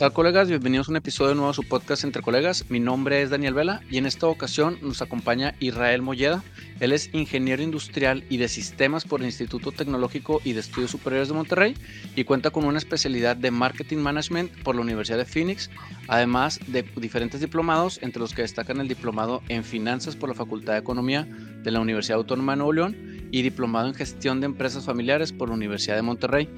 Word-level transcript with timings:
tal 0.00 0.14
colegas? 0.14 0.48
Bienvenidos 0.48 0.88
a 0.88 0.92
un 0.92 0.96
episodio 0.96 1.34
nuevo 1.34 1.50
a 1.50 1.52
su 1.52 1.62
podcast 1.62 2.04
Entre 2.04 2.22
Colegas. 2.22 2.64
Mi 2.70 2.80
nombre 2.80 3.20
es 3.20 3.28
Daniel 3.28 3.52
Vela 3.52 3.82
y 3.90 3.98
en 3.98 4.06
esta 4.06 4.28
ocasión 4.28 4.78
nos 4.80 5.02
acompaña 5.02 5.54
Israel 5.60 6.00
Molleda. 6.00 6.42
Él 6.80 6.92
es 6.92 7.12
ingeniero 7.12 7.62
industrial 7.62 8.24
y 8.30 8.38
de 8.38 8.48
sistemas 8.48 9.04
por 9.04 9.20
el 9.20 9.26
Instituto 9.26 9.72
Tecnológico 9.72 10.40
y 10.42 10.54
de 10.54 10.60
Estudios 10.60 10.92
Superiores 10.92 11.28
de 11.28 11.34
Monterrey 11.34 11.74
y 12.16 12.24
cuenta 12.24 12.48
con 12.48 12.64
una 12.64 12.78
especialidad 12.78 13.36
de 13.36 13.50
Marketing 13.50 13.98
Management 13.98 14.62
por 14.62 14.74
la 14.74 14.80
Universidad 14.80 15.18
de 15.18 15.26
Phoenix, 15.26 15.68
además 16.08 16.60
de 16.66 16.82
diferentes 16.96 17.42
diplomados, 17.42 17.98
entre 18.00 18.20
los 18.20 18.32
que 18.32 18.40
destacan 18.40 18.80
el 18.80 18.88
diplomado 18.88 19.42
en 19.50 19.64
Finanzas 19.64 20.16
por 20.16 20.30
la 20.30 20.34
Facultad 20.34 20.72
de 20.72 20.78
Economía 20.78 21.28
de 21.62 21.70
la 21.70 21.80
Universidad 21.80 22.16
Autónoma 22.16 22.52
de 22.52 22.56
Nuevo 22.56 22.72
León 22.72 23.28
y 23.32 23.42
diplomado 23.42 23.88
en 23.88 23.94
Gestión 23.94 24.40
de 24.40 24.46
Empresas 24.46 24.86
Familiares 24.86 25.34
por 25.34 25.50
la 25.50 25.56
Universidad 25.56 25.96
de 25.96 26.02
Monterrey. 26.02 26.48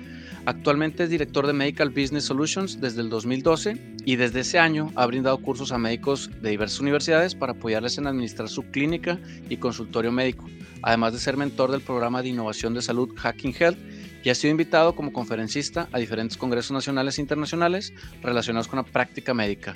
Actualmente 0.45 1.05
es 1.05 1.11
director 1.11 1.47
de 1.47 1.53
Medical 1.53 1.91
Business 1.91 2.25
Solutions 2.25 2.81
desde 2.81 3.01
el 3.01 3.11
2012 3.11 3.97
y 4.05 4.17
desde 4.17 4.41
ese 4.41 4.59
año 4.59 4.91
ha 4.97 5.07
brindado 5.07 5.39
cursos 5.39 5.71
a 5.71 5.79
médicos 5.79 6.31
de 6.43 6.51
diversas 6.51 6.81
universidades 6.81 7.37
para 7.37 7.53
apoyarles 7.53 7.97
en 7.99 8.09
administrar 8.09 8.49
su 8.49 8.65
clínica 8.65 9.21
y 9.49 9.59
consultorio 9.59 10.11
médico, 10.11 10.51
además 10.83 11.13
de 11.13 11.21
ser 11.21 11.37
mentor 11.37 11.71
del 11.71 11.81
programa 11.81 12.23
de 12.23 12.31
innovación 12.31 12.75
de 12.75 12.83
salud 12.83 13.15
Hacking 13.17 13.55
Health 13.57 13.79
y 14.25 14.31
ha 14.31 14.35
sido 14.35 14.51
invitado 14.51 14.97
como 14.97 15.13
conferencista 15.13 15.89
a 15.93 15.99
diferentes 15.99 16.37
congresos 16.37 16.73
nacionales 16.73 17.19
e 17.19 17.21
internacionales 17.21 17.93
relacionados 18.21 18.67
con 18.67 18.79
la 18.79 18.85
práctica 18.85 19.35
médica. 19.35 19.75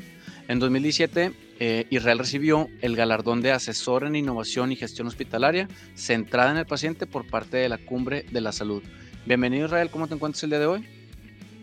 En 0.48 0.58
2017, 0.58 1.32
eh, 1.60 1.86
Israel 1.90 2.18
recibió 2.18 2.68
el 2.80 2.96
galardón 2.96 3.40
de 3.40 3.52
asesor 3.52 4.04
en 4.04 4.16
innovación 4.16 4.72
y 4.72 4.76
gestión 4.76 5.06
hospitalaria 5.06 5.68
centrada 5.94 6.50
en 6.50 6.56
el 6.56 6.66
paciente 6.66 7.06
por 7.06 7.24
parte 7.26 7.56
de 7.56 7.68
la 7.68 7.78
Cumbre 7.78 8.24
de 8.32 8.40
la 8.40 8.50
Salud. 8.50 8.82
Bienvenido 9.26 9.66
Israel, 9.66 9.90
¿cómo 9.90 10.06
te 10.06 10.14
encuentras 10.14 10.44
el 10.44 10.50
día 10.50 10.60
de 10.60 10.66
hoy? 10.66 10.86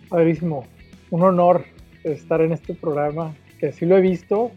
Padrísimo, 0.09 0.67
un 1.11 1.21
honor 1.23 1.63
estar 2.03 2.41
en 2.41 2.51
este 2.51 2.73
programa, 2.73 3.33
que 3.57 3.71
sí 3.71 3.85
lo 3.85 3.97
he 3.97 4.01
visto, 4.01 4.51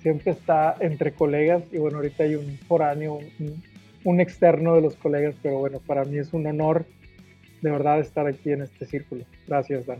siempre 0.00 0.30
está 0.30 0.76
entre 0.78 1.12
colegas 1.12 1.64
y 1.72 1.78
bueno, 1.78 1.96
ahorita 1.96 2.22
hay 2.22 2.36
un 2.36 2.56
foráneo, 2.68 3.18
un, 4.04 4.20
externo 4.20 4.76
de 4.76 4.80
los 4.80 4.94
colegas, 4.94 5.34
pero 5.42 5.58
bueno, 5.58 5.80
para 5.80 6.04
mí 6.04 6.18
es 6.18 6.32
un 6.32 6.46
honor 6.46 6.86
de 7.62 7.70
verdad 7.72 7.98
estar 7.98 8.28
aquí 8.28 8.52
en 8.52 8.62
este 8.62 8.86
círculo. 8.86 9.24
Gracias, 9.48 9.84
Dan. 9.84 9.98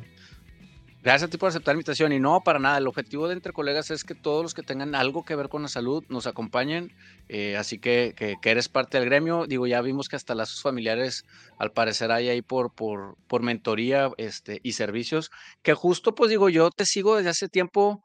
Gracias 1.07 1.29
a 1.29 1.31
ti 1.31 1.39
por 1.39 1.51
aceptar 1.51 1.73
la 1.73 1.77
invitación 1.77 2.11
y 2.11 2.19
no 2.19 2.41
para 2.41 2.59
nada. 2.59 2.79
El 2.79 2.89
objetivo 2.89 3.29
de 3.29 3.35
Entre 3.35 3.53
Colegas 3.53 3.93
es 3.93 4.03
que 4.03 4.17
todos 4.17 4.43
los 4.43 4.55
que 4.55 4.65
tengan 4.65 4.97
algo 4.97 5.25
que 5.25 5.37
ver 5.37 5.49
con 5.49 5.63
la 5.63 5.69
salud 5.69 6.03
nos 6.09 6.27
acompañen. 6.27 6.93
Eh, 7.29 7.57
así 7.57 7.79
que, 7.79 8.13
que, 8.17 8.51
eres 8.51 8.69
parte 8.69 8.99
del 8.99 9.09
gremio. 9.09 9.47
Digo, 9.47 9.69
ya 9.69 9.81
vimos 9.83 10.09
que 10.09 10.17
hasta 10.17 10.35
lazos 10.35 10.63
familiares 10.63 11.23
al 11.59 11.71
parecer 11.71 12.11
hay 12.11 12.29
ahí 12.29 12.43
por, 12.43 12.75
por, 12.75 13.17
por 13.29 13.45
mentoría 13.45 14.11
este, 14.17 14.59
y 14.65 14.73
servicios. 14.73 15.31
Que 15.63 15.75
justo, 15.75 16.17
pues 16.17 16.29
digo, 16.29 16.49
yo 16.49 16.71
te 16.71 16.85
sigo 16.85 17.15
desde 17.15 17.31
hace 17.31 17.49
tiempo. 17.49 18.03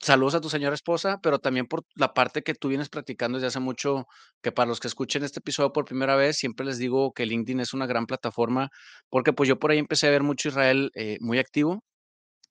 Saludos 0.00 0.34
a 0.34 0.40
tu 0.40 0.50
señora 0.50 0.74
esposa, 0.74 1.20
pero 1.22 1.38
también 1.38 1.66
por 1.66 1.84
la 1.94 2.14
parte 2.14 2.42
que 2.42 2.54
tú 2.54 2.66
vienes 2.68 2.88
practicando 2.88 3.38
desde 3.38 3.46
hace 3.46 3.60
mucho, 3.60 4.06
que 4.42 4.50
para 4.50 4.66
los 4.68 4.80
que 4.80 4.88
escuchen 4.88 5.22
este 5.22 5.38
episodio 5.38 5.72
por 5.72 5.84
primera 5.84 6.16
vez, 6.16 6.36
siempre 6.36 6.66
les 6.66 6.78
digo 6.78 7.12
que 7.12 7.26
LinkedIn 7.26 7.60
es 7.60 7.74
una 7.74 7.86
gran 7.86 8.06
plataforma, 8.06 8.70
porque 9.08 9.32
pues 9.32 9.48
yo 9.48 9.60
por 9.60 9.70
ahí 9.70 9.78
empecé 9.78 10.08
a 10.08 10.10
ver 10.10 10.24
mucho 10.24 10.48
Israel 10.48 10.90
eh, 10.94 11.16
muy 11.20 11.38
activo, 11.38 11.84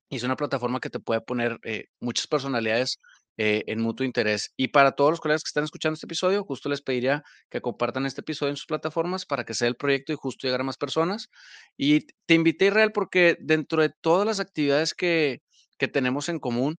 y 0.09 0.17
es 0.17 0.23
una 0.23 0.35
plataforma 0.35 0.79
que 0.79 0.89
te 0.89 0.99
puede 0.99 1.21
poner 1.21 1.57
eh, 1.63 1.85
muchas 1.99 2.27
personalidades 2.27 2.99
eh, 3.37 3.63
en 3.65 3.81
mutuo 3.81 4.05
interés. 4.05 4.53
Y 4.57 4.67
para 4.67 4.91
todos 4.91 5.11
los 5.11 5.19
colegas 5.19 5.41
que 5.43 5.49
están 5.49 5.63
escuchando 5.63 5.95
este 5.95 6.05
episodio, 6.05 6.43
justo 6.43 6.69
les 6.69 6.83
pediría 6.83 7.23
que 7.49 7.61
compartan 7.61 8.05
este 8.05 8.21
episodio 8.21 8.51
en 8.51 8.57
sus 8.57 8.67
plataformas 8.67 9.25
para 9.25 9.43
que 9.43 9.55
sea 9.55 9.67
el 9.67 9.75
proyecto 9.75 10.13
y 10.13 10.15
justo 10.15 10.45
llegar 10.45 10.61
a 10.61 10.65
más 10.65 10.77
personas. 10.77 11.29
Y 11.75 12.01
te 12.27 12.35
invité, 12.35 12.67
Israel, 12.67 12.91
porque 12.93 13.35
dentro 13.39 13.81
de 13.81 13.89
todas 14.01 14.27
las 14.27 14.39
actividades 14.39 14.93
que, 14.93 15.39
que 15.79 15.87
tenemos 15.87 16.29
en 16.29 16.39
común, 16.39 16.75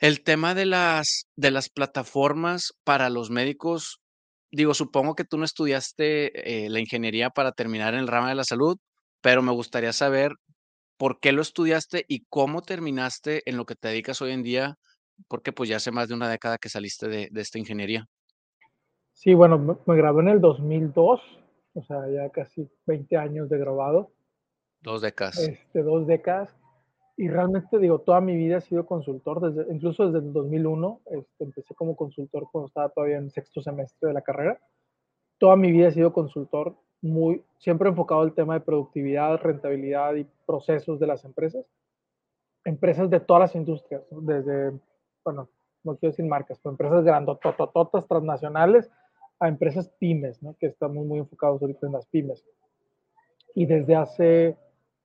el 0.00 0.22
tema 0.22 0.54
de 0.54 0.66
las, 0.66 1.26
de 1.36 1.50
las 1.50 1.70
plataformas 1.70 2.72
para 2.84 3.10
los 3.10 3.30
médicos, 3.30 4.00
digo, 4.52 4.74
supongo 4.74 5.14
que 5.14 5.24
tú 5.24 5.38
no 5.38 5.44
estudiaste 5.44 6.66
eh, 6.66 6.70
la 6.70 6.80
ingeniería 6.80 7.30
para 7.30 7.52
terminar 7.52 7.94
en 7.94 8.00
el 8.00 8.08
rama 8.08 8.28
de 8.28 8.34
la 8.34 8.44
salud, 8.44 8.76
pero 9.22 9.42
me 9.42 9.52
gustaría 9.52 9.92
saber 9.92 10.32
¿Por 10.98 11.20
qué 11.20 11.30
lo 11.30 11.42
estudiaste 11.42 12.04
y 12.08 12.26
cómo 12.28 12.60
terminaste 12.60 13.48
en 13.48 13.56
lo 13.56 13.64
que 13.64 13.76
te 13.76 13.88
dedicas 13.88 14.20
hoy 14.20 14.32
en 14.32 14.42
día? 14.42 14.78
Porque 15.28 15.52
pues 15.52 15.68
ya 15.68 15.76
hace 15.76 15.92
más 15.92 16.08
de 16.08 16.14
una 16.14 16.28
década 16.28 16.58
que 16.58 16.68
saliste 16.68 17.08
de, 17.08 17.30
esta 17.36 17.58
ingeniería. 17.58 18.06
Sí, 19.12 19.32
bueno, 19.32 19.58
me, 19.58 19.76
me, 19.86 19.96
gradué 19.96 20.22
en 20.22 20.28
el 20.28 20.40
2002, 20.40 21.20
o 21.74 21.82
sea, 21.84 22.08
ya 22.10 22.28
casi 22.30 22.68
20 22.86 23.16
años 23.16 23.48
de 23.48 23.58
grabado. 23.58 24.10
Dos 24.80 25.00
décadas. 25.00 25.38
Este, 25.38 25.82
dos 25.82 26.06
décadas. 26.06 26.54
Y 27.16 27.28
realmente, 27.28 27.78
digo, 27.78 28.00
toda 28.00 28.20
mi 28.20 28.36
vida 28.36 28.58
he 28.58 28.60
sido 28.60 28.84
consultor, 28.84 29.40
desde, 29.40 29.72
incluso 29.72 30.06
desde 30.06 30.26
el 30.26 30.32
2001. 30.32 31.00
Este, 31.06 31.44
empecé 31.44 31.74
como 31.74 31.96
consultor 31.96 32.48
cuando 32.50 32.68
estaba 32.68 32.88
todavía 32.88 33.18
en 33.18 33.30
sexto 33.30 33.62
semestre 33.62 34.08
de 34.08 34.14
la 34.14 34.22
carrera. 34.22 34.60
Toda 35.38 35.54
mi 35.54 35.70
vida 35.70 35.88
he 35.88 35.92
sido 35.92 36.12
consultor 36.12 36.76
muy, 37.00 37.44
siempre 37.58 37.88
enfocado 37.88 38.22
al 38.22 38.34
tema 38.34 38.54
de 38.54 38.60
productividad, 38.60 39.40
rentabilidad 39.40 40.14
y 40.14 40.26
procesos 40.46 40.98
de 40.98 41.06
las 41.06 41.24
empresas. 41.24 41.64
Empresas 42.64 43.08
de 43.08 43.20
todas 43.20 43.40
las 43.40 43.54
industrias, 43.54 44.02
desde, 44.10 44.72
bueno, 45.24 45.48
no 45.84 45.96
quiero 45.96 46.12
decir 46.12 46.24
marcas, 46.24 46.58
pero 46.62 46.72
empresas 46.72 47.04
grandototototas, 47.04 48.06
transnacionales, 48.06 48.90
a 49.40 49.48
empresas 49.48 49.88
pymes, 49.98 50.40
que 50.58 50.66
estamos 50.66 51.06
muy 51.06 51.20
enfocados 51.20 51.62
ahorita 51.62 51.86
en 51.86 51.92
las 51.92 52.06
pymes. 52.06 52.44
Y 53.54 53.66
desde 53.66 53.94
hace 53.94 54.56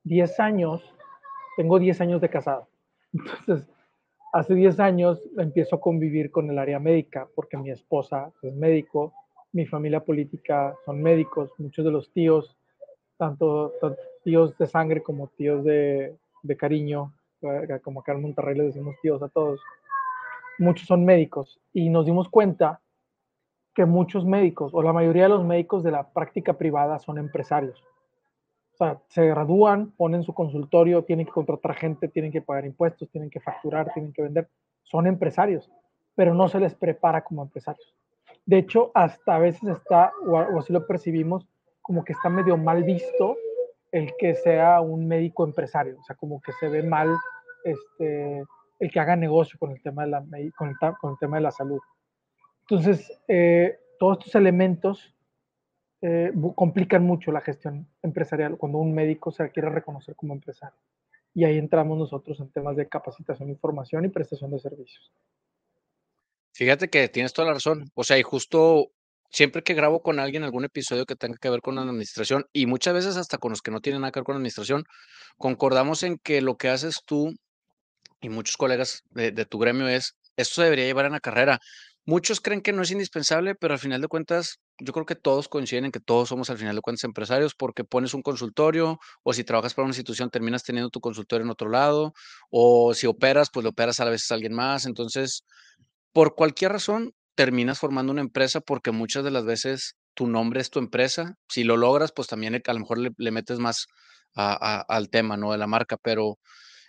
10 0.03 0.39
años, 0.39 0.83
tengo 1.55 1.79
10 1.79 2.01
años 2.01 2.21
de 2.21 2.29
casado. 2.29 2.67
Entonces, 3.13 3.69
hace 4.33 4.55
10 4.55 4.79
años 4.79 5.21
empiezo 5.37 5.75
a 5.75 5.81
convivir 5.81 6.31
con 6.31 6.49
el 6.49 6.57
área 6.57 6.79
médica, 6.79 7.27
porque 7.35 7.57
mi 7.57 7.69
esposa 7.69 8.31
es 8.41 8.53
médico, 8.55 9.13
mi 9.53 9.65
familia 9.67 10.03
política 10.03 10.75
son 10.85 11.01
médicos, 11.01 11.51
muchos 11.59 11.85
de 11.85 11.91
los 11.91 12.11
tíos, 12.11 12.57
tanto, 13.17 13.73
tíos 14.23 14.57
de 14.57 14.67
sangre 14.67 15.01
como 15.01 15.27
tíos 15.29 15.63
de, 15.63 16.17
cariño, 16.57 17.13
eh, 17.41 17.79
como 17.83 18.01
acá 18.01 18.13
en 18.13 18.23
Monterrey 18.23 18.57
le 18.57 18.63
decimos 18.65 18.95
tíos 19.01 19.21
a 19.21 19.29
todos, 19.29 19.61
muchos 20.57 20.87
son 20.87 21.05
médicos 21.05 21.59
y 21.71 21.89
nos 21.89 22.05
dimos 22.05 22.29
cuenta 22.29 22.81
que 23.75 23.85
muchos 23.85 24.25
médicos 24.25 24.73
o 24.73 24.81
la 24.81 24.93
mayoría 24.93 25.23
de 25.23 25.29
los 25.29 25.45
médicos 25.45 25.83
de 25.83 25.91
la 25.91 26.11
práctica 26.11 26.53
privada 26.53 26.99
son 26.99 27.17
empresarios. 27.17 27.83
O 28.73 28.77
sea, 28.77 29.01
se 29.07 29.27
gradúan, 29.27 29.91
ponen 29.91 30.23
su 30.23 30.33
consultorio, 30.33 31.03
tienen 31.03 31.27
que 31.27 31.31
contratar 31.31 31.75
gente, 31.75 32.07
tienen 32.07 32.31
que 32.31 32.41
pagar 32.41 32.65
impuestos, 32.65 33.09
tienen 33.09 33.29
que 33.29 33.39
facturar, 33.39 33.93
tienen 33.93 34.13
que 34.13 34.23
vender. 34.23 34.49
Son 34.81 35.05
empresarios, 35.05 35.71
pero 36.15 36.33
no 36.33 36.47
se 36.49 36.59
les 36.59 36.73
prepara 36.73 37.23
como 37.23 37.43
empresarios. 37.43 37.95
De 38.45 38.57
hecho, 38.57 38.91
hasta 38.93 39.35
a 39.35 39.39
veces 39.39 39.63
está, 39.69 40.11
o, 40.25 40.37
así 40.59 40.73
lo 40.73 40.85
percibimos, 40.85 41.47
como 41.81 42.03
que 42.03 42.13
está 42.13 42.29
medio 42.29 42.57
mal 42.57 42.83
visto 42.83 43.37
el 43.91 44.13
que 44.17 44.35
sea 44.35 44.81
un 44.81 45.07
médico 45.07 45.45
empresario, 45.45 45.97
o 45.99 46.03
sea, 46.03 46.15
como 46.15 46.41
que 46.41 46.51
se 46.53 46.67
ve 46.67 46.83
mal 46.83 47.15
este, 47.63 48.43
el 48.79 48.91
que 48.91 48.99
haga 48.99 49.15
negocio 49.15 49.57
con 49.59 49.71
el 49.71 49.81
tema 49.81 50.03
de 50.03 50.11
la, 50.11 50.23
con 50.57 50.69
el, 50.69 51.17
tema 51.19 51.37
de 51.37 51.43
la 51.43 51.51
salud. 51.51 51.79
Entonces, 52.61 53.11
eh, 53.27 53.77
todos 53.99 54.17
estos 54.19 54.35
elementos 54.35 55.15
eh, 56.01 56.33
complican 56.55 57.05
mucho 57.05 57.31
la 57.31 57.39
gestión 57.39 57.87
empresarial 58.01 58.57
cuando 58.57 58.79
un 58.79 58.93
médico 58.93 59.31
se 59.31 59.49
quiere 59.51 59.69
reconocer 59.69 60.15
como 60.15 60.33
empresario. 60.33 60.77
Y 61.33 61.45
ahí 61.45 61.57
entramos 61.57 61.97
nosotros 61.97 62.39
en 62.39 62.51
temas 62.51 62.75
de 62.75 62.89
capacitación, 62.89 63.49
información 63.49 64.05
y 64.05 64.09
prestación 64.09 64.51
de 64.51 64.59
servicios. 64.59 65.11
Fíjate 66.53 66.89
que 66.89 67.09
tienes 67.09 67.33
toda 67.33 67.47
la 67.47 67.55
razón. 67.55 67.89
O 67.95 68.03
sea, 68.03 68.17
y 68.19 68.23
justo 68.23 68.91
siempre 69.31 69.63
que 69.63 69.73
grabo 69.73 70.01
con 70.03 70.19
alguien 70.19 70.43
algún 70.43 70.65
episodio 70.65 71.05
que 71.05 71.15
tenga 71.15 71.37
que 71.41 71.49
ver 71.49 71.61
con 71.61 71.75
la 71.75 71.81
administración, 71.81 72.45
y 72.53 72.67
muchas 72.67 72.93
veces 72.93 73.17
hasta 73.17 73.39
con 73.39 73.51
los 73.51 73.61
que 73.61 73.71
no 73.71 73.81
tienen 73.81 74.01
nada 74.01 74.11
que 74.11 74.19
ver 74.19 74.25
con 74.25 74.35
la 74.35 74.37
administración, 74.37 74.83
concordamos 75.37 76.03
en 76.03 76.19
que 76.19 76.41
lo 76.41 76.55
que 76.57 76.69
haces 76.69 77.01
tú 77.05 77.33
y 78.21 78.29
muchos 78.29 78.57
colegas 78.57 79.03
de, 79.11 79.31
tu 79.45 79.59
gremio 79.59 79.87
es, 79.87 80.15
esto 80.37 80.55
se 80.55 80.63
debería 80.63 80.85
llevar 80.85 81.05
en 81.05 81.13
la 81.13 81.19
carrera. 81.19 81.59
Muchos 82.05 82.41
creen 82.41 82.61
que 82.61 82.73
no 82.73 82.81
es 82.83 82.91
indispensable, 82.91 83.55
pero 83.55 83.73
al 83.73 83.79
final 83.79 84.01
de 84.01 84.07
cuentas, 84.07 84.59
yo 84.79 84.93
creo 84.93 85.05
que 85.05 85.15
todos 85.15 85.47
coinciden 85.47 85.85
en 85.85 85.91
que 85.91 85.99
todos 85.99 86.29
somos 86.29 86.49
al 86.49 86.57
final 86.57 86.75
de 86.75 86.81
cuentas 86.81 87.03
empresarios 87.05 87.55
porque 87.55 87.83
pones 87.83 88.13
un 88.13 88.21
consultorio 88.21 88.99
o 89.23 89.33
si 89.33 89.43
trabajas 89.43 89.73
para 89.73 89.85
una 89.85 89.91
institución 89.91 90.29
terminas 90.29 90.63
teniendo 90.63 90.89
tu 90.89 90.99
consultorio 90.99 91.45
en 91.45 91.51
otro 91.51 91.69
lado 91.69 92.13
o 92.49 92.93
si 92.93 93.07
operas, 93.07 93.49
pues 93.51 93.63
lo 93.63 93.69
operas 93.71 93.99
a 93.99 94.05
veces 94.05 94.31
a 94.31 94.35
alguien 94.35 94.53
más. 94.53 94.85
Entonces, 94.85 95.43
por 96.13 96.35
cualquier 96.35 96.71
razón, 96.71 97.13
terminas 97.35 97.79
formando 97.79 98.11
una 98.11 98.21
empresa 98.21 98.61
porque 98.61 98.91
muchas 98.91 99.23
de 99.23 99.31
las 99.31 99.45
veces 99.45 99.95
tu 100.13 100.27
nombre 100.27 100.61
es 100.61 100.69
tu 100.69 100.79
empresa. 100.79 101.35
Si 101.49 101.63
lo 101.63 101.77
logras, 101.77 102.11
pues 102.15 102.27
también 102.27 102.55
a 102.55 102.73
lo 102.73 102.79
mejor 102.79 102.99
le, 102.99 103.31
metes 103.31 103.59
más 103.59 103.87
al 104.35 105.09
tema, 105.09 105.37
¿no? 105.37 105.51
De 105.51 105.57
la 105.57 105.67
marca, 105.67 105.97
pero 106.01 106.37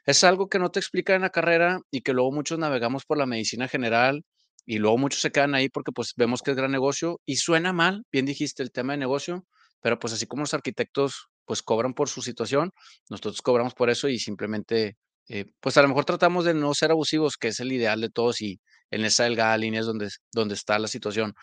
es 0.06 0.25
algo 0.25 0.49
que 0.49 0.59
no 0.59 0.71
te 0.71 0.81
explica 0.81 1.15
en 1.15 1.23
la 1.23 1.31
carrera 1.31 1.81
y 1.91 2.03
que 2.03 2.12
luego 2.12 2.32
muchos 2.32 2.59
navegamos 2.59 3.05
por 3.06 3.19
la 3.19 3.26
medicina 3.26 3.69
general 3.69 4.23
y 4.67 4.79
luego 4.79 4.99
muchos 4.99 5.21
se 5.21 5.31
quedan 5.31 5.55
ahí 5.55 5.69
porque 5.69 5.93
pues 5.93 6.12
vemos 6.17 6.43
que 6.43 6.53
es 6.53 6.56
gran 6.56 6.73
negocio 6.73 7.20
y 7.27 7.37
suena 7.37 7.73
mal, 7.73 8.05
bien 8.12 8.27
dijiste 8.27 8.62
el 8.62 8.70
tema 8.73 8.94
de 8.94 8.99
negocio, 8.99 9.47
pero 9.81 9.99
pues 9.99 10.12
así 10.15 10.27
como 10.27 10.43
los 10.43 10.55
arquitectos 10.55 11.29
pues 11.44 11.62
cobran 11.62 11.94
por 11.94 12.09
su 12.09 12.23
situación, 12.23 12.70
nosotros 13.11 13.43
cobramos 13.43 13.75
por 13.75 13.91
eso 13.91 14.09
y 14.09 14.19
simplemente 14.19 14.97
eh, 15.29 15.47
pues 15.61 15.77
a 15.77 15.82
lo 15.82 15.88
mejor 15.88 16.05
tratamos 16.05 16.44
de 16.44 16.55
no 16.55 16.75
ser 16.75 16.91
abusivos, 16.91 17.37
que 17.37 17.49
es 17.49 17.61
el 17.61 17.73
ideal 17.73 18.00
de 18.00 18.11
todos 18.11 18.41
y 18.43 18.61
en 18.94 19.05
esa 19.05 19.25
delgada 19.25 19.56
línea 19.56 19.81
es 19.81 19.87
donde, 19.87 20.08
donde 20.32 20.55
está 20.55 20.79
la 20.79 20.88
situación. 20.88 21.35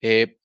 Eh, 0.00 0.36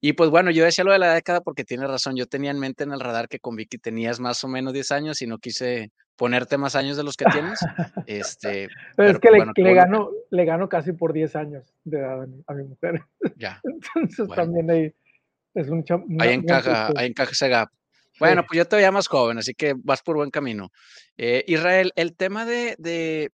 y 0.00 0.12
pues 0.12 0.30
bueno, 0.30 0.50
yo 0.50 0.64
decía 0.64 0.84
lo 0.84 0.92
de 0.92 0.98
la 0.98 1.14
década 1.14 1.40
porque 1.40 1.64
tiene 1.64 1.86
razón. 1.86 2.16
Yo 2.16 2.26
tenía 2.26 2.50
en 2.50 2.58
mente 2.58 2.84
en 2.84 2.92
el 2.92 3.00
radar 3.00 3.28
que 3.28 3.40
con 3.40 3.56
Vicky 3.56 3.78
tenías 3.78 4.20
más 4.20 4.42
o 4.44 4.48
menos 4.48 4.72
10 4.72 4.92
años 4.92 5.22
y 5.22 5.26
no 5.26 5.38
quise 5.38 5.90
ponerte 6.16 6.58
más 6.58 6.76
años 6.76 6.96
de 6.96 7.04
los 7.04 7.16
que 7.16 7.24
tienes. 7.26 7.58
Este, 8.06 8.68
pero, 8.96 9.10
es 9.10 9.18
que 9.18 9.28
pues 9.28 9.44
le, 9.56 9.64
le, 9.64 9.74
gano, 9.74 10.10
le 10.30 10.44
gano 10.44 10.68
casi 10.68 10.92
por 10.92 11.12
10 11.12 11.36
años 11.36 11.74
de 11.84 11.98
edad 11.98 12.26
a 12.46 12.54
mi, 12.54 12.64
mujer. 12.64 13.02
Ya. 13.36 13.60
Entonces 13.94 14.28
también 14.34 14.70
ahí 14.70 14.94
es 15.54 15.68
un 15.68 15.84
Ahí 16.20 16.34
encaja, 16.34 16.90
ahí 16.96 17.08
encaja 17.08 17.32
ese 17.32 17.48
gap. 17.48 17.68
Bueno, 18.18 18.44
pues 18.44 18.58
yo 18.58 18.64
te 18.64 18.76
veía 18.76 18.90
más 18.90 19.06
joven, 19.06 19.38
así 19.38 19.54
que 19.54 19.74
vas 19.76 20.02
por 20.02 20.16
buen 20.16 20.30
camino. 20.30 20.70
Eh, 21.16 21.44
Israel, 21.46 21.92
el 21.94 22.16
tema 22.16 22.44
de, 22.44 22.74
de, 22.78 23.30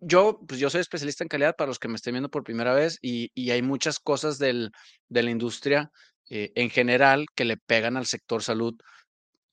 yo, 0.00 0.40
pues 0.46 0.60
yo 0.60 0.70
soy 0.70 0.80
especialista 0.80 1.24
en 1.24 1.28
calidad 1.28 1.56
para 1.56 1.68
los 1.68 1.78
que 1.78 1.88
me 1.88 1.96
estén 1.96 2.14
viendo 2.14 2.30
por 2.30 2.44
primera 2.44 2.74
vez 2.74 2.98
y, 3.00 3.30
hay 3.50 3.62
muchas 3.62 3.98
cosas 3.98 4.38
del, 4.38 4.70
de 5.08 5.22
la 5.22 5.30
industria 5.30 5.90
eh, 6.30 6.52
en 6.54 6.70
general 6.70 7.26
que 7.34 7.44
le 7.44 7.56
pegan 7.56 7.96
al 7.96 8.06
sector 8.06 8.42
salud. 8.42 8.74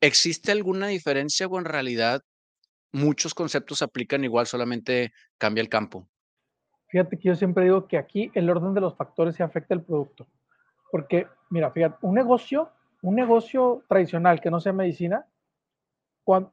¿Existe 0.02 0.52
alguna 0.52 0.88
diferencia 0.88 1.48
o 1.48 1.60
en 1.60 1.66
realidad 1.66 2.22
muchos 2.92 3.34
conceptos 3.34 3.80
se 3.80 3.86
aplican 3.86 4.24
igual, 4.24 4.48
solamente 4.48 5.12
cambia 5.38 5.62
el 5.62 5.70
campo? 5.70 6.08
Fíjate 6.88 7.18
que 7.18 7.30
yo 7.30 7.36
siempre 7.36 7.64
digo 7.64 7.88
que 7.88 7.98
aquí 7.98 8.32
el 8.34 8.50
orden 8.50 8.74
de 8.74 8.82
los 8.82 8.96
factores 8.98 9.36
se 9.36 9.44
afecta 9.44 9.74
el 9.74 9.84
producto. 9.84 10.28
Porque, 10.92 11.28
mira, 11.50 11.72
fíjate, 11.72 11.96
un 12.02 12.16
negocio 12.16 12.72
un 13.02 13.16
negocio 13.16 13.84
tradicional 13.88 14.42
que 14.42 14.52
no 14.52 14.60
sea 14.60 14.74
medicina, 14.74 15.26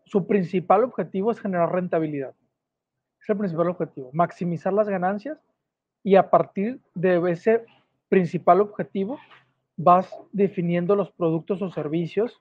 su 0.05 0.27
principal 0.27 0.85
objetivo 0.85 1.31
es 1.31 1.41
generar 1.41 1.73
rentabilidad. 1.73 2.35
Es 3.29 3.33
el 3.33 3.37
principal 3.41 3.69
objetivo, 3.69 4.09
maximizar 4.15 4.73
las 4.73 4.89
ganancias 4.89 5.39
y 6.03 6.17
a 6.17 6.31
partir 6.31 6.81
de 6.95 7.21
ese 7.31 7.67
principal 8.09 8.63
objetivo 8.63 9.19
vas 9.77 10.11
definiendo 10.33 10.97
los 10.97 11.11
productos 11.11 11.61
o 11.61 11.69
servicios 11.69 12.41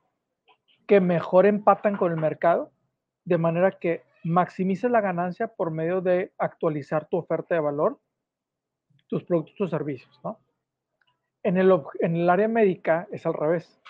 que 0.86 1.02
mejor 1.02 1.46
empatan 1.46 1.98
con 1.98 2.14
el 2.14 2.18
mercado, 2.18 2.72
de 3.26 3.38
manera 3.38 3.72
que 3.72 4.04
maximices 4.24 4.90
la 4.90 5.02
ganancia 5.02 5.50
por 5.50 5.72
medio 5.72 6.00
de 6.00 6.32
actualizar 6.38 7.10
tu 7.10 7.18
oferta 7.18 7.54
de 7.54 7.60
valor, 7.60 8.00
tus 9.08 9.26
productos 9.26 9.60
o 9.60 9.68
servicios. 9.68 10.18
En, 11.44 11.58
el, 11.58 11.70
en 12.00 12.16
el 12.16 12.30
área 12.30 12.48
médica 12.48 13.10
es 13.12 13.26
al 13.26 13.34
revés 13.34 13.82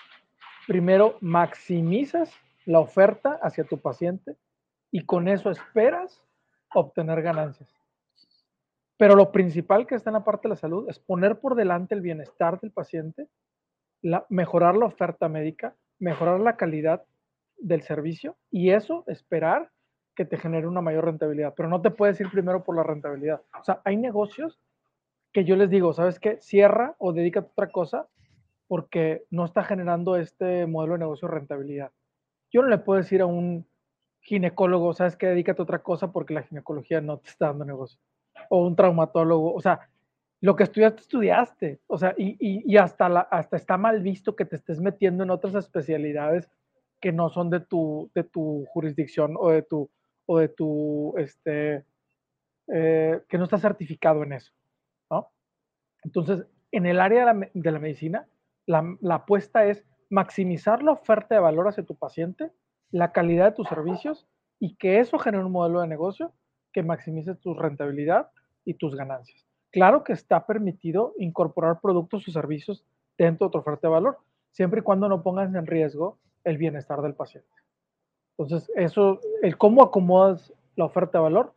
primero 0.66 1.16
maximizas 1.20 2.34
la 2.66 2.80
oferta 2.80 3.38
hacia 3.40 3.62
tu 3.62 3.78
paciente 3.78 4.34
y 4.90 5.06
con 5.06 5.28
eso 5.28 5.52
esperas 5.52 6.24
obtener 6.74 7.22
ganancias. 7.22 7.68
Pero 8.96 9.14
lo 9.14 9.30
principal 9.30 9.86
que 9.86 9.94
está 9.94 10.10
en 10.10 10.14
la 10.14 10.24
parte 10.24 10.48
de 10.48 10.50
la 10.50 10.56
salud 10.56 10.88
es 10.88 10.98
poner 10.98 11.38
por 11.38 11.54
delante 11.54 11.94
el 11.94 12.00
bienestar 12.00 12.60
del 12.60 12.72
paciente, 12.72 13.28
mejorar 14.28 14.76
la 14.76 14.86
oferta 14.86 15.28
médica, 15.28 15.76
mejorar 15.98 16.40
la 16.40 16.56
calidad 16.56 17.04
del 17.58 17.82
servicio 17.82 18.36
y 18.50 18.70
eso 18.70 19.04
esperar 19.06 19.70
que 20.16 20.24
te 20.24 20.36
genere 20.36 20.66
una 20.66 20.80
mayor 20.80 21.04
rentabilidad. 21.04 21.54
Pero 21.56 21.68
no 21.68 21.80
te 21.80 21.90
puedes 21.90 22.20
ir 22.20 22.28
primero 22.30 22.64
por 22.64 22.74
la 22.74 22.82
rentabilidad. 22.82 23.40
O 23.58 23.64
sea, 23.64 23.80
hay 23.84 23.96
negocios 23.96 24.58
que 25.32 25.44
yo 25.44 25.54
les 25.54 25.70
digo, 25.70 25.92
¿sabes 25.92 26.18
qué? 26.18 26.38
Cierra 26.40 26.96
o 26.98 27.12
dedícate 27.12 27.46
a 27.46 27.52
otra 27.52 27.70
cosa 27.70 28.08
porque 28.66 29.24
no 29.30 29.44
está 29.44 29.62
generando 29.62 30.16
este 30.16 30.66
modelo 30.66 30.94
de 30.94 31.00
negocio 31.00 31.28
rentabilidad. 31.28 31.92
Yo 32.50 32.62
no 32.62 32.68
le 32.68 32.78
puedo 32.78 32.98
decir 32.98 33.20
a 33.20 33.26
un 33.26 33.66
ginecólogo, 34.20 34.92
sabes 34.92 35.16
que 35.16 35.26
dedícate 35.26 35.62
a 35.62 35.64
otra 35.64 35.82
cosa 35.82 36.12
porque 36.12 36.34
la 36.34 36.42
ginecología 36.42 37.00
no 37.00 37.18
te 37.18 37.30
está 37.30 37.46
dando 37.46 37.64
negocio. 37.64 37.98
O 38.50 38.66
un 38.66 38.76
traumatólogo, 38.76 39.54
o 39.54 39.60
sea, 39.60 39.88
lo 40.40 40.54
que 40.54 40.64
estudiaste, 40.64 41.00
estudiaste. 41.00 41.80
O 41.86 41.98
sea, 41.98 42.14
y, 42.16 42.36
y, 42.40 42.76
hasta, 42.76 43.06
hasta 43.06 43.56
está 43.56 43.76
mal 43.76 44.00
visto 44.02 44.36
que 44.36 44.44
te 44.44 44.56
estés 44.56 44.80
metiendo 44.80 45.24
en 45.24 45.30
otras 45.30 45.54
especialidades 45.54 46.48
que 47.00 47.12
no 47.12 47.30
son 47.30 47.50
de 47.50 47.60
tu, 47.60 48.10
de 48.14 48.24
tu 48.24 48.64
jurisdicción 48.72 49.34
o 49.38 49.50
de 49.50 49.62
tu, 49.62 49.90
o 50.26 50.38
de 50.38 50.48
tu, 50.48 51.14
este, 51.16 51.84
eh, 52.68 53.22
que 53.28 53.38
no 53.38 53.44
estás 53.44 53.62
certificado 53.62 54.22
en 54.22 54.34
eso, 54.34 54.52
¿no? 55.10 55.30
Entonces, 56.04 56.46
en 56.70 56.86
el 56.86 57.00
área 57.00 57.34
de 57.54 57.70
la 57.72 57.78
medicina, 57.78 58.28
la, 58.68 59.14
apuesta 59.14 59.64
es 59.64 59.84
maximizar 60.10 60.82
la 60.82 60.92
oferta 60.92 61.34
de 61.34 61.40
valor 61.40 61.68
hacia 61.68 61.84
tu 61.84 61.96
paciente, 61.96 62.52
la 62.90 63.12
calidad 63.12 63.46
de 63.46 63.56
tus 63.56 63.68
servicios 63.68 64.26
y 64.58 64.76
que 64.76 65.00
eso 65.00 65.18
genere 65.18 65.44
un 65.44 65.52
modelo 65.52 65.80
de 65.80 65.88
negocio 65.88 66.32
que 66.72 66.82
maximice 66.82 67.34
tu 67.34 67.54
rentabilidad 67.54 68.30
y 68.64 68.74
tus 68.74 68.94
ganancias. 68.94 69.46
Claro 69.70 70.04
que 70.04 70.12
está 70.12 70.46
permitido 70.46 71.14
incorporar 71.18 71.80
productos 71.80 72.26
o 72.26 72.32
servicios 72.32 72.84
dentro 73.16 73.46
de 73.46 73.52
tu 73.52 73.58
oferta 73.58 73.88
de 73.88 73.92
valor, 73.92 74.18
siempre 74.52 74.80
y 74.80 74.82
cuando 74.82 75.08
no 75.08 75.22
pongas 75.22 75.54
en 75.54 75.66
riesgo 75.66 76.18
el 76.44 76.56
bienestar 76.56 77.02
del 77.02 77.14
paciente. 77.14 77.50
Entonces, 78.36 78.70
eso, 78.76 79.20
el 79.42 79.58
cómo 79.58 79.82
acomodas 79.82 80.52
la 80.76 80.84
oferta 80.84 81.18
de 81.18 81.24
valor 81.24 81.54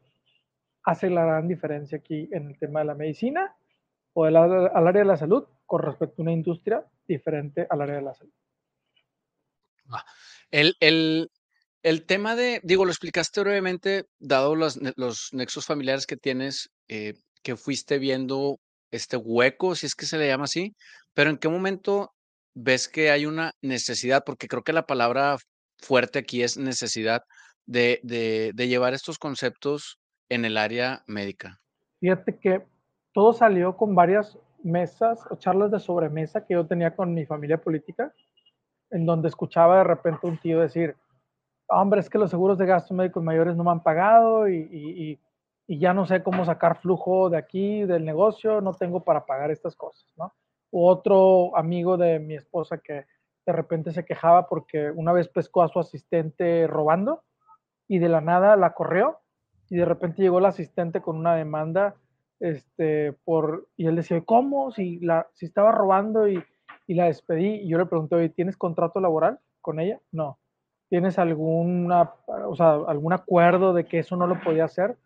hace 0.83 1.09
la 1.09 1.23
gran 1.23 1.47
diferencia 1.47 1.99
aquí 1.99 2.27
en 2.31 2.47
el 2.47 2.57
tema 2.57 2.79
de 2.79 2.85
la 2.85 2.95
medicina 2.95 3.55
o 4.13 4.25
del, 4.25 4.35
al 4.35 4.87
área 4.87 5.03
de 5.03 5.07
la 5.07 5.17
salud 5.17 5.45
con 5.65 5.83
respecto 5.83 6.21
a 6.21 6.23
una 6.23 6.33
industria 6.33 6.83
diferente 7.07 7.67
al 7.69 7.81
área 7.81 7.95
de 7.95 8.01
la 8.01 8.13
salud. 8.13 8.33
Ah, 9.91 10.03
el, 10.51 10.75
el, 10.79 11.29
el, 11.83 12.05
tema 12.05 12.35
de, 12.35 12.59
digo, 12.63 12.85
lo 12.85 12.91
explicaste 12.91 13.41
brevemente, 13.41 14.05
dado 14.19 14.55
los, 14.55 14.79
los 14.95 15.29
nexos 15.33 15.65
familiares 15.65 16.05
que 16.05 16.17
tienes, 16.17 16.69
eh, 16.87 17.13
que 17.43 17.55
fuiste 17.55 17.99
viendo 17.99 18.59
este 18.91 19.17
hueco, 19.17 19.75
si 19.75 19.85
es 19.85 19.95
que 19.95 20.05
se 20.05 20.17
le 20.17 20.27
llama 20.27 20.45
así, 20.45 20.75
pero 21.13 21.29
¿en 21.29 21.37
qué 21.37 21.49
momento 21.49 22.13
ves 22.53 22.87
que 22.87 23.11
hay 23.11 23.25
una 23.25 23.53
necesidad? 23.61 24.23
Porque 24.25 24.47
creo 24.47 24.63
que 24.63 24.73
la 24.73 24.85
palabra 24.85 25.37
fuerte 25.79 26.19
aquí 26.19 26.43
es 26.43 26.57
necesidad 26.57 27.23
de, 27.65 27.99
de, 28.03 28.51
de 28.53 28.67
llevar 28.67 28.93
estos 28.93 29.17
conceptos 29.17 29.99
en 30.29 30.45
el 30.45 30.57
área 30.57 31.03
médica. 31.07 31.59
Fíjate 31.99 32.37
que 32.37 32.65
todo 33.13 33.33
salió 33.33 33.75
con 33.75 33.95
varias 33.95 34.37
mesas 34.63 35.19
o 35.29 35.35
charlas 35.35 35.71
de 35.71 35.79
sobremesa 35.79 36.45
que 36.45 36.53
yo 36.53 36.65
tenía 36.65 36.95
con 36.95 37.13
mi 37.13 37.25
familia 37.25 37.59
política, 37.59 38.13
en 38.91 39.05
donde 39.05 39.29
escuchaba 39.29 39.77
de 39.79 39.83
repente 39.85 40.27
un 40.27 40.37
tío 40.37 40.59
decir, 40.59 40.95
hombre, 41.67 42.01
es 42.01 42.09
que 42.09 42.17
los 42.17 42.29
seguros 42.29 42.57
de 42.57 42.65
gastos 42.65 42.95
médicos 42.95 43.23
mayores 43.23 43.55
no 43.55 43.63
me 43.63 43.71
han 43.71 43.81
pagado 43.81 44.47
y, 44.47 44.67
y, 44.71 45.19
y, 45.67 45.79
ya 45.79 45.93
no 45.93 46.05
sé 46.05 46.21
cómo 46.21 46.43
sacar 46.45 46.79
flujo 46.79 47.29
de 47.29 47.37
aquí, 47.37 47.83
del 47.83 48.03
negocio, 48.03 48.61
no 48.61 48.73
tengo 48.73 49.03
para 49.03 49.25
pagar 49.25 49.51
estas 49.51 49.75
cosas, 49.75 50.11
¿no? 50.17 50.33
U 50.71 50.85
otro 50.85 51.55
amigo 51.57 51.97
de 51.97 52.19
mi 52.19 52.35
esposa 52.35 52.77
que 52.77 53.05
de 53.45 53.53
repente 53.53 53.91
se 53.91 54.05
quejaba 54.05 54.47
porque 54.47 54.91
una 54.91 55.13
vez 55.13 55.27
pescó 55.27 55.63
a 55.63 55.69
su 55.69 55.79
asistente 55.79 56.67
robando 56.67 57.23
y 57.87 57.99
de 57.99 58.09
la 58.09 58.21
nada 58.21 58.55
la 58.55 58.73
corrió 58.73 59.19
y 59.69 59.77
de 59.77 59.85
repente 59.85 60.21
llegó 60.21 60.39
el 60.39 60.45
asistente 60.45 61.01
con 61.01 61.17
una 61.17 61.35
demanda 61.35 61.95
este, 62.39 63.13
por, 63.23 63.69
y 63.77 63.87
él 63.87 63.95
decía, 63.95 64.21
¿cómo? 64.21 64.71
Si, 64.71 64.99
la, 64.99 65.27
si 65.33 65.45
estaba 65.45 65.71
robando 65.71 66.27
y, 66.27 66.43
y 66.87 66.95
la 66.95 67.05
despedí, 67.05 67.61
y 67.61 67.67
yo 67.67 67.77
le 67.77 67.85
pregunté, 67.85 68.29
¿tienes 68.29 68.57
contrato 68.57 68.99
laboral 68.99 69.39
con 69.61 69.79
ella? 69.79 69.99
No. 70.11 70.39
¿Tienes 70.89 71.17
alguna, 71.19 72.13
o 72.27 72.55
sea, 72.55 72.73
algún 72.87 73.13
acuerdo 73.13 73.73
de 73.73 73.85
que 73.85 73.99
eso 73.99 74.15
no 74.17 74.27
lo 74.27 74.41
podía 74.41 74.65
hacer? 74.65 74.97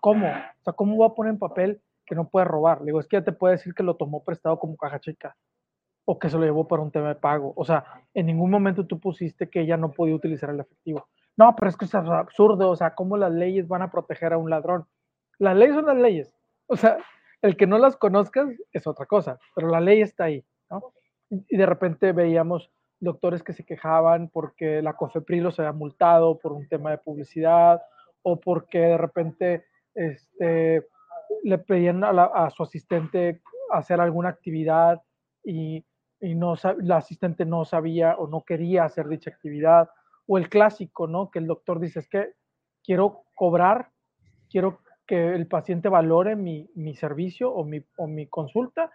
¿Cómo? 0.00 0.28
O 0.28 0.62
sea, 0.62 0.72
¿cómo 0.74 0.98
va 0.98 1.06
a 1.06 1.14
poner 1.14 1.32
en 1.32 1.38
papel 1.38 1.80
que 2.06 2.14
no 2.14 2.28
puede 2.28 2.44
robar? 2.44 2.80
Le 2.80 2.86
digo, 2.86 3.00
es 3.00 3.08
que 3.08 3.16
ya 3.16 3.24
te 3.24 3.32
puede 3.32 3.54
decir 3.54 3.74
que 3.74 3.82
lo 3.82 3.96
tomó 3.96 4.22
prestado 4.22 4.58
como 4.58 4.76
caja 4.76 5.00
chica 5.00 5.36
o 6.04 6.18
que 6.18 6.28
se 6.28 6.36
lo 6.36 6.44
llevó 6.44 6.68
para 6.68 6.82
un 6.82 6.90
tema 6.90 7.08
de 7.08 7.14
pago. 7.14 7.52
O 7.56 7.64
sea, 7.64 7.84
en 8.12 8.26
ningún 8.26 8.50
momento 8.50 8.86
tú 8.86 9.00
pusiste 9.00 9.48
que 9.48 9.60
ella 9.60 9.76
no 9.76 9.90
podía 9.90 10.14
utilizar 10.14 10.50
el 10.50 10.60
efectivo. 10.60 11.08
No, 11.36 11.54
pero 11.56 11.68
es 11.68 11.76
que 11.76 11.86
es 11.86 11.94
absurdo. 11.94 12.70
O 12.70 12.76
sea, 12.76 12.94
¿cómo 12.94 13.16
las 13.16 13.32
leyes 13.32 13.66
van 13.66 13.82
a 13.82 13.90
proteger 13.90 14.32
a 14.32 14.38
un 14.38 14.50
ladrón? 14.50 14.86
Las 15.38 15.56
leyes 15.56 15.74
son 15.74 15.86
las 15.86 15.96
leyes. 15.96 16.32
O 16.66 16.76
sea, 16.76 16.98
el 17.42 17.56
que 17.56 17.66
no 17.66 17.78
las 17.78 17.96
conozcas 17.96 18.48
es 18.72 18.86
otra 18.86 19.06
cosa, 19.06 19.38
pero 19.54 19.68
la 19.68 19.80
ley 19.80 20.00
está 20.00 20.24
ahí, 20.24 20.44
¿no? 20.70 20.92
Y 21.48 21.56
de 21.56 21.66
repente 21.66 22.12
veíamos 22.12 22.70
doctores 23.00 23.42
que 23.42 23.52
se 23.52 23.64
quejaban 23.64 24.28
porque 24.28 24.82
la 24.82 24.94
COFEPRI 24.94 25.40
los 25.40 25.58
había 25.58 25.72
multado 25.72 26.38
por 26.38 26.52
un 26.52 26.68
tema 26.68 26.90
de 26.90 26.98
publicidad 26.98 27.82
o 28.22 28.40
porque 28.40 28.78
de 28.78 28.98
repente 28.98 29.64
este, 29.94 30.86
le 31.42 31.58
pedían 31.58 32.02
a, 32.04 32.50
su 32.50 32.62
asistente 32.62 33.42
hacer 33.70 34.00
alguna 34.00 34.30
actividad 34.30 35.02
y, 35.44 35.84
y 36.20 36.34
no, 36.34 36.54
la 36.78 36.96
asistente 36.96 37.44
no 37.44 37.64
sabía 37.64 38.16
o 38.16 38.26
no 38.26 38.44
quería 38.44 38.84
hacer 38.84 39.08
dicha 39.08 39.30
actividad. 39.30 39.90
O 40.26 40.38
el 40.38 40.48
clásico, 40.48 41.06
¿no? 41.06 41.30
Que 41.30 41.38
el 41.38 41.46
doctor 41.46 41.80
dice, 41.80 42.00
es 42.00 42.08
que 42.08 42.32
quiero 42.82 43.24
cobrar, 43.34 43.90
quiero 44.48 44.80
que 45.06 45.34
el 45.34 45.46
paciente 45.46 45.88
valore 45.88 46.36
mi, 46.36 46.70
mi 46.74 46.94
servicio 46.94 47.52
o 47.52 47.64
mi, 47.64 47.84
o 47.96 48.06
mi, 48.06 48.26
consulta 48.26 48.90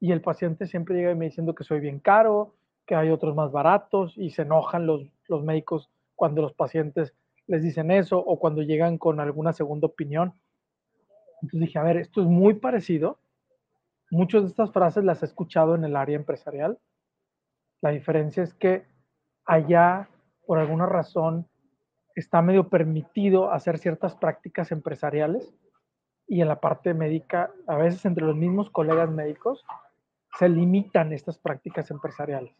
y 0.00 0.12
el 0.12 0.22
paciente 0.22 0.66
siempre 0.66 0.96
llega 0.96 1.12
y 1.12 1.14
me 1.14 1.26
diciendo 1.26 1.54
que 1.54 1.62
soy 1.62 1.78
bien 1.78 2.00
caro, 2.00 2.54
que 2.86 2.94
hay 2.94 3.10
otros 3.10 3.36
más 3.36 3.52
baratos 3.52 4.14
y 4.16 4.30
se 4.30 4.42
enojan 4.42 4.86
los, 4.86 5.06
los 5.28 5.44
médicos 5.44 5.90
cuando 6.16 6.42
los 6.42 6.54
pacientes 6.54 7.14
les 7.46 7.62
dicen 7.62 7.90
eso 7.90 8.18
o 8.18 8.38
cuando 8.38 8.62
llegan 8.62 8.96
con 8.96 9.20
alguna 9.20 9.52
segunda 9.52 9.86
opinión. 9.86 10.34
Entonces 11.42 11.60
dije, 11.60 11.78
a 11.78 11.82
ver, 11.82 11.98
esto 11.98 12.22
es 12.22 12.26
muy 12.26 12.54
parecido. 12.54 13.18
Muchas 14.10 14.42
de 14.42 14.48
estas 14.48 14.72
frases 14.72 15.04
las 15.04 15.22
he 15.22 15.26
escuchado 15.26 15.74
en 15.74 15.84
el 15.84 15.96
área 15.96 16.16
empresarial. 16.16 16.78
La 17.82 17.90
diferencia 17.90 18.42
es 18.42 18.54
que 18.54 18.84
allá, 19.44 20.08
por 20.46 20.58
alguna 20.58 20.86
razón, 20.86 21.46
está 22.14 22.42
medio 22.42 22.68
permitido 22.68 23.52
hacer 23.52 23.78
ciertas 23.78 24.14
prácticas 24.14 24.72
empresariales 24.72 25.54
y 26.26 26.42
en 26.42 26.48
la 26.48 26.60
parte 26.60 26.94
médica, 26.94 27.50
a 27.66 27.76
veces 27.76 28.04
entre 28.04 28.24
los 28.24 28.36
mismos 28.36 28.70
colegas 28.70 29.10
médicos, 29.10 29.64
se 30.38 30.48
limitan 30.48 31.12
estas 31.12 31.38
prácticas 31.38 31.90
empresariales. 31.90 32.54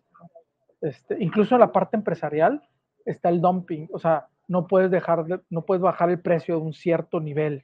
Este, 0.80 1.16
incluso 1.22 1.54
en 1.54 1.60
la 1.60 1.72
parte 1.72 1.96
empresarial 1.96 2.62
está 3.04 3.28
el 3.28 3.40
dumping, 3.40 3.88
o 3.92 3.98
sea, 3.98 4.28
no 4.48 4.66
puedes 4.66 4.90
dejar, 4.90 5.24
no 5.48 5.62
puedes 5.62 5.82
bajar 5.82 6.10
el 6.10 6.20
precio 6.20 6.56
de 6.56 6.62
un 6.62 6.72
cierto 6.72 7.20
nivel. 7.20 7.62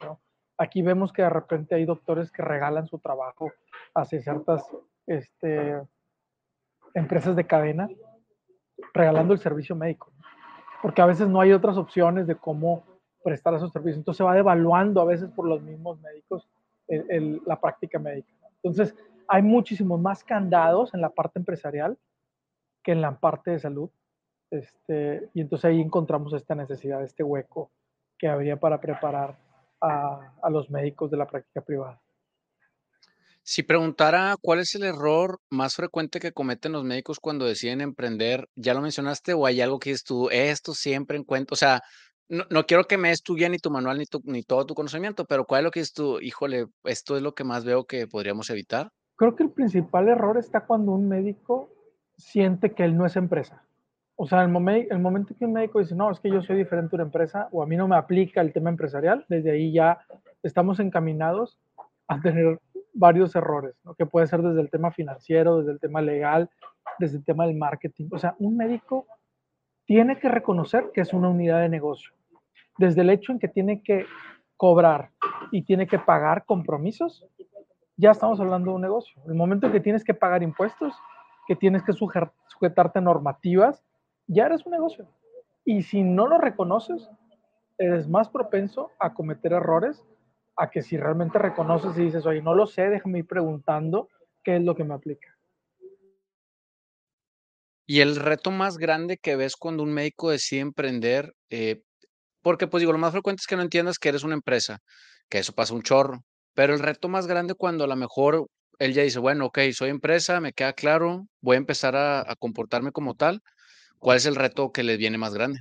Aquí 0.59 0.83
vemos 0.83 1.13
que 1.13 1.23
de 1.23 1.31
repente 1.31 1.75
hay 1.75 1.85
doctores 1.85 2.31
que 2.31 2.43
regalan 2.43 2.87
su 2.87 2.99
trabajo 2.99 3.51
hacia 3.95 4.21
ciertas 4.21 4.65
este, 5.07 5.81
empresas 6.95 7.37
de 7.37 7.47
cadena, 7.47 7.89
regalando 8.95 9.33
el 9.33 9.41
servicio 9.41 9.75
médico, 9.75 10.13
porque 10.83 11.03
a 11.03 11.07
veces 11.07 11.29
no 11.29 11.41
hay 11.41 11.53
otras 11.53 11.77
opciones 11.77 12.27
de 12.27 12.37
cómo 12.37 12.85
prestar 13.25 13.55
esos 13.55 13.73
servicios. 13.73 13.99
Entonces 13.99 14.19
se 14.19 14.25
va 14.25 14.35
devaluando 14.35 15.01
a 15.01 15.07
veces 15.07 15.31
por 15.31 15.49
los 15.49 15.63
mismos 15.63 16.01
médicos 16.01 16.49
la 16.89 17.61
práctica 17.61 17.99
médica. 17.99 18.33
Entonces 18.63 18.95
hay 19.29 19.43
muchísimos 19.43 20.01
más 20.01 20.25
candados 20.25 20.95
en 20.95 21.01
la 21.01 21.11
parte 21.11 21.39
empresarial 21.39 21.99
que 22.83 22.93
en 22.93 23.01
la 23.01 23.19
parte 23.19 23.51
de 23.51 23.59
salud. 23.59 23.91
Este, 24.51 25.29
y 25.35 25.41
entonces 25.41 25.65
ahí 25.67 25.81
encontramos 25.81 26.33
esta 26.33 26.55
necesidad, 26.55 27.03
este 27.03 27.23
hueco 27.23 27.71
que 28.19 28.29
habría 28.29 28.59
para 28.59 28.81
preparar 28.81 29.37
a, 29.81 30.51
los 30.51 30.71
médicos 30.71 31.11
de 31.11 31.17
la 31.17 31.27
práctica 31.27 31.61
privada. 31.61 32.01
Si 33.43 33.63
preguntara 33.63 34.35
cuál 34.41 34.61
es 34.61 34.75
el 34.75 34.85
error 34.85 35.41
más 35.51 35.77
frecuente 35.77 36.19
que 36.19 36.33
cometen 36.33 36.73
los 36.73 36.85
médicos 36.85 37.21
cuando 37.21 37.45
deciden 37.45 37.81
emprender, 37.81 38.49
¿ya 38.57 38.75
lo 38.75 38.81
mencionaste 38.81 39.35
o 39.35 39.47
hay 39.47 39.61
algo 39.61 39.79
que 39.79 39.91
dices 39.91 40.05
tú, 40.05 40.29
esto 40.31 40.75
siempre 40.75 41.17
encuentro, 41.17 41.55
o 41.55 41.57
sea, 41.57 41.83
no, 42.29 42.45
no 42.51 42.67
quiero 42.67 42.87
que 42.89 42.99
me 42.99 43.11
des 43.11 43.23
tú 43.23 43.37
ni 43.37 43.59
tu 43.59 43.71
manual 43.71 43.99
ni, 43.99 44.07
tu, 44.07 44.21
ni 44.25 44.43
todo 44.43 44.67
tu 44.67 44.75
conocimiento, 44.75 45.27
pero 45.27 45.45
¿cuál 45.45 45.61
es 45.61 45.65
lo 45.65 45.71
que 45.71 45.81
dices 45.81 45.95
tú, 45.95 46.21
híjole, 46.21 46.67
esto 46.85 47.17
es 47.17 47.23
lo 47.23 47.35
que 47.35 47.45
más 47.45 47.65
veo 47.65 47.85
que 47.85 48.09
podríamos 48.09 48.51
evitar? 48.51 48.91
Creo 49.17 49.35
que 49.35 49.43
el 49.43 49.51
principal 49.51 50.09
error 50.09 50.39
está 50.39 50.61
cuando 50.61 50.93
un 50.93 51.09
médico 51.09 51.71
siente 52.17 52.73
que 52.73 52.85
él 52.85 52.97
no 52.97 53.07
es 53.07 53.17
empresa. 53.17 53.63
O 54.15 54.27
sea, 54.27 54.43
el, 54.43 54.49
momento, 54.49 54.95
el 54.95 55.01
momento 55.01 55.35
que 55.39 55.45
un 55.45 55.53
médico 55.53 55.79
dice, 55.79 55.95
no, 55.95 56.11
es 56.11 56.21
que 56.21 56.31
yo 56.31 56.43
soy 56.43 56.57
diferente 56.57 56.95
a 56.95 56.97
una 56.97 57.05
empresa 57.05 57.49
o 57.53 57.63
a 57.63 57.67
mí 57.67 57.77
no 57.77 57.87
me 57.87 57.97
aplica 57.97 58.41
el 58.41 58.53
tema 58.53 58.71
empresarial, 58.71 59.25
desde 59.29 59.51
ahí 59.51 59.73
ya 59.73 59.99
estamos 60.43 60.81
encaminados 60.81 61.59
a 62.09 62.21
tener 62.21 62.59
varios 62.95 63.37
errores, 63.37 63.75
¿no? 63.85 63.95
que 63.95 64.07
puede 64.07 64.27
ser 64.27 64.41
desde 64.41 64.61
el 64.61 64.71
tema 64.71 64.91
financiero, 64.91 65.59
desde 65.59 65.73
el 65.73 65.81
tema 65.81 66.01
legal, 66.01 66.49
desde 66.99 67.19
el 67.19 67.25
tema 67.25 67.47
del 67.47 67.57
marketing. 67.57 68.09
O 68.11 68.19
sea, 68.19 68.35
un 68.39 68.57
médico 68.57 69.07
tiene 69.85 70.19
que 70.19 70.29
reconocer 70.29 70.91
que 70.95 71.03
es 71.03 71.13
una 71.13 71.29
unidad 71.29 71.61
de 71.61 71.69
negocio. 71.69 72.13
Desde 72.79 73.03
el 73.03 73.11
hecho 73.11 73.33
en 73.33 73.39
que 73.39 73.49
tiene 73.49 73.83
que 73.83 74.07
cobrar 74.57 75.11
y 75.53 75.63
tiene 75.63 75.87
que 75.87 75.99
pagar 75.99 76.45
compromisos, 76.47 77.27
ya 77.97 78.11
estamos 78.11 78.39
hablando 78.41 78.71
de 78.71 78.77
un 78.77 78.83
negocio. 78.83 79.21
El 79.27 79.35
momento 79.35 79.67
en 79.67 79.73
que 79.73 79.81
tienes 79.81 80.05
que 80.05 80.15
pagar 80.15 80.43
impuestos, 80.43 80.95
que 81.47 81.57
tienes 81.57 81.83
que 81.83 81.93
sujetarte 81.93 82.99
a 82.99 83.03
normativas, 83.03 83.83
ya 84.27 84.47
eres 84.47 84.67
un 84.67 84.73
negocio. 84.73 85.09
Y 85.65 85.83
si 85.83 86.03
no 86.03 86.27
lo 86.27 86.39
reconoces, 86.39 87.09
eres 87.79 88.09
más 88.09 88.29
propenso 88.29 88.91
a 88.99 89.15
cometer 89.15 89.53
errores 89.53 90.05
a 90.57 90.71
que 90.71 90.83
si 90.83 90.97
realmente 90.97 91.39
reconoces 91.39 91.97
y 91.99 92.05
dices, 92.05 92.25
oye, 92.27 92.41
no 92.41 92.55
lo 92.55 92.67
sé, 92.67 92.89
déjame 92.89 93.21
ir 93.21 93.27
preguntando 93.27 94.09
qué 94.43 94.57
es 94.57 94.63
lo 94.63 94.75
que 94.75 94.85
me 94.85 94.95
aplica. 94.95 95.29
Y 97.87 98.01
el 98.01 98.17
reto 98.17 98.51
más 98.51 98.79
grande 98.79 99.17
que 99.17 99.37
ves 99.37 99.55
cuando 99.55 99.83
un 99.83 99.93
médico 99.93 100.31
decide 100.31 100.61
emprender, 100.61 101.35
eh, 101.51 101.83
porque 102.43 102.67
pues 102.67 102.81
digo, 102.81 102.93
lo 102.93 102.99
más 102.99 103.13
frecuente 103.13 103.41
es 103.41 103.47
que 103.47 103.57
no 103.57 103.63
entiendas 103.63 103.99
que 103.99 104.09
eres 104.09 104.25
una 104.25 104.35
empresa, 104.35 104.81
que 105.29 105.39
eso 105.39 105.53
pasa 105.53 105.75
un 105.75 105.83
chorro, 105.83 106.25
pero 106.57 106.73
el 106.73 106.81
reto 106.81 107.09
más 107.09 107.27
grande 107.27 107.55
cuando 107.55 107.85
a 107.85 107.87
lo 107.87 107.97
mejor 107.97 108.49
él 108.79 108.95
ya 108.95 109.03
dice, 109.03 109.19
bueno, 109.19 109.47
ok, 109.47 109.59
soy 109.73 109.91
empresa, 109.91 110.41
me 110.41 110.55
queda 110.55 110.73
claro, 110.73 111.27
voy 111.43 111.57
a 111.57 111.59
empezar 111.59 111.95
a, 111.97 112.35
comportarme 112.39 112.93
como 112.93 113.15
tal, 113.15 113.43
¿cuál 113.99 114.17
es 114.17 114.25
el 114.25 114.37
reto 114.37 114.73
que 114.73 114.83
les 114.83 114.99
viene 114.99 115.19
más 115.19 115.35
grande? 115.35 115.61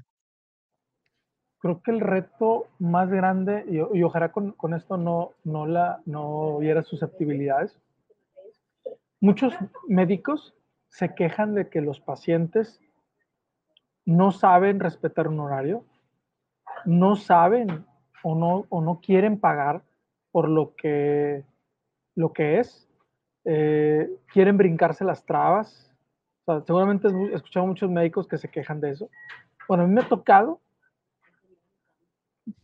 creo 1.59 1.81
que 1.81 1.91
el 1.91 1.99
reto 1.99 2.67
más 2.77 3.09
grande, 3.09 3.65
y, 3.67 4.03
ojalá 4.03 4.31
con, 4.31 4.51
con, 4.51 4.75
esto 4.75 4.97
no, 4.97 5.31
no, 5.43 5.65
la, 5.65 5.99
no 6.05 6.57
hubiera 6.57 6.83
susceptibilidades, 6.83 7.75
muchos 9.19 9.53
médicos 9.87 10.53
se 10.89 11.15
quejan 11.15 11.55
de 11.55 11.67
que 11.67 11.81
los 11.81 11.99
pacientes 11.99 12.79
no 14.05 14.31
saben 14.31 14.79
respetar 14.79 15.27
un 15.27 15.39
horario, 15.39 15.83
no 16.85 17.15
saben 17.15 17.83
o 18.21 18.35
no, 18.35 18.65
o 18.69 18.81
no 18.81 19.01
quieren 19.01 19.39
pagar 19.39 19.81
por 20.35 20.49
lo 20.49 20.75
que, 20.75 21.45
lo 22.13 22.33
que 22.33 22.59
es, 22.59 22.89
eh, 23.45 24.09
quieren 24.33 24.57
brincarse 24.57 25.05
las 25.05 25.25
trabas. 25.25 25.95
O 26.43 26.51
sea, 26.51 26.61
seguramente 26.65 27.07
he 27.07 27.35
escuchado 27.35 27.65
muchos 27.65 27.89
médicos 27.89 28.27
que 28.27 28.37
se 28.37 28.49
quejan 28.49 28.81
de 28.81 28.89
eso. 28.89 29.09
Bueno, 29.69 29.85
a 29.85 29.87
mí 29.87 29.93
me 29.93 30.01
ha 30.01 30.09
tocado 30.09 30.59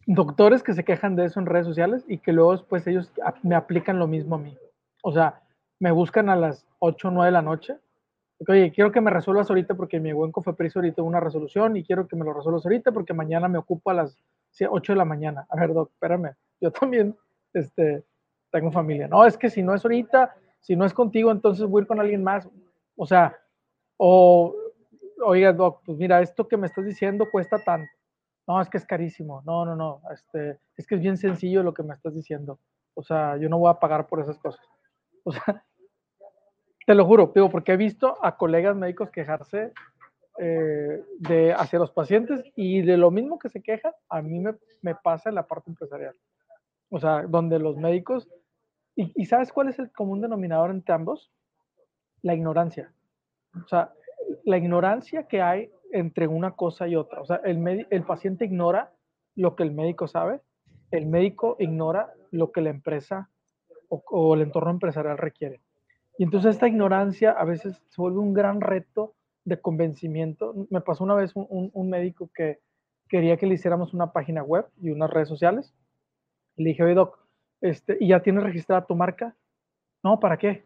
doctores 0.06 0.64
que 0.64 0.74
se 0.74 0.84
quejan 0.84 1.16
de 1.16 1.24
eso 1.24 1.40
en 1.40 1.46
redes 1.46 1.66
sociales 1.66 2.04
y 2.10 2.18
que 2.18 2.34
luego 2.34 2.52
después 2.52 2.86
ellos 2.88 3.10
me 3.42 3.56
aplican 3.56 4.00
lo 4.00 4.08
mismo 4.08 4.36
a 4.36 4.40
mí. 4.40 4.58
O 5.02 5.14
sea, 5.14 5.42
me 5.80 5.94
buscan 5.94 6.28
a 6.28 6.36
las 6.36 6.68
8 6.80 7.08
o 7.08 7.12
9 7.12 7.28
de 7.28 7.32
la 7.32 7.42
noche. 7.42 7.78
Oye, 8.50 8.74
quiero 8.74 8.92
que 8.92 9.00
me 9.00 9.12
resuelvas 9.12 9.50
ahorita 9.50 9.76
porque 9.76 10.02
mi 10.02 10.12
buen 10.12 10.34
Cofepris 10.34 10.76
ahorita 10.76 11.04
una 11.04 11.22
resolución 11.22 11.78
y 11.78 11.86
quiero 11.86 12.06
que 12.06 12.18
me 12.18 12.26
lo 12.26 12.34
resuelvas 12.34 12.66
ahorita 12.66 12.92
porque 12.92 13.14
mañana 13.14 13.48
me 13.48 13.60
ocupo 13.60 13.92
a 13.92 13.94
las 13.94 14.18
8 14.60 14.92
de 14.92 14.98
la 14.98 15.06
mañana. 15.06 15.48
A 15.50 15.56
ver, 15.56 15.74
doc, 15.74 15.90
espérame. 15.94 16.36
Yo 16.60 16.70
también 16.70 17.16
este, 17.54 18.04
tengo 18.52 18.72
familia. 18.72 19.08
No, 19.08 19.26
es 19.26 19.38
que 19.38 19.50
si 19.50 19.64
no 19.64 19.74
es 19.74 19.84
ahorita, 19.84 20.36
si 20.60 20.76
no 20.76 20.86
es 20.86 20.94
contigo, 20.94 21.32
entonces 21.32 21.66
voy 21.66 21.80
a 21.80 21.84
ir 21.84 21.88
con 21.88 22.00
alguien 22.00 22.24
más. 22.24 22.48
O 22.96 23.06
sea, 23.06 23.36
o, 23.98 24.54
oiga, 25.24 25.54
doc, 25.54 25.82
pues 25.86 25.98
mira, 25.98 26.22
esto 26.22 26.48
que 26.48 26.58
me 26.58 26.68
estás 26.68 26.86
diciendo 26.86 27.28
cuesta 27.32 27.60
tanto 27.64 27.92
no, 28.48 28.62
es 28.62 28.70
que 28.70 28.78
es 28.78 28.86
carísimo, 28.86 29.42
no, 29.46 29.66
no, 29.66 29.76
no, 29.76 30.02
este, 30.12 30.60
es 30.76 30.88
que 30.88 30.96
es 30.96 31.02
bien 31.02 31.18
sencillo 31.18 31.64
lo 31.64 31.74
que 31.74 31.84
me 31.84 31.94
estás 31.94 32.14
diciendo. 32.14 32.60
O 32.96 33.04
sea, 33.04 33.38
yo 33.38 33.48
no 33.50 33.58
voy 33.58 33.70
a 33.70 33.80
pagar 33.80 34.08
por 34.08 34.20
esas 34.20 34.38
cosas. 34.40 34.66
O 35.24 35.32
sea, 35.32 35.44
te 36.86 36.96
lo 36.96 37.06
juro, 37.06 37.32
digo, 37.34 37.50
porque 37.50 37.74
he 37.74 37.78
visto 37.78 38.18
a 38.22 38.36
colegas 38.38 38.76
médicos 38.76 39.12
quejarse 39.12 39.72
eh, 40.40 41.04
de, 41.20 41.54
hacia 41.54 41.80
los 41.80 41.92
pacientes 41.92 42.44
y 42.56 42.82
de 42.82 42.98
lo 42.98 43.12
mismo 43.12 43.38
que 43.38 43.50
se 43.50 43.62
quejan, 43.62 43.94
a 44.10 44.22
mí 44.22 44.40
me, 44.40 44.56
me 44.82 44.96
pasa 44.96 45.30
en 45.30 45.36
la 45.36 45.48
parte 45.48 45.70
empresarial. 45.70 46.16
O 46.92 47.00
sea, 47.00 47.24
donde 47.24 47.58
los 47.58 47.78
médicos, 47.78 48.30
y, 48.96 49.26
¿sabes 49.26 49.52
cuál 49.52 49.70
es 49.70 49.80
el 49.80 49.92
común 49.92 50.22
denominador 50.22 50.70
entre 50.70 50.94
ambos? 50.94 51.32
La 52.22 52.36
ignorancia. 52.36 52.94
O 53.56 53.68
sea, 53.68 53.94
la 54.44 54.58
ignorancia 54.58 55.28
que 55.28 55.42
hay 55.42 55.72
entre 55.92 56.28
una 56.28 56.52
cosa 56.52 56.88
y 56.88 56.96
otra. 56.96 57.22
O 57.22 57.26
sea, 57.26 57.38
el, 57.38 57.88
el 57.90 58.04
paciente 58.04 58.46
ignora 58.46 58.94
lo 59.36 59.56
que 59.56 59.64
el 59.64 59.72
médico 59.72 60.08
sabe, 60.08 60.42
el 60.92 61.06
médico 61.08 61.56
ignora 61.60 62.14
lo 62.32 62.52
que 62.52 62.62
la 62.62 62.70
empresa 62.70 63.30
o, 63.92 64.36
el 64.36 64.42
entorno 64.42 64.72
empresarial 64.72 65.18
requiere. 65.18 65.62
Y 66.18 66.24
entonces 66.24 66.56
esta 66.56 66.68
ignorancia 66.68 67.32
a 67.32 67.46
veces 67.46 67.82
se 67.90 68.02
vuelve 68.02 68.20
un 68.20 68.34
gran 68.34 68.62
reto 68.62 69.16
de 69.44 69.60
convencimiento. 69.60 70.54
Me 70.70 70.82
pasó 70.82 71.04
una 71.04 71.16
vez 71.16 71.32
un, 71.36 71.90
médico 71.90 72.30
que 72.34 72.60
quería 73.10 73.38
que 73.38 73.48
le 73.48 73.56
hiciéramos 73.56 73.94
una 73.94 74.14
página 74.14 74.44
web 74.44 74.66
y 74.82 74.92
unas 74.92 75.10
redes 75.10 75.28
sociales. 75.28 75.74
Le 76.58 76.70
dije, 76.70 76.84
oye, 76.84 76.94
doc, 76.94 77.20
este, 77.62 77.98
¿y 78.00 78.10
ya 78.10 78.22
tienes 78.22 78.44
registrada 78.44 78.86
tu 78.86 78.96
marca? 78.96 79.36
No, 80.04 80.20
¿para 80.20 80.38
qué? 80.38 80.66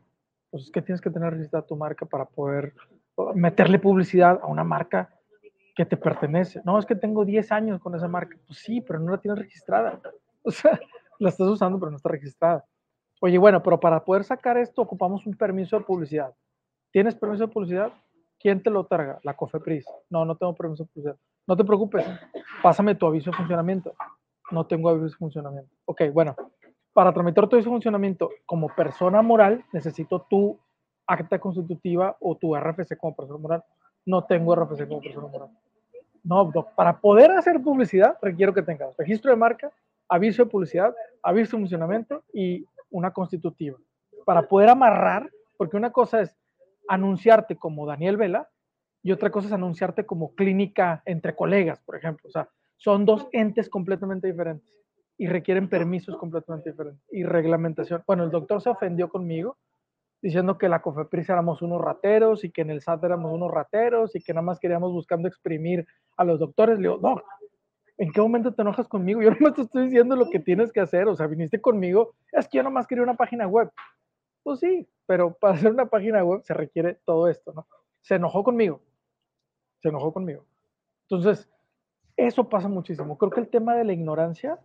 Pues 0.50 0.64
es 0.64 0.72
que 0.72 0.82
tienes 0.82 1.02
que 1.02 1.10
tener 1.10 1.34
registrada 1.34 1.66
tu 1.66 1.76
marca 1.76 2.06
para 2.06 2.26
poder 2.26 2.74
meterle 3.34 3.80
publicidad 3.80 4.40
a 4.42 4.48
una 4.48 4.64
marca 4.64 5.10
que 5.76 5.86
te 5.86 5.98
pertenece. 5.98 6.62
No, 6.64 6.80
es 6.80 6.86
que 6.86 6.96
tengo 6.96 7.26
10 7.26 7.52
años 7.52 7.82
con 7.82 7.96
esa 7.96 8.08
marca. 8.08 8.38
Pues 8.48 8.60
sí, 8.60 8.82
pero 8.82 9.00
no 9.00 9.12
la 9.12 9.18
tienes 9.20 9.40
registrada. 9.40 10.00
O 10.48 10.52
sea, 10.52 10.80
la 11.18 11.30
estás 11.30 11.48
usando, 11.48 11.80
pero 11.80 11.90
no 11.90 11.98
está 11.98 12.10
registrada. 12.10 12.64
Oye, 13.20 13.40
bueno, 13.40 13.64
pero 13.64 13.80
para 13.80 14.06
poder 14.06 14.24
sacar 14.24 14.60
esto 14.60 14.84
ocupamos 14.84 15.26
un 15.26 15.34
permiso 15.34 15.76
de 15.76 15.84
publicidad. 15.84 16.36
¿Tienes 16.92 17.16
permiso 17.16 17.48
de 17.48 17.52
publicidad? 17.52 17.92
¿Quién 18.40 18.62
te 18.62 18.70
lo 18.70 18.82
otorga? 18.82 19.20
La 19.24 19.36
COFEPRIS. 19.36 19.88
No, 20.12 20.24
no 20.24 20.38
tengo 20.38 20.54
permiso 20.54 20.84
de 20.84 20.90
publicidad. 20.90 21.18
No 21.48 21.58
te 21.58 21.64
preocupes, 21.64 22.06
pásame 22.62 22.94
tu 22.94 23.08
aviso 23.08 23.32
de 23.32 23.38
funcionamiento. 23.38 23.96
No 24.52 24.66
tengo 24.68 24.90
aviso 24.90 25.06
de 25.06 25.12
funcionamiento. 25.12 25.72
Ok, 25.86 26.04
bueno, 26.14 26.36
para 26.94 27.12
tramitar 27.14 27.48
tu 27.48 27.56
aviso 27.56 27.70
funcionamiento 27.70 28.30
como 28.46 28.70
persona 28.70 29.22
moral, 29.22 29.66
necesito 29.74 30.26
tu 30.30 30.60
acta 31.08 31.40
constitutiva 31.40 32.16
o 32.20 32.36
tu 32.36 32.56
RFC 32.56 32.98
como 32.98 33.16
persona 33.16 33.40
moral. 33.40 33.64
No 34.06 34.24
tengo 34.26 34.56
RFC 34.56 34.88
como 34.88 35.02
persona 35.02 35.28
moral. 35.28 35.50
No, 36.24 36.52
para 36.76 37.00
poder 37.00 37.32
hacer 37.32 37.62
publicidad 37.62 38.18
requiero 38.22 38.54
que 38.54 38.64
tengas 38.64 38.98
registro 38.98 39.30
de 39.30 39.38
marca, 39.38 39.72
aviso 40.10 40.44
de 40.44 40.50
publicidad, 40.50 40.94
aviso 41.22 41.58
de 41.58 41.62
funcionamiento 41.62 42.24
y 42.34 42.66
una 42.90 43.12
constitutiva. 43.12 43.78
Para 44.26 44.48
poder 44.48 44.70
amarrar, 44.70 45.30
porque 45.58 45.78
una 45.78 45.92
cosa 45.92 46.22
es 46.22 46.36
anunciarte 46.88 47.56
como 47.56 47.86
Daniel 47.86 48.18
Vela 48.18 48.50
y 49.04 49.12
otra 49.12 49.30
cosa 49.30 49.48
es 49.48 49.54
anunciarte 49.54 50.06
como 50.06 50.34
clínica 50.34 51.04
entre 51.06 51.36
colegas, 51.36 51.80
por 51.82 51.96
ejemplo. 51.96 52.28
O 52.28 52.32
sea, 52.32 52.50
son 52.78 53.06
dos 53.06 53.28
entes 53.32 53.70
completamente 53.70 54.28
diferentes 54.28 54.74
y 55.18 55.28
requieren 55.28 55.70
permisos 55.70 56.18
completamente 56.18 56.72
diferentes 56.72 57.04
y 57.12 57.24
reglamentación. 57.24 58.04
Bueno, 58.06 58.24
el 58.24 58.32
doctor 58.32 58.62
se 58.62 58.70
ofendió 58.70 59.10
conmigo 59.10 59.58
diciendo 60.22 60.58
que 60.58 60.70
la 60.70 60.82
COFEPRIS 60.82 61.30
éramos 61.30 61.62
unos 61.62 61.82
rateros 61.82 62.44
y 62.44 62.52
que 62.52 62.62
en 62.62 62.72
el 62.72 62.82
SAT 62.82 63.04
éramos 63.04 63.32
unos 63.32 63.52
rateros 63.52 64.16
y 64.16 64.22
que 64.22 64.34
nada 64.34 64.46
más 64.46 64.60
queríamos 64.60 64.92
buscando 64.92 65.28
exprimir 65.28 65.86
a 66.18 66.24
los 66.24 66.40
doctores. 66.40 66.78
Le 66.78 66.90
digo, 66.90 67.00
no, 67.02 67.22
¿en 67.98 68.12
qué 68.12 68.22
momento 68.22 68.54
te 68.54 68.62
enojas 68.62 68.88
conmigo? 68.88 69.22
Yo 69.22 69.30
no 69.40 69.54
te 69.54 69.62
estoy 69.62 69.86
diciendo 69.86 70.16
lo 70.16 70.30
que 70.30 70.40
tienes 70.40 70.72
que 70.72 70.82
hacer, 70.82 71.08
o 71.08 71.16
sea, 71.16 71.28
viniste 71.28 71.62
conmigo, 71.62 72.16
es 72.32 72.48
que 72.48 72.58
yo 72.58 72.64
nomás 72.64 72.88
quería 72.88 73.04
una 73.04 73.16
página 73.16 73.48
web. 73.48 73.72
Pues 74.44 74.60
sí, 74.60 74.88
pero 75.06 75.34
para 75.34 75.54
hacer 75.56 75.72
una 75.72 75.86
página 75.88 76.24
web 76.24 76.42
se 76.44 76.54
requiere 76.54 77.00
todo 77.06 77.28
esto, 77.28 77.54
¿no? 77.54 77.68
Se 78.02 78.16
enojó 78.16 78.44
conmigo, 78.44 78.82
se 79.82 79.90
enojó 79.90 80.14
conmigo. 80.14 80.46
Entonces, 81.10 81.50
eso 82.18 82.50
pasa 82.50 82.68
muchísimo. 82.68 83.18
Creo 83.18 83.32
que 83.32 83.42
el 83.42 83.50
tema 83.50 83.76
de 83.76 83.84
la 83.84 83.94
ignorancia 83.94 84.60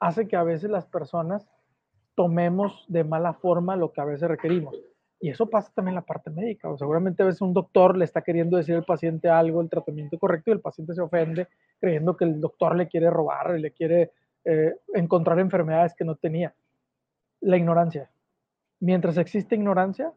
hace 0.00 0.26
que 0.26 0.36
a 0.36 0.42
veces 0.42 0.70
las 0.70 0.86
personas 0.86 1.46
tomemos 2.14 2.84
de 2.88 3.04
mala 3.04 3.34
forma 3.34 3.76
lo 3.76 3.92
que 3.92 4.00
a 4.00 4.04
veces 4.04 4.28
requerimos. 4.28 4.74
Y 5.20 5.30
eso 5.30 5.48
pasa 5.48 5.72
también 5.74 5.92
en 5.92 5.96
la 5.96 6.06
parte 6.06 6.30
médica. 6.30 6.68
O 6.68 6.76
seguramente 6.76 7.22
a 7.22 7.26
veces 7.26 7.40
un 7.40 7.54
doctor 7.54 7.96
le 7.96 8.04
está 8.04 8.22
queriendo 8.22 8.56
decir 8.56 8.74
al 8.74 8.84
paciente 8.84 9.28
algo, 9.28 9.60
el 9.60 9.70
tratamiento 9.70 10.18
correcto, 10.18 10.50
y 10.50 10.54
el 10.54 10.60
paciente 10.60 10.94
se 10.94 11.00
ofende 11.00 11.48
creyendo 11.80 12.16
que 12.16 12.24
el 12.24 12.40
doctor 12.40 12.76
le 12.76 12.88
quiere 12.88 13.10
robar 13.10 13.58
y 13.58 13.60
le 13.60 13.72
quiere 13.72 14.12
eh, 14.44 14.74
encontrar 14.94 15.38
enfermedades 15.38 15.94
que 15.94 16.04
no 16.04 16.16
tenía. 16.16 16.54
La 17.40 17.56
ignorancia. 17.56 18.10
Mientras 18.80 19.16
existe 19.16 19.54
ignorancia, 19.54 20.12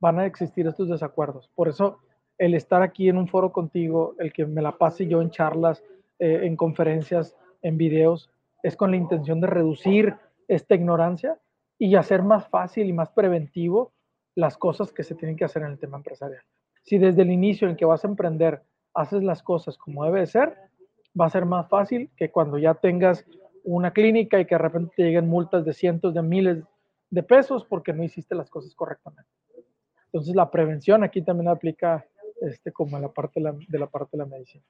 van 0.00 0.18
a 0.18 0.26
existir 0.26 0.66
estos 0.66 0.88
desacuerdos. 0.88 1.50
Por 1.54 1.68
eso 1.68 1.98
el 2.36 2.54
estar 2.54 2.82
aquí 2.82 3.08
en 3.08 3.18
un 3.18 3.28
foro 3.28 3.52
contigo, 3.52 4.14
el 4.18 4.32
que 4.32 4.46
me 4.46 4.62
la 4.62 4.78
pase 4.78 5.06
yo 5.06 5.20
en 5.20 5.30
charlas, 5.30 5.82
eh, 6.18 6.40
en 6.42 6.56
conferencias, 6.56 7.36
en 7.62 7.76
videos, 7.76 8.30
es 8.62 8.76
con 8.76 8.90
la 8.90 8.96
intención 8.96 9.40
de 9.40 9.46
reducir 9.46 10.14
esta 10.48 10.74
ignorancia 10.74 11.38
y 11.78 11.94
hacer 11.94 12.22
más 12.22 12.48
fácil 12.48 12.88
y 12.88 12.92
más 12.92 13.10
preventivo 13.10 13.92
las 14.34 14.56
cosas 14.56 14.92
que 14.92 15.02
se 15.02 15.14
tienen 15.14 15.36
que 15.36 15.44
hacer 15.44 15.62
en 15.62 15.72
el 15.72 15.78
tema 15.78 15.96
empresarial. 15.96 16.42
Si 16.82 16.98
desde 16.98 17.22
el 17.22 17.30
inicio 17.30 17.68
en 17.68 17.76
que 17.76 17.84
vas 17.84 18.04
a 18.04 18.08
emprender 18.08 18.62
haces 18.94 19.22
las 19.22 19.42
cosas 19.42 19.76
como 19.76 20.04
debe 20.04 20.26
ser, 20.26 20.56
va 21.18 21.26
a 21.26 21.30
ser 21.30 21.44
más 21.44 21.68
fácil 21.68 22.10
que 22.16 22.30
cuando 22.30 22.58
ya 22.58 22.74
tengas 22.74 23.24
una 23.64 23.92
clínica 23.92 24.40
y 24.40 24.46
que 24.46 24.54
de 24.54 24.60
repente 24.60 24.92
te 24.96 25.02
lleguen 25.02 25.28
multas 25.28 25.64
de 25.64 25.72
cientos 25.72 26.14
de 26.14 26.22
miles 26.22 26.64
de 27.10 27.22
pesos 27.22 27.64
porque 27.64 27.92
no 27.92 28.02
hiciste 28.02 28.34
las 28.34 28.50
cosas 28.50 28.74
correctamente. 28.74 29.30
Entonces 30.06 30.34
la 30.34 30.50
prevención 30.50 31.04
aquí 31.04 31.22
también 31.22 31.48
aplica 31.48 32.06
este, 32.40 32.72
como 32.72 32.96
en 32.96 33.02
la 33.02 33.12
parte 33.12 33.40
de 33.40 33.78
la, 33.78 33.86
parte 33.86 34.16
de 34.16 34.18
la 34.18 34.26
medicina. 34.26 34.64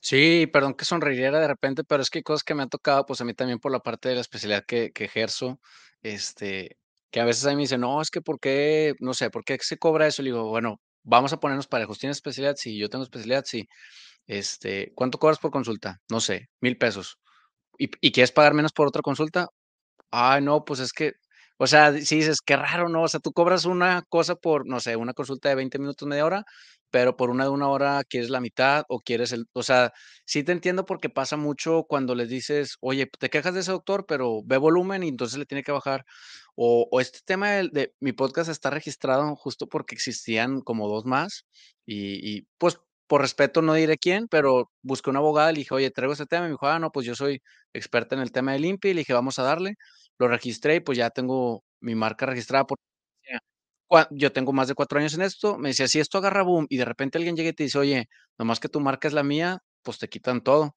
Sí, 0.00 0.46
perdón 0.52 0.74
que 0.74 0.84
sonriera 0.84 1.40
de 1.40 1.48
repente, 1.48 1.82
pero 1.84 2.02
es 2.02 2.10
que 2.10 2.18
hay 2.20 2.22
cosas 2.22 2.44
que 2.44 2.54
me 2.54 2.62
han 2.62 2.68
tocado, 2.68 3.04
pues 3.04 3.20
a 3.20 3.24
mí 3.24 3.34
también 3.34 3.58
por 3.58 3.72
la 3.72 3.80
parte 3.80 4.08
de 4.08 4.14
la 4.14 4.20
especialidad 4.20 4.64
que, 4.66 4.92
que 4.92 5.04
ejerzo, 5.04 5.60
este, 6.02 6.78
que 7.10 7.20
a 7.20 7.24
veces 7.24 7.44
a 7.46 7.50
mí 7.50 7.56
me 7.56 7.62
dicen, 7.62 7.80
no, 7.80 8.00
es 8.00 8.10
que 8.10 8.20
¿por 8.22 8.38
qué? 8.38 8.94
No 9.00 9.12
sé, 9.14 9.30
¿por 9.30 9.44
qué 9.44 9.58
se 9.60 9.76
cobra 9.76 10.06
eso? 10.06 10.22
Le 10.22 10.28
digo, 10.30 10.44
bueno, 10.48 10.80
vamos 11.02 11.32
a 11.32 11.40
ponernos 11.40 11.66
parejos. 11.66 11.98
¿Tienes 11.98 12.18
especialidad? 12.18 12.54
Sí, 12.56 12.78
yo 12.78 12.88
tengo 12.88 13.02
especialidad, 13.04 13.44
sí. 13.46 13.68
Este, 14.26 14.92
¿cuánto 14.94 15.18
cobras 15.18 15.38
por 15.40 15.50
consulta? 15.52 16.00
No 16.10 16.20
sé, 16.20 16.48
mil 16.60 16.78
pesos. 16.78 17.18
¿Y, 17.78 17.90
¿Y 18.00 18.12
quieres 18.12 18.32
pagar 18.32 18.54
menos 18.54 18.72
por 18.72 18.88
otra 18.88 19.02
consulta? 19.02 19.48
Ay, 20.10 20.42
no, 20.42 20.64
pues 20.64 20.80
es 20.80 20.92
que, 20.92 21.12
o 21.58 21.66
sea, 21.66 21.92
si 21.92 22.16
dices, 22.16 22.40
qué 22.44 22.56
raro, 22.56 22.88
¿no? 22.88 23.02
O 23.02 23.08
sea, 23.08 23.20
tú 23.20 23.32
cobras 23.32 23.64
una 23.66 24.02
cosa 24.08 24.36
por, 24.36 24.66
no 24.66 24.80
sé, 24.80 24.96
una 24.96 25.12
consulta 25.14 25.48
de 25.50 25.54
20 25.56 25.78
minutos, 25.78 26.08
media 26.08 26.24
hora, 26.26 26.44
pero 26.90 27.16
por 27.16 27.30
una 27.30 27.44
de 27.44 27.50
una 27.50 27.68
hora 27.68 28.02
quieres 28.04 28.30
la 28.30 28.40
mitad 28.40 28.84
o 28.88 29.00
quieres 29.00 29.32
el, 29.32 29.46
o 29.52 29.62
sea, 29.62 29.92
sí 30.24 30.42
te 30.44 30.52
entiendo 30.52 30.84
porque 30.86 31.10
pasa 31.10 31.36
mucho 31.36 31.84
cuando 31.88 32.14
les 32.14 32.28
dices, 32.28 32.76
oye, 32.80 33.06
te 33.18 33.30
quejas 33.30 33.54
de 33.54 33.60
ese 33.60 33.72
doctor, 33.72 34.06
pero 34.06 34.42
ve 34.44 34.56
volumen 34.58 35.02
y 35.02 35.08
entonces 35.08 35.38
le 35.38 35.46
tiene 35.46 35.62
que 35.62 35.72
bajar. 35.72 36.04
O, 36.56 36.88
este 37.00 37.20
tema 37.24 37.50
de, 37.52 37.68
de, 37.72 37.94
mi 38.00 38.12
podcast 38.12 38.50
está 38.50 38.70
registrado 38.70 39.36
justo 39.36 39.68
porque 39.68 39.94
existían 39.94 40.60
como 40.60 40.88
dos 40.88 41.04
más 41.04 41.46
y, 41.86 42.36
y, 42.38 42.48
pues 42.58 42.78
por 43.08 43.22
respeto 43.22 43.62
no 43.62 43.74
diré 43.74 43.98
quién, 43.98 44.28
pero 44.28 44.70
busqué 44.82 45.10
una 45.10 45.20
abogada, 45.20 45.52
le 45.52 45.60
dije, 45.60 45.74
oye, 45.74 45.90
traigo 45.90 46.12
este 46.12 46.26
tema, 46.26 46.44
y 46.44 46.48
me 46.48 46.52
dijo, 46.52 46.66
ah, 46.68 46.78
no, 46.78 46.92
pues 46.92 47.06
yo 47.06 47.14
soy 47.14 47.42
experta 47.72 48.14
en 48.14 48.20
el 48.22 48.32
tema 48.32 48.52
del 48.52 48.66
INPI, 48.66 48.94
le 48.94 49.00
dije, 49.00 49.14
vamos 49.14 49.38
a 49.38 49.42
darle, 49.44 49.76
lo 50.18 50.28
registré 50.28 50.76
y 50.76 50.80
pues 50.80 50.98
ya 50.98 51.10
tengo 51.10 51.64
mi 51.80 51.94
marca 51.94 52.26
registrada 52.26 52.66
por 52.66 52.78
yo 54.10 54.32
tengo 54.32 54.52
más 54.52 54.68
de 54.68 54.74
cuatro 54.74 54.98
años 54.98 55.14
en 55.14 55.22
esto, 55.22 55.58
me 55.58 55.70
decía, 55.70 55.88
si 55.88 56.00
esto 56.00 56.18
agarra 56.18 56.42
boom 56.42 56.66
y 56.68 56.76
de 56.78 56.84
repente 56.84 57.18
alguien 57.18 57.36
llega 57.36 57.50
y 57.50 57.52
te 57.54 57.64
dice, 57.64 57.78
oye, 57.78 58.08
nomás 58.38 58.60
que 58.60 58.68
tu 58.68 58.80
marca 58.80 59.08
es 59.08 59.14
la 59.14 59.22
mía, 59.22 59.60
pues 59.82 59.98
te 59.98 60.08
quitan 60.08 60.42
todo. 60.42 60.76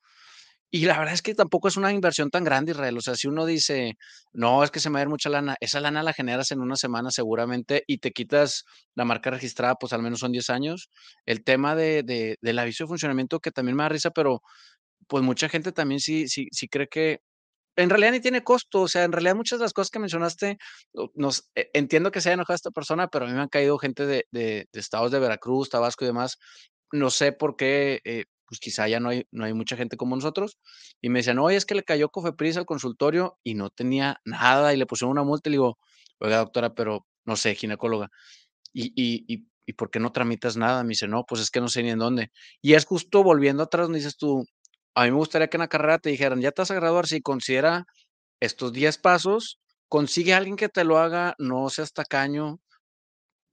Y 0.74 0.86
la 0.86 0.98
verdad 0.98 1.14
es 1.14 1.22
que 1.22 1.36
tampoco 1.36 1.68
es 1.68 1.76
una 1.78 1.92
inversión 1.92 2.30
tan 2.30 2.46
grande, 2.46 2.72
Israel. 2.72 2.98
O 2.98 3.02
sea, 3.02 3.16
si 3.16 3.28
uno 3.28 3.46
dice, 3.46 3.98
no, 4.34 4.64
es 4.64 4.72
que 4.72 4.80
se 4.80 4.90
me 4.90 4.96
va 4.96 5.00
a 5.00 5.04
ir 5.04 5.10
mucha 5.10 5.30
lana, 5.30 5.56
esa 5.60 5.82
lana 5.82 6.02
la 6.04 6.14
generas 6.14 6.52
en 6.52 6.62
una 6.62 6.78
semana 6.78 7.12
seguramente 7.12 7.84
y 7.88 7.98
te 8.00 8.12
quitas 8.12 8.64
la 8.96 9.04
marca 9.06 9.32
registrada, 9.32 9.76
pues 9.76 9.92
al 9.94 10.02
menos 10.02 10.20
son 10.20 10.32
10 10.32 10.50
años. 10.50 10.90
El 11.26 11.44
tema 11.44 11.76
de, 11.76 12.04
de, 12.04 12.38
del 12.42 12.60
aviso 12.60 12.86
de 12.86 12.88
funcionamiento 12.90 13.40
que 13.42 13.52
también 13.52 13.76
me 13.78 13.84
da 13.84 13.90
risa, 13.90 14.12
pero 14.12 14.42
pues 15.08 15.24
mucha 15.24 15.50
gente 15.50 15.72
también 15.72 16.00
sí, 16.00 16.28
sí, 16.28 16.48
sí 16.52 16.68
cree 16.68 16.88
que, 16.88 17.20
en 17.76 17.90
realidad 17.90 18.12
ni 18.12 18.20
tiene 18.20 18.44
costo, 18.44 18.82
o 18.82 18.88
sea, 18.88 19.04
en 19.04 19.12
realidad 19.12 19.36
muchas 19.36 19.60
de 19.60 19.66
las 19.66 19.74
cosas 19.74 19.90
que 19.90 20.00
mencionaste, 20.00 20.58
nos, 21.16 21.50
e, 21.56 21.70
entiendo 21.74 22.12
que 22.12 22.22
se 22.22 22.30
haya 22.30 22.36
enojado 22.36 22.56
esta 22.56 22.72
persona, 22.72 23.08
pero 23.08 23.26
a 23.26 23.28
mí 23.28 23.34
me 23.34 23.42
han 23.42 23.50
caído 23.50 23.78
gente 23.78 24.06
de, 24.06 24.26
de, 24.32 24.68
estados 24.74 25.12
de 25.12 25.20
Veracruz, 25.20 25.70
Tabasco 25.70 26.06
y 26.06 26.08
demás, 26.08 26.38
no 26.92 27.10
sé 27.10 27.32
por 27.32 27.56
qué, 27.56 28.02
eh, 28.04 28.26
pues 28.46 28.60
quizá 28.60 28.88
ya 28.88 29.00
no 29.00 29.10
hay, 29.10 29.26
no 29.32 29.46
hay 29.46 29.54
mucha 29.54 29.78
gente 29.78 29.98
como 29.98 30.16
nosotros, 30.16 30.58
y 31.02 31.10
me 31.10 31.20
decían, 31.20 31.40
oye, 31.40 31.58
es 31.58 31.66
que 31.66 31.76
le 31.76 31.84
cayó 31.84 32.10
Cofepris 32.10 32.58
al 32.58 32.66
consultorio 32.66 33.38
y 33.44 33.56
no 33.56 33.70
tenía 33.70 34.20
nada, 34.26 34.74
y 34.74 34.78
le 34.78 34.86
pusieron 34.86 35.12
una 35.12 35.24
multa, 35.24 35.50
y 35.50 35.52
le 35.52 35.56
digo, 35.56 35.78
oiga, 36.20 36.38
doctora, 36.38 36.74
pero 36.76 37.08
no 37.26 37.36
sé, 37.36 37.56
ginecóloga, 37.56 38.10
y, 38.74 38.88
y, 38.96 39.26
y, 39.34 39.48
¿y 39.66 39.74
por 39.74 39.90
qué 39.92 40.00
no 40.00 40.12
tramitas 40.12 40.58
nada? 40.58 40.84
Me 40.84 40.90
dice, 40.90 41.08
no, 41.08 41.26
pues 41.26 41.42
es 41.42 41.52
que 41.52 41.62
no 41.62 41.68
sé 41.70 41.84
ni 41.84 41.92
en 41.92 42.00
dónde. 42.00 42.32
Y 42.62 42.74
es 42.74 42.86
justo 42.86 43.24
volviendo 43.24 43.64
atrás, 43.64 43.90
me 43.90 43.98
dices 43.98 44.18
tú, 44.18 44.46
a 44.96 45.04
mí 45.06 45.12
me 45.12 45.18
gustaría 45.18 45.48
que 45.50 45.58
en 45.58 45.62
la 45.62 45.68
carrera 45.68 46.00
te 46.00 46.10
dijeran, 46.10 46.42
ya 46.42 46.52
te 46.52 46.62
vas 46.62 46.72
a 46.72 46.76
graduar, 46.76 47.08
si 47.08 47.22
considera 47.22 47.86
estos 48.42 48.74
10 48.74 48.98
pasos, 49.00 49.60
consigue 49.90 50.34
a 50.34 50.38
alguien 50.38 50.56
que 50.58 50.70
te 50.70 50.84
lo 50.84 50.98
haga, 51.00 51.36
no 51.40 51.70
seas 51.70 51.94
tacaño, 51.94 52.60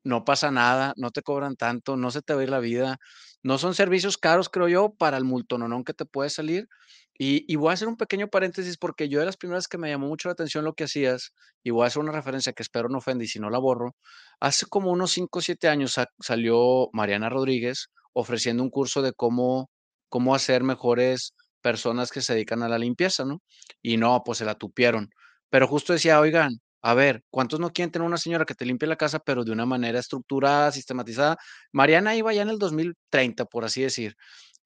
no 0.04 0.24
pasa 0.24 0.50
nada, 0.50 0.94
no 0.96 1.10
te 1.10 1.22
cobran 1.22 1.56
tanto, 1.56 1.96
no 1.96 2.10
se 2.10 2.22
te 2.22 2.34
va 2.34 2.42
ir 2.42 2.50
la 2.50 2.60
vida. 2.60 2.98
No 3.42 3.58
son 3.58 3.74
servicios 3.74 4.16
caros, 4.18 4.48
creo 4.48 4.68
yo, 4.68 4.90
para 4.90 5.16
el 5.18 5.24
multononón 5.24 5.84
que 5.84 5.94
te 5.94 6.06
puede 6.06 6.30
salir. 6.30 6.68
Y, 7.18 7.44
y, 7.52 7.56
voy 7.56 7.70
a 7.70 7.74
hacer 7.74 7.88
un 7.88 7.96
pequeño 7.96 8.28
paréntesis 8.28 8.78
porque 8.78 9.08
yo 9.08 9.18
de 9.20 9.26
las 9.26 9.36
primeras 9.36 9.66
que 9.68 9.76
me 9.78 9.90
llamó 9.90 10.06
mucho 10.08 10.28
la 10.28 10.32
atención 10.34 10.64
lo 10.64 10.74
que 10.74 10.84
hacías, 10.84 11.32
y 11.64 11.70
voy 11.70 11.84
a 11.84 11.88
hacer 11.88 12.00
una 12.00 12.12
referencia 12.12 12.52
que 12.52 12.62
espero 12.62 12.88
no 12.88 12.98
ofenda 12.98 13.24
y 13.24 13.28
si 13.28 13.40
no 13.40 13.50
la 13.50 13.58
borro, 13.58 13.96
hace 14.40 14.66
como 14.66 14.92
unos 14.92 15.10
5 15.12 15.40
o 15.40 15.42
7 15.42 15.68
años 15.68 15.92
sa 15.94 16.06
salió 16.20 16.88
Mariana 16.92 17.28
Rodríguez 17.28 17.88
ofreciendo 18.12 18.62
un 18.62 18.70
curso 18.70 19.02
de 19.02 19.12
cómo 19.12 19.68
cómo 20.08 20.34
hacer 20.34 20.62
mejores 20.62 21.34
personas 21.60 22.10
que 22.10 22.20
se 22.22 22.34
dedican 22.34 22.62
a 22.62 22.68
la 22.68 22.78
limpieza, 22.78 23.24
¿no? 23.24 23.42
Y 23.82 23.96
no, 23.96 24.22
pues 24.24 24.38
se 24.38 24.44
la 24.44 24.54
tupieron. 24.54 25.10
Pero 25.50 25.66
justo 25.66 25.92
decía, 25.92 26.20
oigan, 26.20 26.60
a 26.82 26.94
ver, 26.94 27.22
¿cuántos 27.30 27.60
no 27.60 27.72
quieren 27.72 27.90
tener 27.90 28.06
una 28.06 28.18
señora 28.18 28.44
que 28.44 28.54
te 28.54 28.64
limpie 28.64 28.88
la 28.88 28.96
casa, 28.96 29.18
pero 29.18 29.44
de 29.44 29.52
una 29.52 29.66
manera 29.66 29.98
estructurada, 29.98 30.72
sistematizada? 30.72 31.36
Mariana 31.72 32.16
iba 32.16 32.32
ya 32.32 32.42
en 32.42 32.50
el 32.50 32.58
2030, 32.58 33.46
por 33.46 33.64
así 33.64 33.82
decir. 33.82 34.14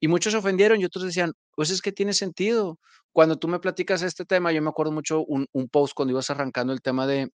Y 0.01 0.09
muchos 0.09 0.33
se 0.33 0.39
ofendieron 0.39 0.81
y 0.81 0.85
otros 0.85 1.05
decían, 1.05 1.33
pues 1.55 1.71
es 1.71 1.81
que 1.81 1.93
tiene 1.93 2.13
sentido. 2.13 2.79
Cuando 3.13 3.37
tú 3.37 3.49
me 3.49 3.61
platicas 3.61 4.03
este 4.03 4.25
tema, 4.25 4.53
yo 4.53 4.63
me 4.63 4.71
acuerdo 4.71 4.93
mucho 4.93 5.25
un, 5.25 5.47
post 5.71 5.95
cuando 5.95 6.13
ibas 6.13 6.31
arrancando 6.31 6.73
el 6.73 6.83
tema 6.83 7.07
de, 7.07 7.31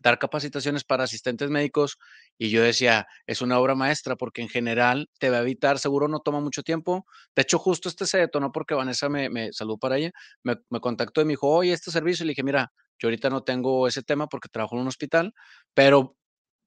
dar 0.00 0.18
capacitaciones 0.18 0.84
para 0.84 1.04
asistentes 1.04 1.50
médicos 1.50 1.98
y 2.38 2.50
yo 2.50 2.62
decía, 2.62 3.06
es 3.26 3.42
una 3.42 3.58
obra 3.58 3.74
maestra 3.74 4.16
porque 4.16 4.42
en 4.42 4.48
general 4.48 5.08
te 5.18 5.30
va 5.30 5.38
a 5.38 5.40
evitar, 5.42 5.78
seguro 5.78 6.08
no 6.08 6.20
toma 6.20 6.40
mucho 6.40 6.62
tiempo. 6.62 7.06
De 7.36 7.42
hecho, 7.42 7.58
justo 7.58 7.88
este 7.88 8.06
se 8.06 8.18
detonó 8.18 8.50
porque 8.50 8.74
Vanessa 8.74 9.08
me, 9.08 9.30
me 9.30 9.52
saludó 9.52 9.78
para 9.78 9.98
ella, 9.98 10.10
me, 10.42 10.56
me, 10.70 10.80
contactó 10.80 11.20
y 11.20 11.24
me 11.26 11.32
dijo, 11.32 11.48
oye, 11.48 11.72
este 11.72 11.90
servicio, 11.90 12.24
y 12.24 12.28
le 12.28 12.30
dije, 12.32 12.42
mira, 12.42 12.72
yo 12.98 13.08
ahorita 13.08 13.30
no 13.30 13.42
tengo 13.42 13.86
ese 13.86 14.02
tema 14.02 14.26
porque 14.26 14.48
trabajo 14.48 14.76
en 14.76 14.82
un 14.82 14.88
hospital, 14.88 15.32
pero 15.74 16.16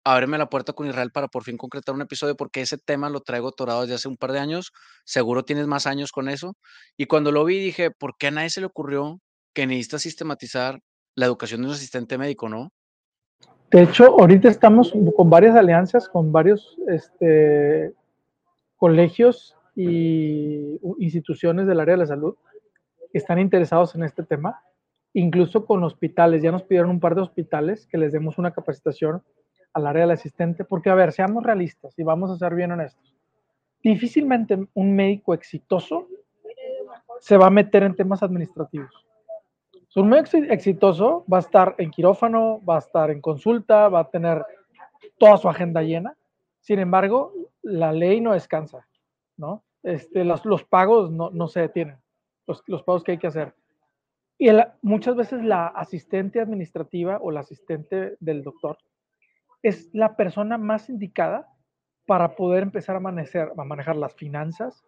ábreme 0.03 0.37
la 0.37 0.49
puerta 0.49 0.73
con 0.73 0.87
Israel 0.87 1.11
para 1.11 1.27
por 1.27 1.43
fin 1.43 1.57
concretar 1.57 1.95
un 1.95 2.01
episodio 2.01 2.35
porque 2.35 2.61
ese 2.61 2.77
tema 2.77 3.09
lo 3.09 3.21
traigo 3.21 3.49
atorado 3.49 3.81
desde 3.81 3.95
hace 3.95 4.07
un 4.07 4.17
par 4.17 4.31
de 4.31 4.39
años, 4.39 4.71
seguro 5.05 5.43
tienes 5.45 5.67
más 5.67 5.87
años 5.87 6.11
con 6.11 6.29
eso. 6.29 6.55
Y 6.97 7.05
cuando 7.05 7.31
lo 7.31 7.45
vi 7.45 7.59
dije, 7.59 7.91
¿por 7.91 8.17
qué 8.17 8.27
a 8.27 8.31
nadie 8.31 8.49
se 8.49 8.59
le 8.61 8.67
ocurrió 8.67 9.21
que 9.53 9.67
necesita 9.67 9.99
sistematizar 9.99 10.79
la 11.15 11.25
educación 11.27 11.61
de 11.61 11.67
un 11.67 11.73
asistente 11.73 12.17
médico, 12.17 12.49
no? 12.49 12.71
De 13.73 13.81
hecho, 13.81 14.19
ahorita 14.19 14.49
estamos 14.49 14.93
con 15.15 15.31
varias 15.31 15.55
alianzas, 15.55 16.07
con 16.07 16.31
varios 16.31 16.77
este, 16.87 17.91
colegios 18.75 19.57
y 19.75 20.79
instituciones 20.99 21.65
del 21.65 21.79
área 21.79 21.95
de 21.95 22.01
la 22.01 22.05
salud 22.05 22.35
están 23.13 23.39
interesados 23.39 23.95
en 23.95 24.03
este 24.03 24.21
tema, 24.21 24.61
incluso 25.13 25.65
con 25.65 25.83
hospitales. 25.83 26.43
Ya 26.43 26.51
nos 26.51 26.61
pidieron 26.61 26.91
un 26.91 26.99
par 26.99 27.15
de 27.15 27.21
hospitales 27.21 27.87
que 27.87 27.97
les 27.97 28.13
demos 28.13 28.37
una 28.37 28.51
capacitación 28.51 29.23
al 29.73 29.87
área 29.87 30.03
del 30.03 30.11
asistente, 30.11 30.65
porque 30.65 30.91
a 30.91 30.95
ver, 30.95 31.11
seamos 31.11 31.43
realistas 31.43 31.97
y 31.97 32.03
vamos 32.03 32.29
a 32.29 32.37
ser 32.37 32.53
bien 32.53 32.73
honestos. 32.73 33.15
Difícilmente 33.81 34.67
un 34.75 34.95
médico 34.95 35.33
exitoso 35.33 36.07
se 37.19 37.37
va 37.37 37.47
a 37.47 37.49
meter 37.49 37.81
en 37.81 37.95
temas 37.95 38.21
administrativos. 38.21 39.03
Un 39.95 40.09
médico 40.09 40.37
exitoso 40.49 41.23
va 41.31 41.37
a 41.37 41.41
estar 41.41 41.75
en 41.77 41.91
quirófano, 41.91 42.61
va 42.65 42.75
a 42.75 42.79
estar 42.79 43.11
en 43.11 43.21
consulta, 43.21 43.89
va 43.89 43.99
a 44.01 44.09
tener 44.09 44.43
toda 45.19 45.37
su 45.37 45.47
agenda 45.47 45.83
llena. 45.83 46.17
Sin 46.59 46.79
embargo, 46.79 47.31
la 47.61 47.91
ley 47.91 48.19
no 48.19 48.33
descansa, 48.33 48.87
¿no? 49.37 49.63
Este, 49.83 50.23
los, 50.23 50.63
pagos 50.63 51.11
no, 51.11 51.29
no, 51.29 51.47
se 51.47 51.61
detienen, 51.61 51.97
los, 52.47 52.63
los, 52.67 52.83
pagos 52.83 53.03
que 53.03 53.11
hay 53.11 53.17
que 53.17 53.27
hacer. 53.27 53.53
Y 54.39 54.49
muchas 54.81 55.15
veces 55.15 55.43
la 55.43 55.67
asistente 55.67 56.39
administrativa 56.39 57.19
o 57.21 57.31
la 57.31 57.41
asistente 57.41 58.15
del 58.19 58.43
doctor 58.43 58.77
es 59.61 59.93
la 59.93 60.15
persona 60.15 60.57
más 60.57 60.89
indicada 60.89 61.49
para 62.05 62.35
poder 62.35 62.63
empezar 62.63 62.95
a 62.95 62.99
manejar, 62.99 63.53
a 63.57 63.63
manejar 63.63 63.95
las 63.95 64.15
finanzas, 64.15 64.83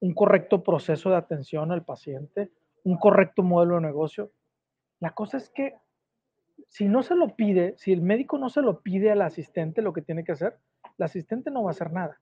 un 0.00 0.14
correcto 0.14 0.62
proceso 0.62 1.10
de 1.10 1.16
atención 1.16 1.70
al 1.70 1.84
paciente, 1.84 2.50
un 2.84 2.96
correcto 2.96 3.42
modelo 3.42 3.76
de 3.76 3.82
negocio. 3.82 4.30
La 5.00 5.10
cosa 5.10 5.36
es 5.36 5.50
que 5.50 5.74
si 6.68 6.88
no 6.88 7.02
se 7.02 7.14
lo 7.14 7.36
pide, 7.36 7.74
si 7.78 7.92
el 7.92 8.02
médico 8.02 8.38
no 8.38 8.50
se 8.50 8.62
lo 8.62 8.80
pide 8.80 9.10
al 9.10 9.22
asistente 9.22 9.82
lo 9.82 9.92
que 9.92 10.02
tiene 10.02 10.24
que 10.24 10.32
hacer, 10.32 10.58
el 10.98 11.04
asistente 11.04 11.50
no 11.50 11.62
va 11.62 11.70
a 11.70 11.72
hacer 11.72 11.92
nada. 11.92 12.18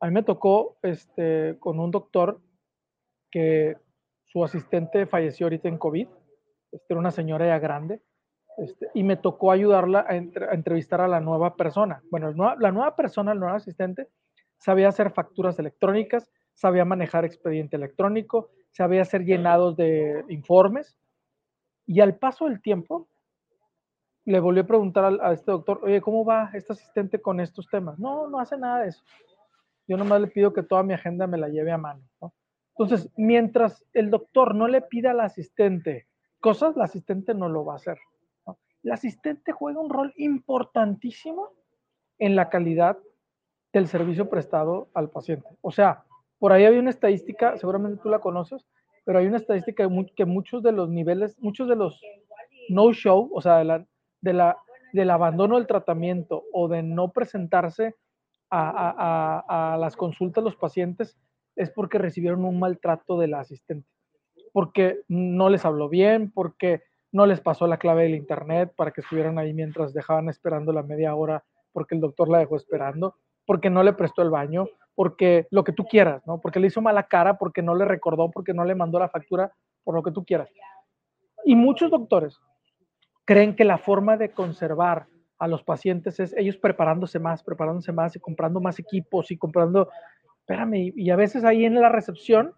A 0.00 0.06
mí 0.06 0.12
me 0.12 0.22
tocó 0.22 0.78
este, 0.82 1.56
con 1.60 1.78
un 1.78 1.90
doctor 1.90 2.40
que 3.30 3.76
su 4.26 4.44
asistente 4.44 5.06
falleció 5.06 5.46
ahorita 5.46 5.68
en 5.68 5.78
COVID, 5.78 6.08
este, 6.72 6.86
era 6.88 6.98
una 6.98 7.10
señora 7.10 7.46
ya 7.46 7.58
grande, 7.58 8.02
este, 8.58 8.88
y 8.94 9.04
me 9.04 9.16
tocó 9.16 9.52
ayudarla 9.52 10.04
a, 10.08 10.16
entrevistar 10.16 11.00
a 11.00 11.08
la 11.08 11.20
nueva 11.20 11.56
persona. 11.56 12.02
Bueno, 12.10 12.32
la 12.58 12.72
nueva 12.72 12.96
persona, 12.96 13.32
el 13.32 13.38
nuevo 13.38 13.54
asistente, 13.54 14.08
sabía 14.58 14.88
hacer 14.88 15.10
facturas 15.12 15.58
electrónicas, 15.58 16.30
sabía 16.52 16.84
manejar 16.84 17.24
expediente 17.24 17.76
electrónico, 17.76 18.50
sabía 18.70 19.02
hacer 19.02 19.24
llenados 19.24 19.76
de 19.76 20.24
informes, 20.28 20.96
y 21.86 22.00
al 22.00 22.16
paso 22.16 22.46
del 22.46 22.60
tiempo, 22.60 23.08
le 24.24 24.40
volví 24.40 24.60
a 24.60 24.66
preguntar 24.66 25.18
a, 25.20 25.32
este 25.32 25.50
doctor, 25.50 25.80
oye, 25.82 26.00
¿cómo 26.00 26.24
va 26.24 26.50
este 26.54 26.72
asistente 26.72 27.20
con 27.20 27.40
estos 27.40 27.68
temas? 27.68 27.98
No, 27.98 28.28
no 28.28 28.38
hace 28.38 28.56
nada 28.56 28.82
de 28.82 28.90
eso. 28.90 29.02
Yo 29.88 29.96
nomás 29.96 30.20
le 30.20 30.28
pido 30.28 30.52
que 30.52 30.62
toda 30.62 30.82
mi 30.82 30.94
agenda 30.94 31.26
me 31.26 31.38
la 31.38 31.48
lleve 31.48 31.72
a 31.72 31.78
mano. 31.78 32.02
Entonces, 32.76 33.10
mientras 33.16 33.84
el 33.92 34.10
doctor 34.10 34.54
no 34.54 34.68
le 34.68 34.80
pida 34.82 35.10
al 35.10 35.20
asistente 35.20 36.06
cosas, 36.40 36.76
el 36.76 36.82
asistente 36.82 37.34
no 37.34 37.48
lo 37.48 37.64
va 37.64 37.74
a 37.74 37.76
hacer. 37.76 37.98
El 38.82 38.92
asistente 38.92 39.52
juega 39.52 39.80
un 39.80 39.90
rol 39.90 40.12
importantísimo 40.16 41.50
en 42.18 42.36
la 42.36 42.48
calidad 42.48 42.98
del 43.72 43.88
servicio 43.88 44.28
prestado 44.28 44.88
al 44.94 45.10
paciente. 45.10 45.48
O 45.60 45.70
sea, 45.70 46.04
por 46.38 46.52
ahí 46.52 46.64
había 46.64 46.80
una 46.80 46.90
estadística, 46.90 47.56
seguramente 47.56 48.02
tú 48.02 48.08
la 48.08 48.20
conoces, 48.20 48.66
pero 49.04 49.18
hay 49.18 49.26
una 49.26 49.38
estadística 49.38 49.88
que 50.16 50.24
muchos 50.24 50.62
de 50.62 50.72
los 50.72 50.88
niveles, 50.88 51.38
muchos 51.40 51.68
de 51.68 51.76
los 51.76 52.00
no-show, 52.68 53.30
o 53.32 53.40
sea, 53.40 53.58
de 53.58 53.64
la, 53.64 53.86
de 54.20 54.32
la, 54.32 54.56
del 54.92 55.10
abandono 55.10 55.56
del 55.56 55.66
tratamiento 55.66 56.44
o 56.52 56.68
de 56.68 56.82
no 56.82 57.12
presentarse 57.12 57.94
a, 58.50 59.76
las 59.80 59.96
consultas 59.96 60.44
de 60.44 60.50
los 60.50 60.56
pacientes 60.56 61.16
es 61.56 61.70
porque 61.70 61.98
recibieron 61.98 62.44
un 62.44 62.58
maltrato 62.58 63.18
del 63.18 63.34
asistente, 63.34 63.88
porque 64.52 65.00
no 65.08 65.48
les 65.48 65.64
habló 65.64 65.88
bien, 65.88 66.30
porque 66.30 66.82
no 67.12 67.26
les 67.26 67.40
pasó 67.40 67.66
la 67.66 67.78
clave 67.78 68.04
del 68.04 68.14
internet 68.14 68.72
para 68.76 68.90
que 68.90 69.00
estuvieran 69.00 69.38
ahí 69.38 69.54
mientras 69.54 69.94
dejaban 69.94 70.28
esperando 70.28 70.72
la 70.72 70.82
media 70.82 71.14
hora 71.14 71.44
porque 71.72 71.94
el 71.94 72.00
doctor 72.00 72.28
la 72.28 72.38
dejó 72.38 72.56
esperando, 72.56 73.16
porque 73.46 73.70
no 73.70 73.82
le 73.82 73.94
prestó 73.94 74.22
el 74.22 74.30
baño, 74.30 74.66
porque 74.94 75.46
lo 75.50 75.64
que 75.64 75.72
tú 75.72 75.84
quieras, 75.84 76.26
¿no? 76.26 76.40
Porque 76.40 76.60
le 76.60 76.66
hizo 76.66 76.80
mala 76.80 77.04
cara, 77.04 77.38
porque 77.38 77.62
no 77.62 77.74
le 77.74 77.84
recordó, 77.84 78.30
porque 78.30 78.54
no 78.54 78.64
le 78.64 78.74
mandó 78.74 78.98
la 78.98 79.08
factura, 79.08 79.52
por 79.84 79.94
lo 79.94 80.02
que 80.02 80.12
tú 80.12 80.24
quieras. 80.24 80.50
Y 81.44 81.56
muchos 81.56 81.90
doctores 81.90 82.38
creen 83.24 83.56
que 83.56 83.64
la 83.64 83.78
forma 83.78 84.16
de 84.16 84.32
conservar 84.32 85.06
a 85.38 85.48
los 85.48 85.64
pacientes 85.64 86.20
es 86.20 86.34
ellos 86.36 86.56
preparándose 86.56 87.18
más, 87.18 87.42
preparándose 87.42 87.92
más 87.92 88.14
y 88.14 88.20
comprando 88.20 88.60
más 88.60 88.78
equipos 88.78 89.30
y 89.30 89.36
comprando, 89.36 89.88
espérame, 90.40 90.92
y 90.94 91.10
a 91.10 91.16
veces 91.16 91.44
ahí 91.44 91.64
en 91.64 91.74
la 91.74 91.88
recepción 91.88 92.54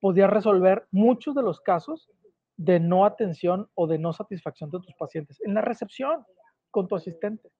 podías 0.00 0.30
resolver 0.30 0.86
muchos 0.90 1.34
de 1.34 1.42
los 1.42 1.60
casos 1.60 2.10
de 2.56 2.80
no 2.80 3.04
atención 3.04 3.68
o 3.74 3.86
de 3.86 3.98
no 3.98 4.12
satisfacción 4.12 4.70
de 4.70 4.80
tus 4.80 4.94
pacientes 4.94 5.40
en 5.42 5.54
la 5.54 5.60
recepción 5.60 6.24
con 6.70 6.88
tu 6.88 6.96
asistente. 6.96 7.50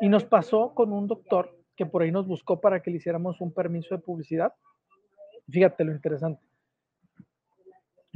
Y 0.00 0.08
nos 0.08 0.24
pasó 0.24 0.74
con 0.74 0.92
un 0.92 1.06
doctor 1.06 1.56
que 1.76 1.86
por 1.86 2.02
ahí 2.02 2.10
nos 2.10 2.26
buscó 2.26 2.60
para 2.60 2.80
que 2.80 2.90
le 2.90 2.96
hiciéramos 2.96 3.40
un 3.40 3.52
permiso 3.52 3.94
de 3.94 4.02
publicidad. 4.02 4.52
Fíjate 5.48 5.84
lo 5.84 5.92
interesante 5.92 6.42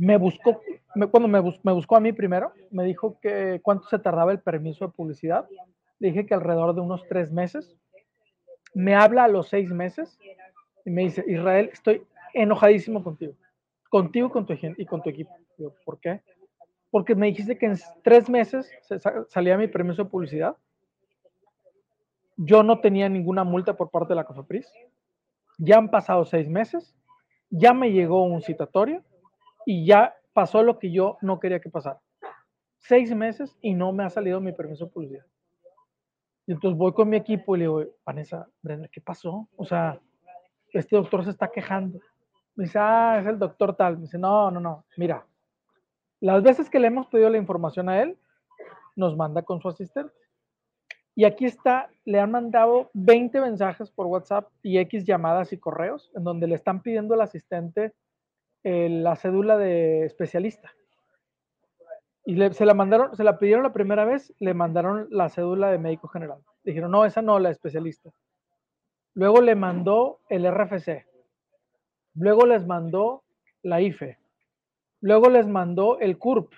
me 0.00 0.16
buscó, 0.16 0.62
cuando 1.10 1.28
me, 1.28 1.72
buscó 1.72 1.96
a 1.96 2.00
mí 2.00 2.14
primero, 2.14 2.54
me 2.70 2.84
dijo 2.84 3.20
que 3.20 3.60
cuánto 3.62 3.86
se 3.88 3.98
tardaba 3.98 4.32
el 4.32 4.40
permiso 4.40 4.86
de 4.86 4.92
publicidad. 4.92 5.46
Le 5.98 6.08
dije 6.08 6.24
que 6.24 6.32
alrededor 6.32 6.74
de 6.74 6.80
unos 6.80 7.06
tres 7.06 7.30
meses. 7.30 7.76
Me 8.72 8.94
habla 8.94 9.24
a 9.24 9.28
los 9.28 9.48
seis 9.48 9.68
meses 9.68 10.18
y 10.86 10.90
me 10.90 11.02
dice, 11.02 11.22
Israel, 11.28 11.68
estoy 11.70 12.02
enojadísimo 12.32 13.04
contigo, 13.04 13.34
contigo 13.90 14.30
con 14.30 14.46
tu, 14.46 14.54
y 14.54 14.86
con 14.86 15.02
tu 15.02 15.10
equipo. 15.10 15.36
¿por 15.84 16.00
qué? 16.00 16.22
Porque 16.90 17.14
me 17.14 17.26
dijiste 17.26 17.58
que 17.58 17.66
en 17.66 17.76
tres 18.02 18.30
meses 18.30 18.70
salía 19.28 19.58
mi 19.58 19.68
permiso 19.68 20.04
de 20.04 20.10
publicidad. 20.10 20.56
Yo 22.42 22.62
no 22.62 22.80
tenía 22.80 23.06
ninguna 23.10 23.44
multa 23.44 23.76
por 23.76 23.90
parte 23.90 24.12
de 24.12 24.14
la 24.14 24.24
COFEPRIS. 24.24 24.66
Ya 25.58 25.76
han 25.76 25.90
pasado 25.90 26.24
seis 26.24 26.48
meses. 26.48 26.96
Ya 27.50 27.74
me 27.74 27.92
llegó 27.92 28.22
un 28.22 28.40
citatorio 28.40 29.04
y 29.66 29.84
ya 29.84 30.14
pasó 30.32 30.62
lo 30.62 30.78
que 30.78 30.90
yo 30.90 31.18
no 31.20 31.38
quería 31.38 31.60
que 31.60 31.68
pasara. 31.68 32.00
Seis 32.78 33.14
meses 33.14 33.54
y 33.60 33.74
no 33.74 33.92
me 33.92 34.04
ha 34.04 34.08
salido 34.08 34.40
mi 34.40 34.52
permiso 34.52 34.86
de 34.86 34.90
publicidad. 34.90 35.26
Y 36.46 36.52
entonces 36.52 36.78
voy 36.78 36.94
con 36.94 37.10
mi 37.10 37.18
equipo 37.18 37.56
y 37.56 37.58
le 37.58 37.64
digo, 37.64 37.84
Vanessa, 38.06 38.48
¿qué 38.90 39.02
pasó? 39.02 39.46
O 39.56 39.66
sea, 39.66 40.00
este 40.72 40.96
doctor 40.96 41.24
se 41.24 41.30
está 41.30 41.48
quejando. 41.48 42.00
Me 42.54 42.64
dice, 42.64 42.78
ah, 42.80 43.18
es 43.20 43.26
el 43.26 43.38
doctor 43.38 43.76
tal. 43.76 43.96
Me 43.96 44.04
dice, 44.04 44.16
no, 44.16 44.50
no, 44.50 44.60
no, 44.60 44.86
mira, 44.96 45.26
las 46.20 46.42
veces 46.42 46.70
que 46.70 46.78
le 46.78 46.86
hemos 46.86 47.06
pedido 47.08 47.28
la 47.28 47.36
información 47.36 47.90
a 47.90 48.00
él, 48.00 48.16
nos 48.96 49.14
manda 49.14 49.42
con 49.42 49.60
su 49.60 49.68
asistente. 49.68 50.14
Y 51.20 51.26
aquí 51.26 51.44
está, 51.44 51.90
le 52.06 52.18
han 52.18 52.30
mandado 52.30 52.90
20 52.94 53.42
mensajes 53.42 53.90
por 53.90 54.06
WhatsApp 54.06 54.48
y 54.62 54.78
X 54.78 55.04
llamadas 55.04 55.52
y 55.52 55.58
correos 55.58 56.10
en 56.14 56.24
donde 56.24 56.46
le 56.46 56.54
están 56.54 56.80
pidiendo 56.80 57.12
al 57.12 57.20
asistente 57.20 57.92
la 58.62 59.14
cédula 59.16 59.58
de 59.58 60.06
especialista. 60.06 60.72
Y 62.24 62.38
se 62.54 62.64
la 62.64 62.72
mandaron, 62.72 63.14
se 63.14 63.22
la 63.22 63.38
pidieron 63.38 63.64
la 63.64 63.74
primera 63.74 64.06
vez, 64.06 64.32
le 64.38 64.54
mandaron 64.54 65.08
la 65.10 65.28
cédula 65.28 65.70
de 65.70 65.76
médico 65.76 66.08
general. 66.08 66.40
Dijeron, 66.64 66.90
no, 66.90 67.04
esa 67.04 67.20
no, 67.20 67.38
la 67.38 67.50
especialista. 67.50 68.10
Luego 69.12 69.42
le 69.42 69.54
mandó 69.56 70.20
el 70.30 70.50
RFC. 70.50 71.04
Luego 72.14 72.46
les 72.46 72.66
mandó 72.66 73.24
la 73.62 73.82
IFE. 73.82 74.16
Luego 75.02 75.28
les 75.28 75.46
mandó 75.46 75.98
el 75.98 76.16
CURP. 76.16 76.50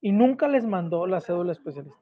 Y 0.00 0.12
nunca 0.12 0.48
les 0.48 0.64
mandó 0.64 1.06
la 1.06 1.20
cédula 1.20 1.52
especialista. 1.52 1.99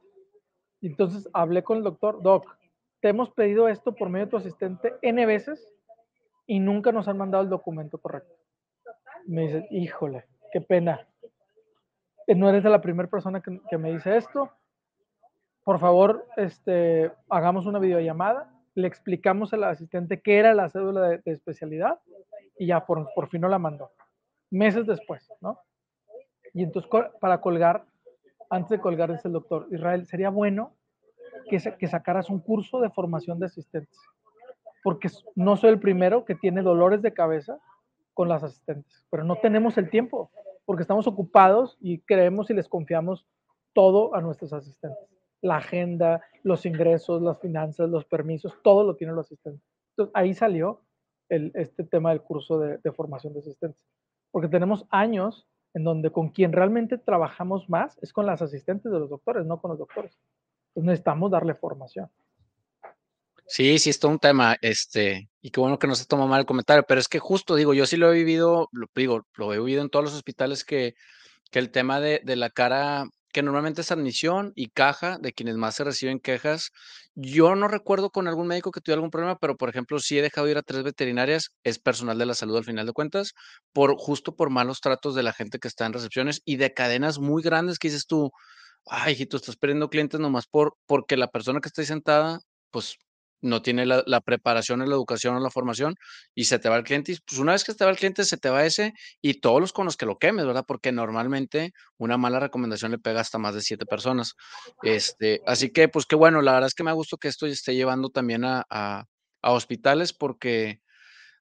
Entonces 0.83 1.29
hablé 1.33 1.62
con 1.62 1.79
el 1.79 1.85
doctor, 1.85 2.23
Doc, 2.23 2.57
te 3.01 3.09
hemos 3.09 3.31
pedido 3.31 3.69
esto 3.69 3.95
por 3.95 4.09
medio 4.09 4.27
de 4.27 4.31
tu 4.31 4.37
asistente 4.37 4.95
N 5.03 5.25
veces 5.27 5.75
y 6.47 6.61
nunca 6.61 6.93
nos 6.93 7.09
han 7.09 7.19
mandado 7.19 7.45
el 7.45 7.51
documento 7.51 7.99
correcto 7.99 8.38
me 9.29 9.43
dice, 9.43 9.67
híjole, 9.71 10.25
qué 10.53 10.61
pena. 10.61 11.07
Eh, 12.27 12.35
no 12.35 12.49
eres 12.49 12.64
la 12.64 12.81
primera 12.81 13.09
persona 13.09 13.41
que, 13.43 13.79
me 13.79 13.93
dice 13.93 14.17
esto. 14.17 14.51
Por 15.64 15.79
favor, 15.79 16.27
este, 16.37 17.12
hagamos 17.29 17.67
una 17.67 17.79
videollamada, 17.79 18.51
le 18.75 18.88
explicamos 18.88 19.53
al 19.53 19.64
asistente 19.64 20.21
qué 20.23 20.38
era 20.38 20.55
la 20.55 20.71
cédula 20.71 21.09
de, 21.09 21.23
especialidad 21.27 22.01
y 22.59 22.67
ya 22.67 22.87
por, 22.87 23.12
por, 23.14 23.29
fin 23.29 23.43
no 23.43 23.49
la 23.49 23.59
mandó. 23.59 23.91
Meses 24.51 24.87
después, 24.87 25.31
¿no? 25.43 25.61
Y 26.55 26.62
entonces 26.62 26.91
para 27.21 27.41
colgar, 27.43 27.85
antes 28.51 28.71
de 28.71 28.81
colgar 28.81 29.13
dice 29.13 29.29
el 29.29 29.35
doctor, 29.35 29.67
Israel, 29.71 30.07
sería 30.07 30.31
bueno 30.31 30.75
que, 31.49 31.59
que 31.79 31.87
sacaras 31.87 32.31
un 32.31 32.41
curso 32.41 32.81
de 32.81 32.91
formación 32.91 33.39
de 33.39 33.47
asistentes, 33.47 33.99
porque 34.83 35.09
no 35.35 35.57
soy 35.57 35.71
el 35.71 35.81
primero 35.81 36.25
que 36.25 36.35
tiene 36.35 36.63
dolores 36.63 37.03
de 37.03 37.15
cabeza 37.15 37.59
con 38.15 38.29
las 38.29 38.43
asistentes, 38.43 39.05
pero 39.11 39.25
no 39.25 39.37
tenemos 39.37 39.79
el 39.79 39.91
tiempo 39.91 40.31
porque 40.69 40.83
estamos 40.83 41.07
ocupados 41.07 41.79
y 41.81 42.01
creemos 42.01 42.51
y 42.51 42.55
les 42.55 42.69
confiamos 42.69 43.27
todo 43.73 44.15
a 44.15 44.21
nuestros 44.21 44.53
asistentes. 44.53 45.09
La 45.41 45.57
agenda, 45.57 46.23
los 46.43 46.67
ingresos, 46.67 47.23
las 47.23 47.41
finanzas, 47.41 47.89
los 47.89 48.05
permisos, 48.05 48.53
todo 48.63 48.85
lo 48.85 48.95
tienen 48.95 49.17
los 49.17 49.25
asistentes. 49.25 49.63
Entonces 49.93 50.13
ahí 50.15 50.35
salió 50.35 50.83
el, 51.31 51.53
este 51.55 51.85
tema 51.85 52.11
del 52.11 52.21
curso 52.21 52.59
de, 52.59 52.77
de 52.85 52.93
formación 52.93 53.33
de 53.33 53.39
asistentes. 53.39 53.83
Porque 54.31 54.49
tenemos 54.49 54.85
años 54.91 55.49
en 55.79 55.85
donde 55.85 56.11
con 56.11 56.31
quien 56.31 56.53
realmente 56.53 56.99
trabajamos 56.99 57.69
más 57.71 57.97
es 58.03 58.12
con 58.12 58.27
las 58.27 58.43
asistentes 58.43 58.91
de 58.91 58.99
los 58.99 59.09
doctores, 59.09 59.47
no 59.47 59.61
con 59.61 59.71
los 59.71 59.79
doctores. 59.79 60.19
Entonces 60.71 60.87
necesitamos 60.87 61.31
darle 61.31 61.55
formación. 61.55 62.11
Sí, 63.47 63.79
sí, 63.79 63.91
es 63.91 63.99
todo 63.99 64.11
un 64.11 64.19
tema, 64.19 64.57
este, 64.61 65.31
y 65.41 65.51
qué 65.51 65.61
bueno 65.61 65.79
que 65.79 65.87
no 65.87 65.95
se 65.95 66.05
toma 66.05 66.27
mal 66.27 66.41
el 66.41 66.47
comentario, 66.47 66.85
pero 66.87 67.01
es 67.01 67.09
que 67.09 67.19
justo 67.19 67.55
digo, 67.55 67.73
yo 67.73 67.87
sí 67.87 67.97
lo 67.97 68.12
he 68.12 68.17
vivido, 68.17 68.69
lo 68.73 68.88
digo, 68.95 69.27
lo 69.37 69.55
he 69.55 69.59
vivido 69.59 69.81
en 69.81 69.88
todos 69.88 70.05
los 70.05 70.14
hospitales 70.14 70.64
que, 70.64 70.97
que 71.51 71.59
el 71.61 71.71
tema 71.71 71.99
de, 72.01 72.21
de 72.25 72.37
la 72.37 72.51
cara, 72.51 73.09
que 73.38 73.42
normalmente 73.44 73.83
es 73.83 73.92
admisión 73.92 74.53
y 74.57 74.66
caja 74.70 75.16
de 75.20 75.33
quienes 75.33 75.55
más 75.55 75.77
se 75.77 75.85
reciben 75.85 76.18
quejas. 76.18 76.72
Yo 77.14 77.55
no 77.55 77.68
recuerdo 77.68 78.11
con 78.11 78.27
algún 78.27 78.48
médico 78.48 78.72
que 78.72 78.81
tuviera 78.81 78.96
algún 78.96 79.12
problema, 79.12 79.38
pero 79.38 79.57
por 79.57 79.68
ejemplo, 79.68 80.01
sí 80.01 80.18
he 80.18 80.22
dejado 80.22 80.48
ir 80.48 80.59
a 80.59 80.62
tres 80.62 80.83
veterinarias, 80.83 81.53
es 81.62 81.79
personal 81.79 82.18
de 82.18 82.27
la 82.27 82.35
salud 82.35 82.57
al 82.57 82.64
final 82.64 82.85
de 82.85 82.92
cuentas, 82.92 83.35
por 83.72 83.94
justo 83.96 84.35
por 84.35 84.51
malos 84.51 84.81
tratos 84.81 85.14
de 85.14 85.22
la 85.22 85.33
gente 85.33 85.61
que 85.61 85.68
está 85.68 85.87
en 85.87 85.92
recepciones 85.92 86.42
y 86.44 86.57
de 86.57 86.74
cadenas 86.74 87.20
muy 87.20 87.40
grandes 87.40 87.79
que 87.79 87.87
dices 87.87 88.09
tú, 88.09 88.33
ay, 88.87 89.12
hijito, 89.12 89.37
estás 89.37 89.55
perdiendo 89.57 89.88
clientes 89.88 90.18
nomás 90.18 90.48
por, 90.48 90.77
porque 90.87 91.16
la 91.16 91.29
persona 91.29 91.61
que 91.61 91.68
está 91.68 91.83
ahí 91.83 91.87
sentada, 91.87 92.40
pues 92.72 92.96
no 93.40 93.62
tiene 93.62 93.87
la, 93.87 94.20
preparación, 94.20 94.81
la 94.81 94.94
educación 94.94 95.37
o 95.37 95.40
la 95.40 95.51
formación 95.51 95.94
y 96.35 96.44
se 96.44 96.59
te 96.59 96.68
va 96.68 96.77
el 96.77 96.85
cliente. 96.85 97.12
Y 97.12 97.18
pues 97.27 97.38
una 97.38 97.53
vez 97.53 97.64
que 97.64 97.72
se 97.72 97.79
te 97.79 97.85
va 97.85 97.90
el 97.90 97.96
cliente, 97.96 98.24
se 98.24 98.37
te 98.37 98.51
va 98.51 98.64
ese 98.64 98.94
y 99.20 99.40
todos 99.40 99.61
los 99.61 99.72
con 99.72 99.85
los 99.85 99.96
que 99.96 100.07
lo 100.07 100.18
quemes, 100.18 100.46
¿verdad? 100.46 100.64
Porque 100.66 100.92
normalmente 100.92 101.72
una 101.96 102.16
mala 102.16 102.40
recomendación 102.40 102.92
le 102.92 102.98
pega 102.98 103.20
hasta 103.20 103.38
más 103.38 103.55
de 103.55 103.61
siete 103.61 103.87
personas. 103.87 104.35
Este, 104.83 105.40
así 105.46 105.70
que, 105.70 105.88
pues 105.88 106.07
qué 106.07 106.16
bueno, 106.16 106.42
la 106.42 106.53
verdad 106.53 106.68
es 106.68 106.74
que 106.74 106.85
me 106.85 106.90
ha 106.90 106.94
gustado 106.94 107.18
que 107.18 107.29
esto 107.29 107.46
esté 107.46 107.74
llevando 107.74 108.11
también 108.11 108.44
a, 108.44 108.64
a, 108.70 109.05
hospitales 109.40 110.12
porque 110.12 110.81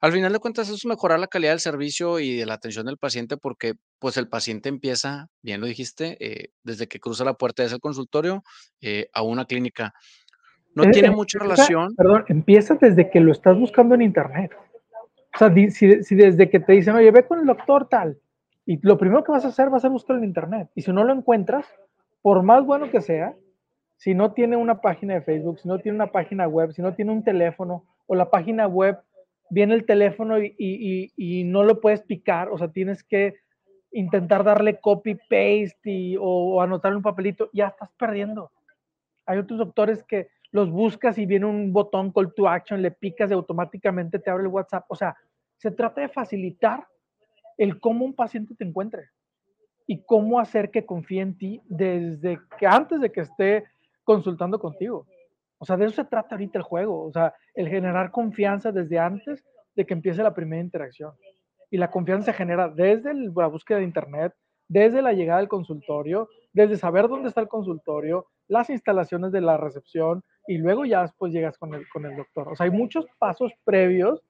al 0.01 0.13
final 0.13 0.31
de 0.31 0.39
cuentas 0.39 0.69
es 0.69 0.86
mejorar 0.86 1.19
la 1.19 1.27
calidad 1.27 1.51
del 1.51 1.60
servicio 1.60 2.19
y 2.19 2.38
de 2.38 2.45
la 2.45 2.53
atención 2.53 2.86
del 2.86 2.97
paciente 2.97 3.38
porque 3.38 3.73
pues 3.99 4.17
el 4.17 4.29
paciente 4.29 4.69
empieza, 4.69 5.27
bien 5.41 5.60
lo 5.62 5.67
dijiste, 5.67 6.17
eh, 6.21 6.51
desde 6.63 6.88
que 6.88 6.99
cruza 6.99 7.25
la 7.25 7.33
puerta 7.33 7.63
de 7.63 7.67
ese 7.67 7.79
consultorio 7.79 8.43
eh, 8.81 9.10
a 9.13 9.23
una 9.23 9.45
clínica 9.45 9.93
no 10.78 10.90
eh, 10.90 10.92
tiene 10.92 11.12
mucha 11.12 11.40
relación. 11.40 11.96
Perdón, 11.96 12.26
empieza 12.28 12.76
desde 12.76 13.10
que 13.10 13.20
lo 13.20 13.32
estás 13.32 13.58
buscando 13.58 13.96
en 13.96 14.02
internet. 14.02 14.52
O 15.36 15.38
sea, 15.38 15.54
si, 15.54 16.04
si, 16.04 16.16
desde 16.16 16.50
que 16.50 16.60
te 16.60 16.74
dicen, 16.74 16.96
oye, 16.96 17.12
ve 17.12 17.26
con 17.26 17.40
el 17.40 17.46
doctor 17.46 17.88
tal, 17.90 18.18
y 18.66 18.80
lo 18.86 18.98
primero 18.98 19.24
que 19.24 19.32
vas 19.32 19.46
a 19.46 19.50
hacer 19.50 19.72
va 19.72 19.78
a 19.78 19.80
ser 19.80 19.92
buscar 19.92 20.18
en 20.18 20.24
internet. 20.24 20.70
Y 20.76 20.82
si 20.82 20.92
no 20.92 21.04
lo 21.04 21.13
encuentras, 21.13 21.66
por 22.22 22.44
más 22.44 22.66
bueno 22.66 22.90
que 22.90 23.02
sea, 23.02 23.36
si 23.98 24.13
no 24.13 24.34
tiene 24.34 24.58
una 24.58 24.82
página 24.82 25.16
de 25.16 25.22
Facebook, 25.22 25.60
si 25.60 25.68
no 25.68 25.80
tiene 25.80 25.96
una 25.96 26.12
página 26.12 26.48
web, 26.48 26.72
si 26.72 26.82
no 26.82 26.94
tiene 26.94 27.12
un 27.12 27.24
teléfono, 27.24 27.86
o 28.06 28.16
la 28.16 28.30
página 28.30 28.68
web 28.68 28.98
viene 29.50 29.74
el 29.74 29.86
teléfono 29.86 30.40
y, 30.40 30.56
y, 30.58 31.12
y, 31.16 31.42
y 31.42 31.44
no 31.44 31.63
lo 31.63 31.82
puedes 31.82 32.02
picar, 32.02 32.50
o 32.50 32.58
sea, 32.58 32.68
tienes 32.68 33.04
que 33.04 33.36
intentar 33.92 34.44
darle 34.44 34.80
copy 34.80 35.16
paste 35.16 36.18
o, 36.20 36.56
o 36.56 36.62
anotar 36.62 36.96
un 36.96 37.02
papelito, 37.02 37.50
ya 37.54 37.68
estás 37.68 37.90
perdiendo. 37.98 38.52
Hay 39.26 39.38
otros 39.38 39.60
doctores 39.60 40.04
que 40.04 40.28
los 40.51 40.69
buscas 40.71 41.17
y 41.17 41.25
viene 41.25 41.45
un 41.45 41.73
botón 41.73 42.12
call 42.12 42.33
to 42.33 42.47
action, 42.47 42.81
le 42.81 42.91
picas 42.91 43.29
y 43.29 43.33
automáticamente 43.33 44.19
te 44.19 44.29
abre 44.29 44.43
el 44.43 44.49
WhatsApp. 44.49 44.86
O 44.89 44.95
sea, 44.95 45.15
se 45.57 45.71
trata 45.71 46.01
de 46.01 46.10
facilitar 46.10 46.88
el 47.57 47.79
cómo 47.79 48.05
un 48.05 48.13
paciente 48.13 48.55
te 48.55 48.63
encuentre 48.63 49.10
y 49.88 50.03
cómo 50.03 50.39
hacer 50.39 50.69
que 50.69 50.86
confíe 50.86 51.21
en 51.21 51.38
ti 51.38 51.62
desde 51.65 52.39
que 52.60 52.67
antes 52.67 53.01
de 53.01 53.12
que 53.12 53.21
esté 53.21 53.65
consultando 54.03 54.60
contigo. 54.60 55.07
O 55.57 55.65
sea, 55.65 55.77
de 55.77 55.86
eso 55.86 55.95
se 55.95 56.05
trata 56.05 56.36
ahorita 56.36 56.60
el 56.60 56.63
juego, 56.63 57.05
o 57.05 57.12
sea, 57.12 57.33
el 57.55 57.67
generar 57.67 58.12
confianza 58.12 58.71
desde 58.71 58.99
antes 58.99 59.43
de 59.75 59.86
que 59.86 59.93
empiece 59.93 60.21
la 60.21 60.33
primera 60.33 60.62
interacción. 60.62 61.13
Y 61.71 61.77
la 61.77 61.89
confianza 61.89 62.31
se 62.31 62.38
genera 62.38 62.69
desde 62.69 63.13
la 63.13 63.47
búsqueda 63.47 63.79
de 63.79 63.86
internet, 63.86 64.33
desde 64.67 65.01
la 65.01 65.13
llegada 65.13 65.39
al 65.39 65.47
consultorio, 65.47 66.29
desde 66.58 66.76
saber 66.76 67.08
dónde 67.08 67.30
está 67.30 67.41
el 67.41 67.48
consultorio, 67.48 68.26
las 68.48 68.70
instalaciones 68.72 69.32
de 69.32 69.41
la 69.41 69.58
recepción, 69.58 70.24
y 70.48 70.58
luego 70.58 70.86
ya 70.86 71.04
después 71.04 71.32
llegas 71.32 71.58
con 71.58 71.76
el, 71.76 71.88
con 71.89 72.06
el 72.06 72.17
doctor. 72.17 72.50
O 72.50 72.56
sea, 72.56 72.65
hay 72.65 72.72
muchos 72.72 73.06
pasos 73.20 73.52
previos 73.63 74.24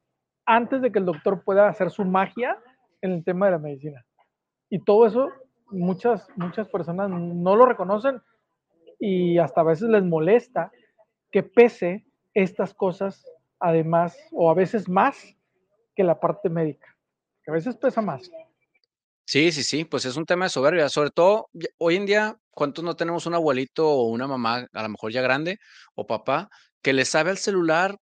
antes 0.46 0.82
de 0.82 0.92
que 0.92 1.00
el 1.00 1.06
doctor 1.06 1.44
pueda 1.44 1.70
hacer 1.70 1.90
su 1.90 2.04
magia 2.04 2.58
en 3.02 3.14
el 3.14 3.24
tema 3.24 3.46
de 3.46 3.54
la 3.54 3.60
medicina. 3.60 4.06
Y 4.70 4.80
todo 4.80 5.06
eso 5.06 5.30
muchas, 5.70 6.28
muchas 6.36 6.68
personas 6.68 7.10
no 7.10 7.56
lo 7.56 7.66
reconocen 7.66 8.22
y 9.00 9.38
hasta 9.38 9.62
a 9.62 9.66
veces 9.66 9.88
les 9.88 10.04
molesta 10.04 10.72
que 11.32 11.44
pese 11.44 12.06
estas 12.34 12.74
cosas, 12.74 13.26
además, 13.60 14.18
o 14.32 14.50
a 14.50 14.54
veces 14.54 14.90
más 14.90 15.36
que 15.96 16.04
la 16.04 16.20
parte 16.20 16.50
médica, 16.50 16.88
que 17.44 17.52
a 17.52 17.54
veces 17.54 17.78
pesa 17.78 18.02
más. 18.02 18.30
Sí, 19.30 19.52
sí, 19.52 19.64
sí, 19.64 19.84
pues 19.84 20.06
es 20.06 20.16
un 20.16 20.26
tema 20.26 20.46
de 20.46 20.50
soberbia, 20.50 20.88
sobre 20.88 21.10
todo 21.12 21.50
hoy 21.80 21.98
en 21.98 22.06
día, 22.06 22.38
¿cuántos 22.50 22.86
no 22.86 22.96
tenemos 22.96 23.26
un 23.26 23.34
abuelito 23.34 23.86
o 23.90 24.04
una 24.08 24.26
mamá, 24.26 24.66
a 24.72 24.84
lo 24.84 24.88
mejor 24.90 25.12
ya 25.12 25.22
grande, 25.22 25.58
o 25.96 26.08
papá, 26.08 26.48
que 26.82 26.94
le 26.94 27.04
sabe 27.04 27.32
al 27.32 27.38
celular 27.38 27.98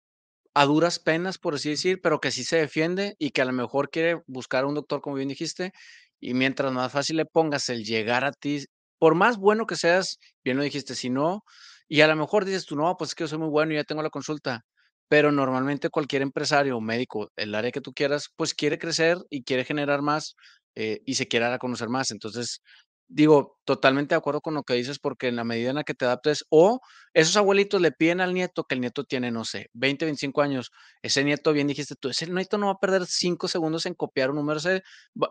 a 0.55 0.67
duras 0.67 0.99
penas, 1.01 1.39
por 1.39 1.55
así 1.57 1.71
decir, 1.71 2.01
pero 2.03 2.21
que 2.21 2.31
sí 2.33 2.45
se 2.45 2.57
defiende 2.59 3.17
y 3.19 3.31
que 3.31 3.43
a 3.43 3.47
lo 3.47 3.53
mejor 3.53 3.91
quiere 3.91 4.21
buscar 4.27 4.65
a 4.65 4.69
un 4.69 4.75
doctor, 4.77 5.01
como 5.03 5.17
bien 5.17 5.29
dijiste, 5.31 5.73
y 6.21 6.35
mientras 6.35 6.73
más 6.73 6.93
fácil 6.93 7.17
le 7.19 7.27
pongas 7.27 7.69
el 7.71 7.85
llegar 7.85 8.25
a 8.25 8.33
ti, 8.33 8.65
por 8.99 9.15
más 9.15 9.39
bueno 9.39 9.67
que 9.67 9.77
seas, 9.77 10.19
bien 10.45 10.57
lo 10.59 10.65
dijiste, 10.65 10.95
si 10.95 11.11
no, 11.11 11.43
y 11.89 12.03
a 12.03 12.09
lo 12.09 12.17
mejor 12.17 12.45
dices 12.45 12.67
tú, 12.67 12.77
no, 12.77 12.97
pues 12.97 13.11
es 13.11 13.15
que 13.15 13.25
yo 13.25 13.29
soy 13.29 13.39
muy 13.39 13.49
bueno 13.51 13.73
y 13.73 13.77
ya 13.77 13.85
tengo 13.85 14.03
la 14.03 14.11
consulta, 14.11 14.63
pero 15.09 15.33
normalmente 15.33 15.91
cualquier 15.91 16.23
empresario 16.23 16.77
o 16.77 16.81
médico, 16.81 17.31
el 17.37 17.55
área 17.55 17.71
que 17.71 17.81
tú 17.81 17.93
quieras, 17.93 18.29
pues 18.37 18.55
quiere 18.55 18.79
crecer 18.79 19.19
y 19.31 19.45
quiere 19.45 19.65
generar 19.65 20.03
más 20.03 20.35
eh, 20.75 21.03
y 21.07 21.15
se 21.15 21.29
quiera 21.29 21.59
conocer 21.59 21.89
más. 21.89 22.11
Entonces, 22.11 22.61
digo, 23.09 23.59
totalmente 23.65 24.15
de 24.15 24.19
acuerdo 24.19 24.41
con 24.41 24.55
lo 24.55 24.63
que 24.65 24.75
dices, 24.75 24.99
porque 24.99 25.29
en 25.29 25.37
la 25.37 25.45
medida 25.45 25.71
en 25.71 25.77
la 25.77 25.85
que 25.85 25.95
te 25.95 26.05
adaptes, 26.07 26.45
o 26.51 26.81
esos 27.13 27.37
abuelitos 27.37 27.81
le 27.81 27.93
piden 27.93 28.21
al 28.21 28.35
nieto 28.35 28.65
que 28.65 28.75
el 28.75 28.81
nieto 28.81 29.05
tiene, 29.05 29.31
no 29.31 29.45
sé, 29.45 29.69
20, 29.75 30.05
25 30.07 30.43
años, 30.43 30.71
ese 31.03 31.23
nieto, 31.25 31.53
bien 31.53 31.67
dijiste 31.69 31.95
tú, 31.97 32.09
ese 32.09 32.27
nieto 32.29 32.59
no 32.59 32.67
va 32.67 32.73
a 32.73 32.79
perder 32.79 33.07
5 33.07 33.47
segundos 33.49 33.87
en 33.87 33.95
copiar 33.95 34.31
un 34.31 34.37
número, 34.37 34.61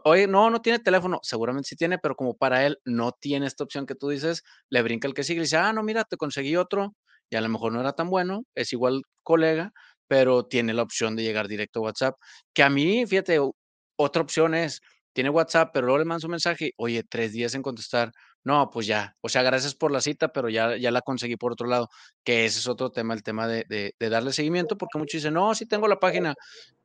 oye, 0.05 0.27
no, 0.27 0.49
no 0.49 0.61
tiene 0.61 0.79
teléfono, 0.79 1.19
seguramente 1.23 1.69
sí 1.69 1.75
tiene, 1.75 1.97
pero 1.97 2.15
como 2.15 2.35
para 2.35 2.65
él 2.65 2.79
no 2.85 3.11
tiene 3.11 3.47
esta 3.47 3.63
opción 3.63 3.85
que 3.85 3.95
tú 3.95 4.09
dices, 4.09 4.43
le 4.69 4.81
brinca 4.83 5.07
el 5.07 5.13
que 5.13 5.23
sigue 5.23 5.39
y 5.39 5.43
dice, 5.43 5.57
ah, 5.57 5.73
no, 5.73 5.83
mira, 5.83 6.03
te 6.03 6.17
conseguí 6.17 6.55
otro, 6.55 6.95
y 7.29 7.35
a 7.35 7.41
lo 7.41 7.49
mejor 7.49 7.73
no 7.73 7.79
era 7.81 7.93
tan 7.93 8.09
bueno, 8.09 8.43
es 8.55 8.71
igual 8.73 9.01
colega, 9.23 9.71
pero 10.07 10.45
tiene 10.45 10.73
la 10.73 10.83
opción 10.83 11.15
de 11.15 11.23
llegar 11.23 11.47
directo 11.47 11.79
a 11.79 11.83
WhatsApp, 11.83 12.15
que 12.53 12.63
a 12.63 12.69
mí, 12.69 13.05
fíjate, 13.07 13.39
otra 13.95 14.21
opción 14.21 14.53
es, 14.55 14.81
tiene 15.13 15.29
WhatsApp, 15.29 15.71
pero 15.73 15.85
luego 15.87 15.99
le 15.99 16.05
mandas 16.05 16.23
un 16.25 16.31
mensaje, 16.31 16.73
oye, 16.77 17.03
tres 17.03 17.31
días 17.33 17.55
en 17.55 17.61
contestar. 17.61 18.11
No, 18.43 18.69
pues 18.69 18.87
ya, 18.87 19.15
o 19.21 19.29
sea, 19.29 19.41
gracias 19.43 19.73
por 19.75 19.91
la 19.91 20.01
cita, 20.01 20.27
pero 20.29 20.49
ya, 20.49 20.75
ya 20.77 20.91
la 20.91 21.01
conseguí 21.01 21.37
por 21.37 21.53
otro 21.53 21.67
lado, 21.67 21.87
que 22.25 22.45
ese 22.45 22.59
es 22.59 22.67
otro 22.67 22.91
tema, 22.91 23.13
el 23.13 23.23
tema 23.23 23.47
de, 23.47 23.65
de, 23.69 23.95
de 23.97 24.09
darle 24.09 24.33
seguimiento, 24.33 24.77
porque 24.77 24.97
muchos 24.97 25.19
dicen, 25.21 25.33
no, 25.35 25.55
sí 25.55 25.65
tengo 25.65 25.87
la 25.87 25.99
página, 25.99 26.35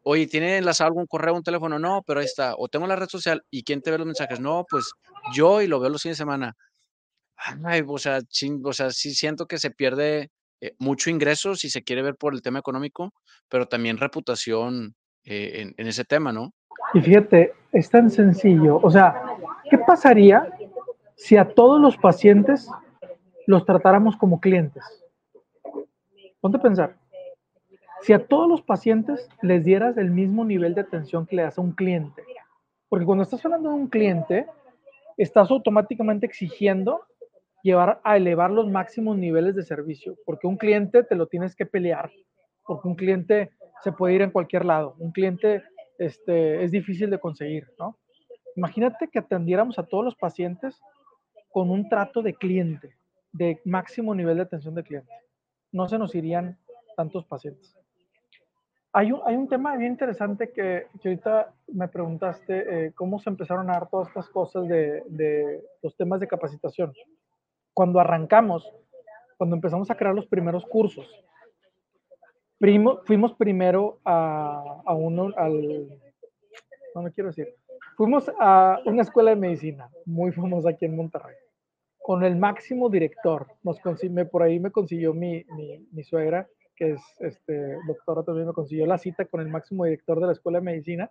oye, 0.02 0.26
¿tiene 0.28 0.58
enlazado 0.58 0.88
algún 0.88 1.06
correo, 1.06 1.34
un 1.34 1.42
teléfono? 1.42 1.78
No, 1.78 2.02
pero 2.06 2.20
ahí 2.20 2.26
está, 2.26 2.54
o 2.56 2.68
tengo 2.68 2.86
la 2.86 2.96
red 2.96 3.08
social, 3.08 3.42
¿y 3.50 3.64
quién 3.64 3.82
te 3.82 3.90
ve 3.90 3.98
los 3.98 4.06
mensajes? 4.06 4.38
No, 4.40 4.64
pues 4.70 4.92
yo 5.34 5.60
y 5.62 5.66
lo 5.66 5.80
veo 5.80 5.90
los 5.90 6.02
fines 6.02 6.16
de 6.18 6.22
semana. 6.22 6.54
Ay, 7.64 7.82
o 7.86 7.98
sea, 7.98 8.20
o 8.64 8.72
sea, 8.72 8.90
sí 8.90 9.14
siento 9.14 9.46
que 9.46 9.58
se 9.58 9.70
pierde 9.70 10.30
eh, 10.60 10.74
mucho 10.78 11.10
ingreso 11.10 11.54
si 11.56 11.70
se 11.70 11.82
quiere 11.82 12.02
ver 12.02 12.16
por 12.16 12.34
el 12.34 12.42
tema 12.42 12.58
económico, 12.58 13.12
pero 13.48 13.66
también 13.66 13.98
reputación 13.98 14.94
eh, 15.24 15.62
en, 15.62 15.74
en 15.76 15.86
ese 15.88 16.04
tema, 16.04 16.32
¿no? 16.32 16.52
Y 16.94 17.00
fíjate, 17.00 17.52
es 17.72 17.90
tan 17.90 18.10
sencillo. 18.10 18.80
O 18.82 18.90
sea, 18.90 19.22
¿qué 19.70 19.78
pasaría 19.78 20.48
si 21.16 21.36
a 21.36 21.44
todos 21.44 21.80
los 21.80 21.96
pacientes 21.96 22.70
los 23.46 23.64
tratáramos 23.64 24.16
como 24.16 24.40
clientes? 24.40 24.84
Ponte 26.40 26.58
a 26.58 26.62
pensar. 26.62 26.96
Si 28.02 28.12
a 28.12 28.24
todos 28.26 28.48
los 28.48 28.62
pacientes 28.62 29.28
les 29.42 29.64
dieras 29.64 29.96
el 29.96 30.10
mismo 30.10 30.44
nivel 30.44 30.74
de 30.74 30.82
atención 30.82 31.26
que 31.26 31.36
le 31.36 31.42
das 31.42 31.58
a 31.58 31.60
un 31.60 31.72
cliente, 31.72 32.22
porque 32.88 33.04
cuando 33.04 33.24
estás 33.24 33.44
hablando 33.44 33.70
de 33.70 33.74
un 33.74 33.88
cliente, 33.88 34.46
estás 35.16 35.50
automáticamente 35.50 36.26
exigiendo 36.26 37.00
llevar 37.62 38.00
a 38.04 38.16
elevar 38.16 38.50
los 38.50 38.68
máximos 38.70 39.16
niveles 39.18 39.56
de 39.56 39.64
servicio, 39.64 40.16
porque 40.24 40.46
un 40.46 40.56
cliente 40.56 41.02
te 41.02 41.16
lo 41.16 41.26
tienes 41.26 41.56
que 41.56 41.66
pelear, 41.66 42.10
porque 42.64 42.86
un 42.86 42.94
cliente 42.94 43.50
se 43.82 43.92
puede 43.92 44.14
ir 44.14 44.22
en 44.22 44.30
cualquier 44.30 44.64
lado, 44.64 44.94
un 44.98 45.10
cliente 45.10 45.64
este, 45.98 46.62
es 46.64 46.70
difícil 46.70 47.10
de 47.10 47.18
conseguir, 47.18 47.70
¿no? 47.78 47.98
Imagínate 48.56 49.08
que 49.08 49.18
atendiéramos 49.18 49.78
a 49.78 49.84
todos 49.84 50.04
los 50.04 50.16
pacientes 50.16 50.80
con 51.50 51.70
un 51.70 51.88
trato 51.88 52.22
de 52.22 52.34
cliente, 52.34 52.96
de 53.32 53.60
máximo 53.64 54.14
nivel 54.14 54.36
de 54.36 54.42
atención 54.42 54.74
de 54.74 54.82
cliente. 54.82 55.12
No 55.72 55.88
se 55.88 55.98
nos 55.98 56.14
irían 56.14 56.58
tantos 56.96 57.24
pacientes. 57.26 57.76
Hay 58.92 59.12
un, 59.12 59.20
hay 59.26 59.36
un 59.36 59.48
tema 59.48 59.76
bien 59.76 59.92
interesante 59.92 60.50
que, 60.50 60.86
que 61.00 61.08
ahorita 61.08 61.54
me 61.68 61.88
preguntaste, 61.88 62.86
eh, 62.86 62.92
cómo 62.94 63.18
se 63.18 63.30
empezaron 63.30 63.68
a 63.70 63.74
dar 63.74 63.88
todas 63.88 64.08
estas 64.08 64.28
cosas 64.30 64.66
de, 64.66 65.02
de 65.06 65.62
los 65.82 65.96
temas 65.96 66.20
de 66.20 66.26
capacitación. 66.26 66.92
Cuando 67.74 68.00
arrancamos, 68.00 68.68
cuando 69.36 69.54
empezamos 69.54 69.90
a 69.90 69.94
crear 69.94 70.14
los 70.14 70.26
primeros 70.26 70.64
cursos, 70.64 71.06
fuimos 73.06 73.34
primero 73.34 74.00
a, 74.04 74.82
fuimos 77.96 78.30
a 78.38 78.80
una 78.86 79.02
escuela 79.02 79.30
de 79.30 79.36
medicina 79.36 79.88
muy 80.04 80.32
famosa 80.32 80.70
aquí 80.70 80.84
en 80.84 80.96
Monterrey, 80.96 81.36
con 81.98 82.24
el 82.24 82.36
máximo 82.36 82.88
director. 82.88 83.46
Nos 83.62 83.80
por 84.30 84.42
ahí 84.42 84.58
me 84.58 84.70
consiguió 84.70 85.14
mi, 85.14 85.44
mi, 85.56 85.86
mi, 85.92 86.02
suegra, 86.02 86.48
que 86.74 86.92
es 86.92 87.02
este, 87.20 87.76
doctora 87.86 88.22
también, 88.22 88.46
me 88.46 88.52
consiguió 88.52 88.86
la 88.86 88.98
cita 88.98 89.24
con 89.24 89.40
el 89.40 89.48
máximo 89.48 89.84
director 89.84 90.20
de 90.20 90.26
la 90.26 90.32
escuela 90.32 90.58
de 90.58 90.64
medicina. 90.64 91.10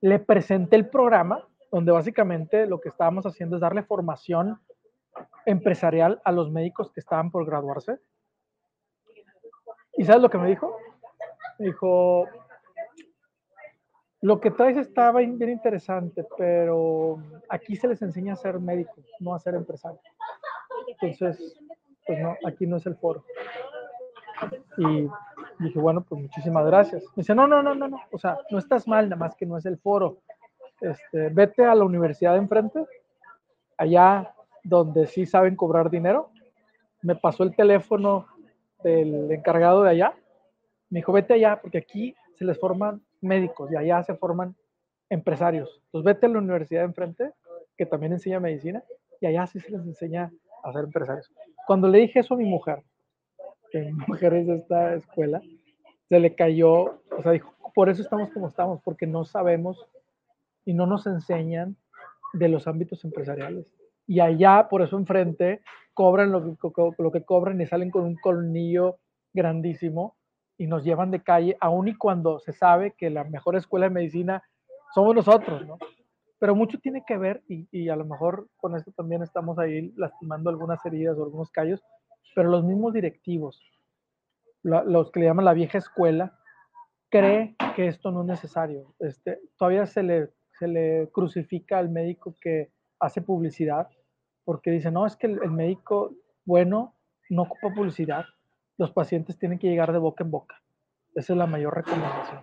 Le 0.00 0.18
presenté 0.18 0.76
el 0.76 0.88
programa, 0.88 1.46
donde 1.72 1.92
básicamente 1.92 2.66
lo 2.66 2.80
que 2.80 2.88
estábamos 2.88 3.26
haciendo 3.26 3.56
es 3.56 3.62
darle 3.62 3.82
formación 3.82 4.60
empresarial 5.46 6.20
a 6.24 6.32
los 6.32 6.50
médicos 6.50 6.92
que 6.92 7.00
estaban 7.00 7.30
por 7.30 7.46
graduarse. 7.46 7.98
¿Y 9.96 10.04
sabes 10.04 10.22
lo 10.22 10.30
que 10.30 10.38
me 10.38 10.48
dijo? 10.48 10.76
Me 11.58 11.66
dijo, 11.66 12.26
lo 14.20 14.40
que 14.40 14.50
traes 14.50 14.76
estaba 14.76 15.20
bien 15.20 15.40
interesante, 15.48 16.26
pero 16.36 17.18
aquí 17.48 17.76
se 17.76 17.88
les 17.88 18.02
enseña 18.02 18.32
a 18.32 18.36
ser 18.36 18.58
médico, 18.58 18.94
no 19.20 19.34
a 19.34 19.38
ser 19.38 19.54
empresario. 19.54 20.00
Entonces, 20.88 21.58
pues 22.06 22.18
no, 22.18 22.36
aquí 22.44 22.66
no 22.66 22.76
es 22.76 22.86
el 22.86 22.96
foro. 22.96 23.24
Y 24.78 25.08
dije, 25.58 25.78
bueno, 25.78 26.02
pues 26.02 26.20
muchísimas 26.20 26.66
gracias. 26.66 27.04
Me 27.14 27.22
dice, 27.22 27.34
no, 27.34 27.46
no, 27.46 27.62
no, 27.62 27.74
no, 27.74 27.88
no, 27.88 28.00
o 28.10 28.18
sea, 28.18 28.38
no 28.50 28.58
estás 28.58 28.88
mal, 28.88 29.08
nada 29.08 29.18
más 29.18 29.34
que 29.34 29.46
no 29.46 29.56
es 29.58 29.66
el 29.66 29.78
foro. 29.78 30.18
Este, 30.80 31.28
vete 31.28 31.64
a 31.64 31.74
la 31.74 31.84
universidad 31.84 32.32
de 32.32 32.38
enfrente, 32.38 32.84
allá 33.78 34.34
donde 34.62 35.06
sí 35.06 35.24
saben 35.24 35.56
cobrar 35.56 35.88
dinero. 35.88 36.30
Me 37.02 37.14
pasó 37.14 37.44
el 37.44 37.54
teléfono 37.54 38.26
del 38.90 39.30
encargado 39.32 39.82
de 39.82 39.90
allá. 39.90 40.14
Me 40.90 41.00
dijo, 41.00 41.12
vete 41.12 41.34
allá, 41.34 41.60
porque 41.60 41.78
aquí 41.78 42.14
se 42.36 42.44
les 42.44 42.58
forman 42.58 43.02
médicos 43.20 43.70
y 43.72 43.76
allá 43.76 44.02
se 44.02 44.14
forman 44.14 44.54
empresarios. 45.08 45.80
Entonces 45.86 46.04
vete 46.04 46.26
a 46.26 46.28
la 46.28 46.38
universidad 46.38 46.80
de 46.80 46.86
enfrente, 46.86 47.32
que 47.76 47.86
también 47.86 48.12
enseña 48.12 48.40
medicina, 48.40 48.82
y 49.20 49.26
allá 49.26 49.46
sí 49.46 49.60
se 49.60 49.70
les 49.70 49.80
enseña 49.82 50.30
a 50.62 50.72
ser 50.72 50.84
empresarios. 50.84 51.30
Cuando 51.66 51.88
le 51.88 51.98
dije 51.98 52.20
eso 52.20 52.34
a 52.34 52.36
mi 52.36 52.44
mujer, 52.44 52.82
que 53.70 53.80
mi 53.80 53.92
mujer 54.08 54.34
es 54.34 54.46
de 54.46 54.56
esta 54.56 54.94
escuela, 54.94 55.40
se 56.08 56.20
le 56.20 56.34
cayó, 56.34 57.00
o 57.10 57.22
sea, 57.22 57.32
dijo, 57.32 57.52
por 57.74 57.88
eso 57.88 58.02
estamos 58.02 58.30
como 58.30 58.48
estamos, 58.48 58.80
porque 58.82 59.06
no 59.06 59.24
sabemos 59.24 59.88
y 60.64 60.74
no 60.74 60.86
nos 60.86 61.06
enseñan 61.06 61.76
de 62.32 62.48
los 62.48 62.66
ámbitos 62.66 63.04
empresariales. 63.04 63.75
Y 64.06 64.20
allá, 64.20 64.68
por 64.68 64.82
eso 64.82 64.96
enfrente, 64.96 65.62
cobran 65.94 66.30
lo 66.30 66.42
que, 67.12 67.24
cobran 67.24 67.60
y 67.60 67.66
salen 67.66 67.90
con 67.90 68.04
un 68.04 68.16
colmillo 68.16 68.98
grandísimo 69.32 70.16
y 70.58 70.66
nos 70.66 70.84
llevan 70.84 71.10
de 71.10 71.22
calle, 71.22 71.56
aun 71.60 71.88
y 71.88 71.96
cuando 71.96 72.38
se 72.38 72.52
sabe 72.52 72.94
que 72.96 73.10
la 73.10 73.24
mejor 73.24 73.56
escuela 73.56 73.88
de 73.88 73.94
medicina 73.94 74.42
somos 74.94 75.14
nosotros, 75.14 75.66
¿no? 75.66 75.78
Pero 76.38 76.54
mucho 76.54 76.78
tiene 76.78 77.02
que 77.06 77.16
ver, 77.16 77.42
y, 77.48 77.66
y 77.70 77.88
a 77.88 77.96
lo 77.96 78.04
mejor 78.04 78.48
con 78.56 78.76
esto 78.76 78.92
también 78.92 79.22
estamos 79.22 79.58
ahí 79.58 79.92
lastimando 79.96 80.50
algunas 80.50 80.84
heridas 80.84 81.18
o 81.18 81.24
algunos 81.24 81.50
callos, 81.50 81.82
pero 82.34 82.50
los 82.50 82.64
mismos 82.64 82.92
directivos, 82.92 83.62
los 84.62 85.10
que 85.10 85.20
le 85.20 85.26
llaman 85.26 85.44
la 85.46 85.54
vieja 85.54 85.78
escuela, 85.78 86.38
cree 87.10 87.56
que 87.74 87.86
esto 87.86 88.10
no 88.10 88.22
es 88.22 88.26
necesario. 88.26 88.94
Este, 88.98 89.40
todavía 89.56 89.86
se 89.86 90.02
le, 90.02 90.30
se 90.58 90.68
le 90.68 91.08
crucifica 91.12 91.78
al 91.78 91.88
médico 91.88 92.34
que 92.40 92.70
hace 92.98 93.22
publicidad, 93.22 93.88
porque 94.44 94.70
dice, 94.70 94.90
no, 94.90 95.06
es 95.06 95.16
que 95.16 95.26
el, 95.26 95.42
el 95.42 95.50
médico 95.50 96.14
bueno 96.44 96.94
no 97.30 97.42
ocupa 97.42 97.74
publicidad, 97.74 98.24
los 98.78 98.92
pacientes 98.92 99.38
tienen 99.38 99.58
que 99.58 99.68
llegar 99.68 99.92
de 99.92 99.98
boca 99.98 100.24
en 100.24 100.30
boca. 100.30 100.62
Esa 101.14 101.32
es 101.32 101.38
la 101.38 101.46
mayor 101.46 101.74
recomendación. 101.74 102.42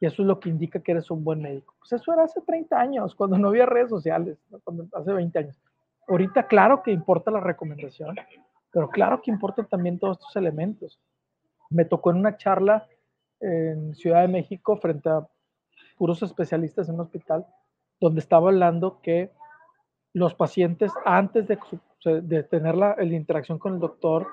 Y 0.00 0.06
eso 0.06 0.22
es 0.22 0.28
lo 0.28 0.40
que 0.40 0.48
indica 0.48 0.80
que 0.80 0.92
eres 0.92 1.10
un 1.10 1.24
buen 1.24 1.40
médico. 1.40 1.74
Pues 1.78 1.92
eso 1.92 2.12
era 2.12 2.24
hace 2.24 2.40
30 2.40 2.78
años, 2.78 3.14
cuando 3.16 3.38
no 3.38 3.48
había 3.48 3.66
redes 3.66 3.90
sociales, 3.90 4.38
hace 4.92 5.12
20 5.12 5.38
años. 5.38 5.60
Ahorita, 6.08 6.46
claro 6.46 6.82
que 6.82 6.90
importa 6.90 7.30
la 7.30 7.40
recomendación, 7.40 8.16
pero 8.70 8.88
claro 8.90 9.22
que 9.22 9.30
importan 9.30 9.66
también 9.66 9.98
todos 9.98 10.18
estos 10.18 10.36
elementos. 10.36 11.00
Me 11.70 11.84
tocó 11.84 12.10
en 12.10 12.18
una 12.18 12.36
charla 12.36 12.86
en 13.40 13.94
Ciudad 13.94 14.20
de 14.20 14.28
México 14.28 14.76
frente 14.76 15.08
a 15.08 15.26
puros 15.96 16.22
especialistas 16.22 16.88
en 16.88 16.96
un 16.96 17.02
hospital, 17.02 17.46
donde 18.00 18.20
estaba 18.20 18.48
hablando 18.48 19.00
que 19.00 19.30
los 20.14 20.34
pacientes, 20.34 20.92
antes 21.04 21.48
de, 21.48 21.58
de 22.22 22.42
tener 22.44 22.76
la, 22.76 22.96
interacción 23.02 23.58
con 23.58 23.74
el 23.74 23.80
doctor, 23.80 24.26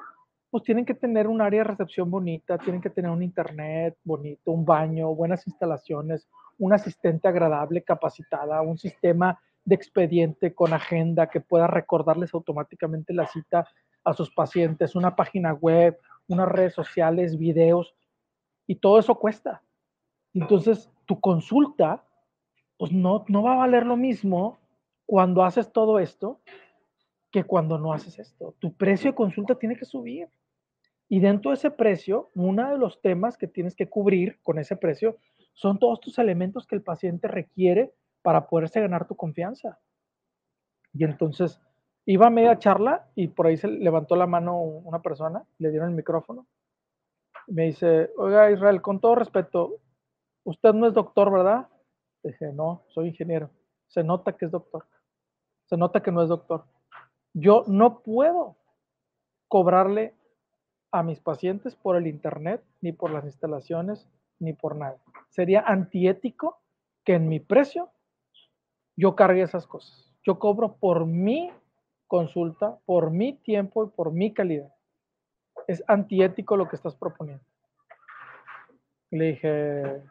pues 0.52 0.64
tienen 0.64 0.86
que 0.86 0.94
tener 0.94 1.28
un 1.28 1.42
área 1.42 1.62
de 1.62 1.70
recepción 1.70 2.12
bonita, 2.12 2.58
tienen 2.60 2.82
que 2.82 2.90
tener 2.92 3.10
un 3.10 3.24
internet 3.24 3.98
bonito, 4.04 4.52
un 4.52 4.64
baño, 4.64 5.14
buenas 5.16 5.48
instalaciones, 5.48 6.28
un 6.60 6.74
asistente 6.74 7.28
agradable, 7.28 7.82
capacitada, 7.82 8.62
un 8.62 8.78
sistema 8.78 9.40
de 9.66 9.76
expediente 9.76 10.54
con 10.54 10.72
agenda 10.74 11.30
que 11.30 11.42
pueda 11.42 11.66
recordarles 11.66 12.34
automáticamente 12.34 13.14
la 13.14 13.26
cita 13.28 13.68
a 14.04 14.14
sus 14.14 14.32
pacientes, 14.32 14.96
una 14.96 15.16
página 15.16 15.54
web, 15.54 15.98
unas 16.28 16.48
redes 16.48 16.74
sociales, 16.74 17.38
videos, 17.38 17.96
y 18.68 18.76
todo 18.76 19.00
eso 19.00 19.16
cuesta. 19.16 19.64
Entonces, 20.34 20.92
tu 21.06 21.20
consulta, 21.20 22.04
pues 22.78 22.92
no, 22.92 23.26
no 23.28 23.44
va 23.44 23.54
a 23.54 23.58
valer 23.58 23.86
lo 23.86 23.98
mismo 23.98 24.61
cuando 25.06 25.44
haces 25.44 25.72
todo 25.72 26.00
esto 26.00 26.42
que 27.32 27.44
cuando 27.44 27.78
no 27.78 27.94
haces 27.94 28.20
esto. 28.20 28.56
Tu 28.60 28.74
precio 28.76 29.12
de 29.12 29.16
consulta 29.16 29.56
tiene 29.56 29.76
que 29.76 29.86
subir. 29.86 30.30
Y 31.08 31.20
dentro 31.20 31.52
de 31.52 31.56
ese 31.56 31.72
precio, 31.72 32.30
uno 32.36 32.70
de 32.72 32.78
los 32.78 33.02
temas 33.02 33.38
que 33.38 33.48
tienes 33.48 33.76
que 33.76 33.90
cubrir 33.90 34.40
con 34.44 34.60
ese 34.60 34.76
precio 34.76 35.18
son 35.54 35.80
todos 35.80 36.00
estos 36.00 36.20
elementos 36.20 36.66
que 36.66 36.76
el 36.76 36.84
paciente 36.84 37.28
requiere 37.28 37.94
para 38.22 38.48
poderse 38.48 38.80
ganar 38.80 39.08
tu 39.08 39.16
confianza. 39.16 39.80
Y 40.94 41.04
entonces 41.04 41.60
iba 42.06 42.28
a 42.28 42.32
media 42.32 42.60
charla 42.60 43.10
y 43.16 43.28
por 43.28 43.48
ahí 43.48 43.58
se 43.58 43.68
levantó 43.68 44.16
la 44.16 44.28
mano 44.28 44.60
una 44.62 45.02
persona, 45.02 45.44
le 45.58 45.70
dieron 45.70 45.90
el 45.90 45.96
micrófono. 45.96 46.48
Me 47.48 47.66
dice, 47.66 48.12
oiga 48.18 48.52
Israel, 48.52 48.82
con 48.82 49.00
todo 49.00 49.16
respeto, 49.16 49.78
usted 50.44 50.74
no 50.74 50.88
es 50.88 50.94
doctor, 50.94 51.32
¿verdad? 51.32 51.68
dije, 52.24 52.52
no, 52.54 52.84
soy 52.90 53.10
ingeniero. 53.10 53.50
Se 53.92 54.04
nota 54.04 54.38
que 54.38 54.46
es 54.46 54.52
doctor. 54.52 54.86
Se 55.66 55.76
nota 55.76 56.02
que 56.02 56.12
no 56.12 56.24
es 56.24 56.30
doctor. 56.30 56.64
Yo 57.34 57.66
no 57.68 58.00
puedo 58.00 58.56
cobrarle 59.50 60.16
a 60.92 61.04
mis 61.04 61.20
pacientes 61.20 61.76
por 61.76 61.98
el 61.98 62.08
Internet, 62.08 62.64
ni 62.80 62.94
por 62.94 63.12
las 63.12 63.26
instalaciones, 63.26 64.08
ni 64.40 64.54
por 64.54 64.78
nada. 64.78 64.98
Sería 65.30 65.62
antiético 65.62 66.60
que 67.04 67.16
en 67.16 67.28
mi 67.28 67.42
precio 67.42 67.90
yo 68.96 69.16
cargue 69.16 69.42
esas 69.42 69.68
cosas. 69.68 70.10
Yo 70.24 70.40
cobro 70.40 70.78
por 70.78 71.06
mi 71.06 71.52
consulta, 72.08 72.78
por 72.86 73.12
mi 73.12 73.34
tiempo 73.34 73.84
y 73.84 73.90
por 73.90 74.12
mi 74.14 74.34
calidad. 74.34 74.74
Es 75.68 75.84
antiético 75.88 76.56
lo 76.56 76.70
que 76.70 76.78
estás 76.78 76.96
proponiendo. 76.96 77.44
Le 79.10 79.26
dije, 79.26 80.02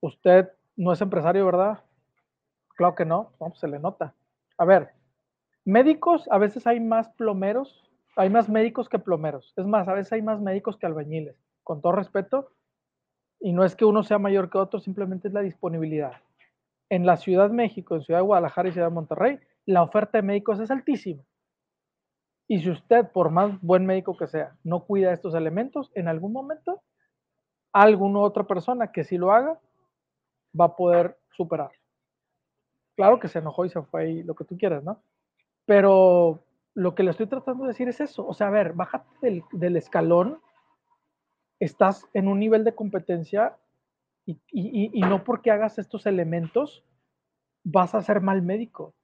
usted 0.00 0.50
no 0.76 0.92
es 0.92 1.00
empresario, 1.00 1.46
¿verdad? 1.46 1.84
Claro 2.76 2.94
que 2.94 3.04
no, 3.04 3.32
se 3.54 3.68
le 3.68 3.78
nota. 3.78 4.14
A 4.58 4.64
ver, 4.64 4.90
médicos, 5.64 6.28
a 6.30 6.38
veces 6.38 6.66
hay 6.66 6.80
más 6.80 7.08
plomeros 7.10 7.82
hay 8.16 8.30
más 8.30 8.48
médicos 8.48 8.88
que 8.88 8.98
plomeros. 8.98 9.52
Es 9.56 9.66
más, 9.66 9.88
a 9.88 9.94
veces 9.94 10.12
hay 10.12 10.22
más 10.22 10.40
médicos 10.40 10.76
que 10.76 10.86
albañiles. 10.86 11.36
Con 11.62 11.80
todo 11.80 11.92
respeto, 11.92 12.50
y 13.40 13.52
no 13.52 13.64
es 13.64 13.74
que 13.74 13.84
uno 13.84 14.02
sea 14.02 14.18
mayor 14.18 14.50
que 14.50 14.58
otro, 14.58 14.80
simplemente 14.80 15.28
es 15.28 15.34
la 15.34 15.40
disponibilidad. 15.40 16.12
En 16.90 17.06
la 17.06 17.16
Ciudad 17.16 17.48
de 17.48 17.54
México, 17.54 17.94
en 17.94 18.02
Ciudad 18.02 18.20
de 18.20 18.26
Guadalajara 18.26 18.68
y 18.68 18.72
Ciudad 18.72 18.88
de 18.88 18.94
Monterrey, 18.94 19.40
la 19.64 19.82
oferta 19.82 20.18
de 20.18 20.22
médicos 20.22 20.60
es 20.60 20.70
altísima. 20.70 21.22
Y 22.48 22.60
si 22.60 22.70
usted, 22.70 23.10
por 23.10 23.30
más 23.30 23.58
buen 23.62 23.86
médico 23.86 24.16
que 24.16 24.26
sea, 24.26 24.56
no 24.62 24.84
cuida 24.84 25.12
estos 25.12 25.34
elementos, 25.34 25.90
en 25.94 26.08
algún 26.08 26.32
momento, 26.32 26.82
alguna 27.72 28.20
otra 28.20 28.44
persona 28.44 28.92
que 28.92 29.04
sí 29.04 29.16
lo 29.16 29.32
haga 29.32 29.58
va 30.58 30.66
a 30.66 30.76
poder 30.76 31.18
superar. 31.30 31.70
Claro 33.02 33.18
que 33.18 33.26
se 33.26 33.40
enojó 33.40 33.64
y 33.64 33.68
se 33.68 33.82
fue 33.82 34.12
y 34.12 34.22
lo 34.22 34.36
que 34.36 34.44
tú 34.44 34.56
quieras, 34.56 34.84
¿no? 34.84 35.02
Pero 35.66 36.44
lo 36.72 36.94
que 36.94 37.02
le 37.02 37.10
estoy 37.10 37.26
tratando 37.26 37.64
de 37.64 37.70
decir 37.70 37.88
es 37.88 38.00
eso. 38.00 38.24
O 38.24 38.32
sea, 38.32 38.46
a 38.46 38.50
ver, 38.50 38.74
bájate 38.74 39.42
del, 39.50 39.76
escalón, 39.76 40.40
estás 41.58 42.08
en 42.14 42.28
un 42.28 42.38
nivel 42.38 42.62
de 42.62 42.76
competencia 42.76 43.56
y, 44.24 45.00
no 45.00 45.24
porque 45.24 45.50
hagas 45.50 45.80
estos 45.80 46.06
elementos 46.06 46.84
vas 47.64 47.96
a 47.96 48.02
ser 48.02 48.20
mal 48.20 48.40
médico. 48.40 48.94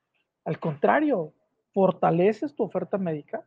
Al 0.45 0.61
contrario, 0.61 1.33
fortaleces 1.75 2.55
tu 2.55 2.63
oferta 2.63 2.99
médica 2.99 3.45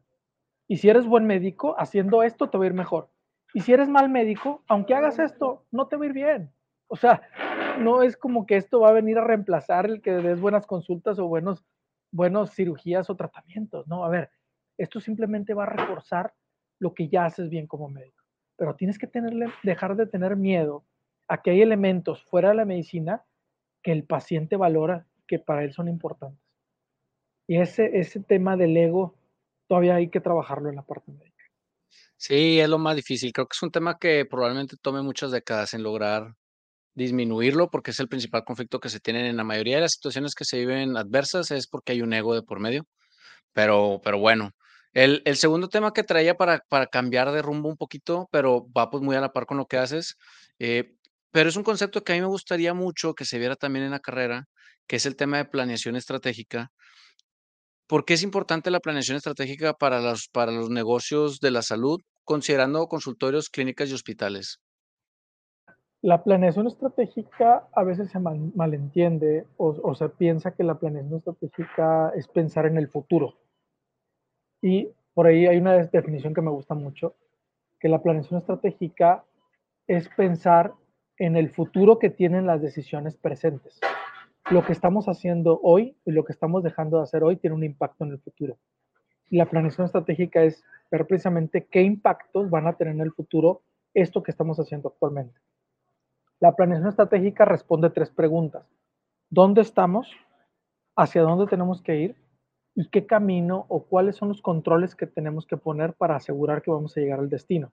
y 0.68 0.80
si 0.80 0.90
eres 0.90 1.06
buen 1.06 1.26
médico, 1.26 1.76
haciendo 1.80 2.24
esto 2.24 2.50
te 2.50 2.58
va 2.58 2.66
a 2.66 2.68
ir 2.68 2.74
mejor. 2.74 3.08
Y 3.54 3.62
si 3.62 3.72
eres 3.72 3.88
mal 3.88 4.10
médico, 4.10 4.66
aunque 4.68 4.96
hagas 4.96 5.18
esto, 5.18 5.64
no 5.72 5.88
te 5.88 5.96
va 5.96 6.04
a 6.04 6.08
ir 6.08 6.14
bien. 6.14 6.52
O 6.90 6.98
sea, 6.98 7.22
no 7.78 8.04
es 8.04 8.18
como 8.18 8.46
que 8.46 8.58
esto 8.58 8.80
va 8.80 8.90
a 8.90 8.94
venir 8.94 9.18
a 9.18 9.24
reemplazar 9.24 9.86
el 9.86 10.02
que 10.02 10.12
des 10.12 10.40
buenas 10.40 10.66
consultas 10.66 11.20
o 11.20 11.28
buenos 11.28 11.66
buenas 12.12 12.54
cirugías 12.54 13.10
o 13.10 13.16
tratamientos, 13.16 13.88
¿no? 13.88 14.04
A 14.04 14.10
ver, 14.10 14.30
esto 14.78 15.00
simplemente 15.00 15.54
va 15.54 15.64
a 15.64 15.70
reforzar 15.70 16.34
lo 16.80 16.94
que 16.94 17.08
ya 17.08 17.26
haces 17.26 17.50
bien 17.50 17.68
como 17.68 17.90
médico. 17.90 18.18
pero 18.58 18.76
tienes 18.76 19.00
que 19.00 19.08
tenerle, 19.08 19.48
dejar 19.64 19.96
de 19.96 20.06
tener 20.06 20.36
miedo 20.36 20.86
a 21.28 21.42
que 21.42 21.50
hay 21.50 21.62
elementos 21.62 22.24
fuera 22.26 22.50
de 22.50 22.56
la 22.56 22.66
medicina 22.66 23.24
que 23.82 23.92
el 23.92 24.04
paciente 24.04 24.56
valora, 24.56 25.08
que 25.28 25.40
para 25.40 25.64
él 25.64 25.74
son 25.74 25.88
importantes. 25.88 26.46
Y 27.48 27.58
ese, 27.58 27.98
ese 27.98 28.20
tema 28.20 28.56
del 28.58 28.78
ego 28.78 29.16
todavía 29.68 29.96
hay 29.96 30.10
que 30.10 30.20
trabajarlo 30.20 30.70
en 30.70 30.76
la 30.76 30.84
parte 30.84 31.12
médica. 31.12 31.44
Sí, 32.18 32.60
es 32.60 32.70
lo 32.70 32.78
más 32.78 32.96
difícil. 32.96 33.34
Creo 33.34 33.48
que 33.48 33.56
es 33.56 33.64
un 33.64 33.72
tema 33.72 33.98
que 33.98 34.26
probablemente 34.26 34.78
tome 34.78 35.02
muchas 35.02 35.32
décadas 35.32 35.74
en 35.74 35.82
lograr 35.82 36.36
disminuirlo, 36.96 37.70
porque 37.70 37.92
es 37.92 38.00
el 38.00 38.08
principal 38.08 38.44
conflicto 38.46 38.80
que 38.80 38.90
se 38.90 39.00
tienen 39.00 39.26
en 39.26 39.38
la 39.38 39.44
mayoría 39.44 39.76
de 39.78 39.82
las 39.84 39.94
situaciones 39.94 40.36
que 40.36 40.46
se 40.46 40.60
viven 40.60 40.98
adversas, 40.98 41.52
es 41.52 41.68
porque 41.68 41.94
hay 41.94 42.02
un 42.02 42.14
ego 42.14 42.36
de 42.36 42.44
por 42.44 42.60
medio. 42.60 42.86
Pero, 43.54 44.02
pero 44.04 44.20
bueno, 44.20 44.52
el, 44.94 45.22
el 45.26 45.38
segundo 45.38 45.70
tema 45.70 45.94
que 45.94 46.04
traía 46.04 46.36
para, 46.38 46.60
para 46.70 46.88
cambiar 46.88 47.32
de 47.32 47.42
rumbo 47.42 47.70
un 47.70 47.78
poquito, 47.78 48.28
pero 48.32 48.68
va 48.78 48.90
pues 48.90 49.04
muy 49.04 49.16
a 49.16 49.22
la 49.22 49.34
par 49.34 49.46
con 49.46 49.58
lo 49.58 49.66
que 49.66 49.78
haces, 49.78 50.16
eh, 50.60 50.96
pero 51.32 51.50
es 51.50 51.56
un 51.56 51.64
concepto 51.64 52.04
que 52.04 52.14
a 52.14 52.16
mí 52.16 52.22
me 52.22 52.28
gustaría 52.28 52.74
mucho 52.74 53.14
que 53.16 53.26
se 53.26 53.40
viera 53.40 53.56
también 53.56 53.86
en 53.86 53.92
la 53.92 54.00
carrera, 54.00 54.48
que 54.88 54.98
es 54.98 55.06
el 55.06 55.16
tema 55.16 55.38
de 55.38 55.46
planeación 55.46 55.96
estratégica. 55.96 56.72
¿Por 57.88 58.06
qué 58.06 58.16
es 58.16 58.24
importante 58.24 58.72
la 58.72 58.80
planeación 58.80 59.18
estratégica 59.18 59.74
para 59.74 60.02
los, 60.02 60.28
para 60.30 60.52
los 60.52 60.70
negocios 60.70 61.40
de 61.40 61.52
la 61.52 61.62
salud, 61.62 62.00
considerando 62.24 62.88
consultorios, 62.88 63.50
clínicas 63.50 63.90
y 63.90 63.94
hospitales? 63.94 64.60
La 66.04 66.24
planeación 66.24 66.66
estratégica 66.66 67.68
a 67.74 67.84
veces 67.84 68.10
se 68.10 68.20
mal, 68.20 68.52
malentiende 68.56 69.46
o, 69.58 69.76
o, 69.84 69.94
se 69.94 70.10
piensa 70.10 70.56
que 70.56 70.64
la 70.64 70.80
planeación 70.80 71.20
estratégica 71.20 72.12
es 72.16 72.28
pensar 72.28 72.66
en 72.66 72.78
el 72.78 72.88
futuro. 72.88 73.36
Y 74.64 74.90
por 75.14 75.28
ahí 75.28 75.46
hay 75.46 75.58
una 75.58 75.76
definición 75.78 76.34
que 76.34 76.42
me 76.42 76.50
gusta 76.50 76.74
mucho, 76.74 77.16
que 77.80 77.88
la 77.88 78.02
planeación 78.02 78.40
estratégica 78.40 79.24
es 79.86 80.10
pensar 80.10 80.74
en 81.18 81.36
el 81.36 81.52
futuro 81.52 82.00
que 82.00 82.10
tienen 82.10 82.48
las 82.48 82.62
decisiones 82.64 83.16
presentes. 83.16 83.80
Lo 84.50 84.66
que 84.66 84.72
estamos 84.72 85.06
haciendo 85.06 85.60
hoy 85.62 85.96
y 86.04 86.12
lo 86.12 86.26
que 86.26 86.34
estamos 86.34 86.64
dejando 86.64 86.98
de 86.98 87.04
hacer 87.04 87.24
hoy 87.24 87.36
tiene 87.36 87.56
un 87.56 87.64
impacto 87.64 88.06
en 88.06 88.12
el 88.12 88.20
futuro. 88.20 88.58
Y 89.30 89.38
la 89.38 89.46
planeación 89.46 89.86
estratégica 89.86 90.44
es 90.44 90.64
ver 90.90 91.06
precisamente 91.06 91.66
qué 91.66 91.84
impactos 91.84 92.50
van 92.50 92.66
a 92.66 92.74
tener 92.74 92.96
en 92.96 93.02
el 93.02 93.12
futuro 93.12 93.62
esto 93.94 94.24
que 94.24 94.32
estamos 94.32 94.60
haciendo 94.60 94.90
actualmente. 94.90 95.40
La 96.42 96.56
planeación 96.56 96.90
estratégica 96.90 97.46
responde 97.46 97.92
tres 97.92 98.10
preguntas. 98.10 98.66
¿Dónde 99.30 99.62
estamos? 99.62 100.12
¿Hacia 100.96 101.22
dónde 101.22 101.46
tenemos 101.46 101.84
que 101.84 101.98
ir? 101.98 102.16
¿Y 102.74 102.90
qué 102.90 103.06
camino 103.06 103.68
o 103.70 103.84
cuáles 103.84 104.16
son 104.16 104.30
los 104.30 104.42
controles 104.42 104.96
que 104.96 105.06
tenemos 105.06 105.46
que 105.46 105.58
poner 105.58 105.94
para 105.94 106.16
asegurar 106.16 106.64
que 106.64 106.72
vamos 106.72 106.98
a 106.98 107.00
llegar 107.00 107.20
al 107.20 107.30
destino? 107.30 107.72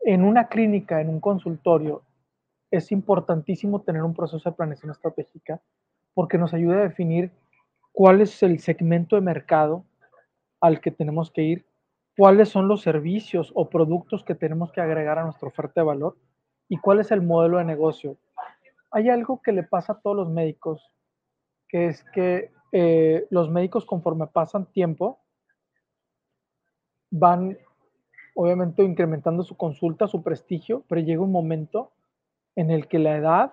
En 0.00 0.24
una 0.24 0.48
clínica, 0.48 1.00
en 1.00 1.10
un 1.10 1.20
consultorio, 1.20 2.02
es 2.72 2.90
importantísimo 2.90 3.82
tener 3.82 4.02
un 4.02 4.14
proceso 4.14 4.50
de 4.50 4.56
planeación 4.56 4.90
estratégica 4.90 5.60
porque 6.12 6.38
nos 6.38 6.52
ayuda 6.52 6.78
a 6.78 6.88
definir 6.88 7.30
cuál 7.92 8.20
es 8.20 8.42
el 8.42 8.58
segmento 8.58 9.14
de 9.14 9.22
mercado 9.22 9.84
al 10.60 10.80
que 10.80 10.90
tenemos 10.90 11.30
que 11.30 11.42
ir, 11.42 11.66
cuáles 12.16 12.48
son 12.48 12.66
los 12.66 12.82
servicios 12.82 13.52
o 13.54 13.70
productos 13.70 14.24
que 14.24 14.34
tenemos 14.34 14.72
que 14.72 14.80
agregar 14.80 15.20
a 15.20 15.24
nuestra 15.24 15.46
oferta 15.46 15.82
de 15.82 15.86
valor 15.86 16.16
y 16.70 16.78
cuál 16.78 17.00
es 17.00 17.10
el 17.10 17.20
modelo 17.20 17.58
de 17.58 17.64
negocio. 17.64 18.16
Hay 18.92 19.10
algo 19.10 19.42
que 19.42 19.52
le 19.52 19.64
pasa 19.64 19.92
a 19.92 20.00
todos 20.00 20.16
los 20.16 20.30
médicos, 20.30 20.90
que 21.68 21.88
es 21.88 22.04
que 22.14 22.52
eh, 22.72 23.26
los 23.30 23.50
médicos 23.50 23.84
conforme 23.84 24.28
pasan 24.28 24.66
tiempo 24.66 25.18
van 27.10 27.58
obviamente 28.36 28.84
incrementando 28.84 29.42
su 29.42 29.56
consulta, 29.56 30.06
su 30.06 30.22
prestigio, 30.22 30.84
pero 30.88 31.00
llega 31.00 31.22
un 31.22 31.32
momento 31.32 31.90
en 32.54 32.70
el 32.70 32.86
que 32.86 33.00
la 33.00 33.16
edad 33.16 33.52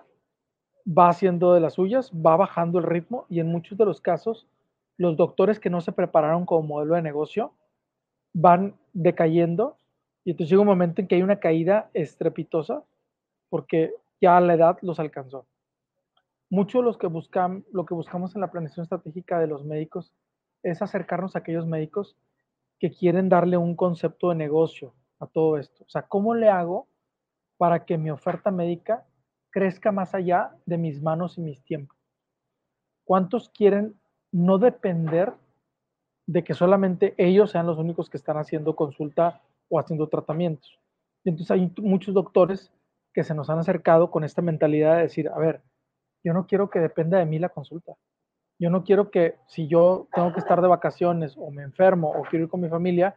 va 0.86 1.08
haciendo 1.08 1.52
de 1.52 1.60
las 1.60 1.74
suyas, 1.74 2.12
va 2.12 2.36
bajando 2.36 2.78
el 2.78 2.84
ritmo 2.84 3.26
y 3.28 3.40
en 3.40 3.48
muchos 3.48 3.76
de 3.76 3.84
los 3.84 4.00
casos 4.00 4.46
los 4.96 5.16
doctores 5.16 5.58
que 5.58 5.70
no 5.70 5.80
se 5.80 5.90
prepararon 5.90 6.46
como 6.46 6.68
modelo 6.68 6.94
de 6.94 7.02
negocio 7.02 7.52
van 8.32 8.76
decayendo 8.92 9.76
y 10.24 10.30
entonces 10.30 10.50
llega 10.50 10.62
un 10.62 10.68
momento 10.68 11.00
en 11.00 11.08
que 11.08 11.16
hay 11.16 11.22
una 11.22 11.40
caída 11.40 11.90
estrepitosa 11.94 12.84
porque 13.48 13.94
ya 14.20 14.40
la 14.40 14.54
edad 14.54 14.78
los 14.82 14.98
alcanzó. 14.98 15.46
Mucho 16.50 16.82
los 16.82 16.96
que 16.96 17.06
buscan, 17.06 17.64
lo 17.72 17.84
que 17.84 17.94
buscamos 17.94 18.34
en 18.34 18.40
la 18.40 18.50
planeación 18.50 18.84
estratégica 18.84 19.38
de 19.38 19.46
los 19.46 19.64
médicos 19.64 20.12
es 20.62 20.80
acercarnos 20.82 21.36
a 21.36 21.40
aquellos 21.40 21.66
médicos 21.66 22.16
que 22.78 22.90
quieren 22.90 23.28
darle 23.28 23.56
un 23.56 23.76
concepto 23.76 24.30
de 24.30 24.36
negocio 24.36 24.94
a 25.18 25.26
todo 25.26 25.58
esto. 25.58 25.84
O 25.84 25.88
sea, 25.88 26.02
¿cómo 26.02 26.34
le 26.34 26.48
hago 26.48 26.88
para 27.56 27.84
que 27.84 27.98
mi 27.98 28.10
oferta 28.10 28.50
médica 28.50 29.04
crezca 29.50 29.92
más 29.92 30.14
allá 30.14 30.56
de 30.64 30.78
mis 30.78 31.02
manos 31.02 31.38
y 31.38 31.40
mis 31.42 31.62
tiempos? 31.62 31.96
¿Cuántos 33.04 33.48
quieren 33.50 33.94
no 34.32 34.58
depender 34.58 35.32
de 36.26 36.44
que 36.44 36.54
solamente 36.54 37.14
ellos 37.16 37.50
sean 37.50 37.66
los 37.66 37.78
únicos 37.78 38.08
que 38.08 38.16
están 38.16 38.36
haciendo 38.36 38.76
consulta 38.76 39.42
o 39.68 39.78
haciendo 39.78 40.08
tratamientos? 40.08 40.78
Entonces 41.24 41.50
hay 41.50 41.72
muchos 41.78 42.14
doctores 42.14 42.72
se 43.24 43.34
nos 43.34 43.50
han 43.50 43.58
acercado 43.58 44.10
con 44.10 44.24
esta 44.24 44.42
mentalidad 44.42 44.96
de 44.96 45.02
decir, 45.02 45.28
a 45.28 45.38
ver, 45.38 45.62
yo 46.24 46.32
no 46.32 46.46
quiero 46.46 46.70
que 46.70 46.80
dependa 46.80 47.18
de 47.18 47.26
mí 47.26 47.38
la 47.38 47.48
consulta. 47.48 47.94
Yo 48.58 48.70
no 48.70 48.82
quiero 48.82 49.10
que 49.10 49.36
si 49.46 49.68
yo 49.68 50.08
tengo 50.12 50.32
que 50.32 50.40
estar 50.40 50.60
de 50.60 50.68
vacaciones 50.68 51.36
o 51.38 51.50
me 51.50 51.62
enfermo 51.62 52.10
o 52.10 52.22
quiero 52.22 52.46
ir 52.46 52.50
con 52.50 52.60
mi 52.60 52.68
familia, 52.68 53.16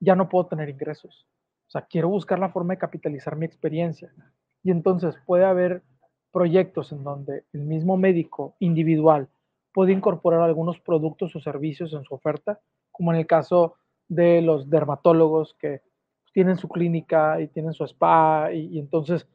ya 0.00 0.14
no 0.14 0.28
puedo 0.28 0.46
tener 0.46 0.68
ingresos. 0.68 1.26
O 1.66 1.70
sea, 1.70 1.82
quiero 1.82 2.08
buscar 2.08 2.38
la 2.38 2.50
forma 2.50 2.74
de 2.74 2.78
capitalizar 2.78 3.36
mi 3.36 3.46
experiencia. 3.46 4.12
Y 4.62 4.70
entonces 4.70 5.16
puede 5.26 5.44
haber 5.44 5.82
proyectos 6.32 6.92
en 6.92 7.02
donde 7.02 7.44
el 7.52 7.62
mismo 7.62 7.96
médico 7.96 8.54
individual 8.60 9.28
puede 9.72 9.92
incorporar 9.92 10.40
algunos 10.40 10.78
productos 10.80 11.34
o 11.34 11.40
servicios 11.40 11.92
en 11.92 12.04
su 12.04 12.14
oferta, 12.14 12.60
como 12.92 13.12
en 13.12 13.18
el 13.18 13.26
caso 13.26 13.74
de 14.08 14.40
los 14.40 14.70
dermatólogos 14.70 15.54
que 15.58 15.82
tienen 16.32 16.56
su 16.58 16.68
clínica 16.68 17.40
y 17.40 17.48
tienen 17.48 17.72
su 17.72 17.84
spa 17.84 18.52
y 18.52 18.78
entonces 18.78 19.26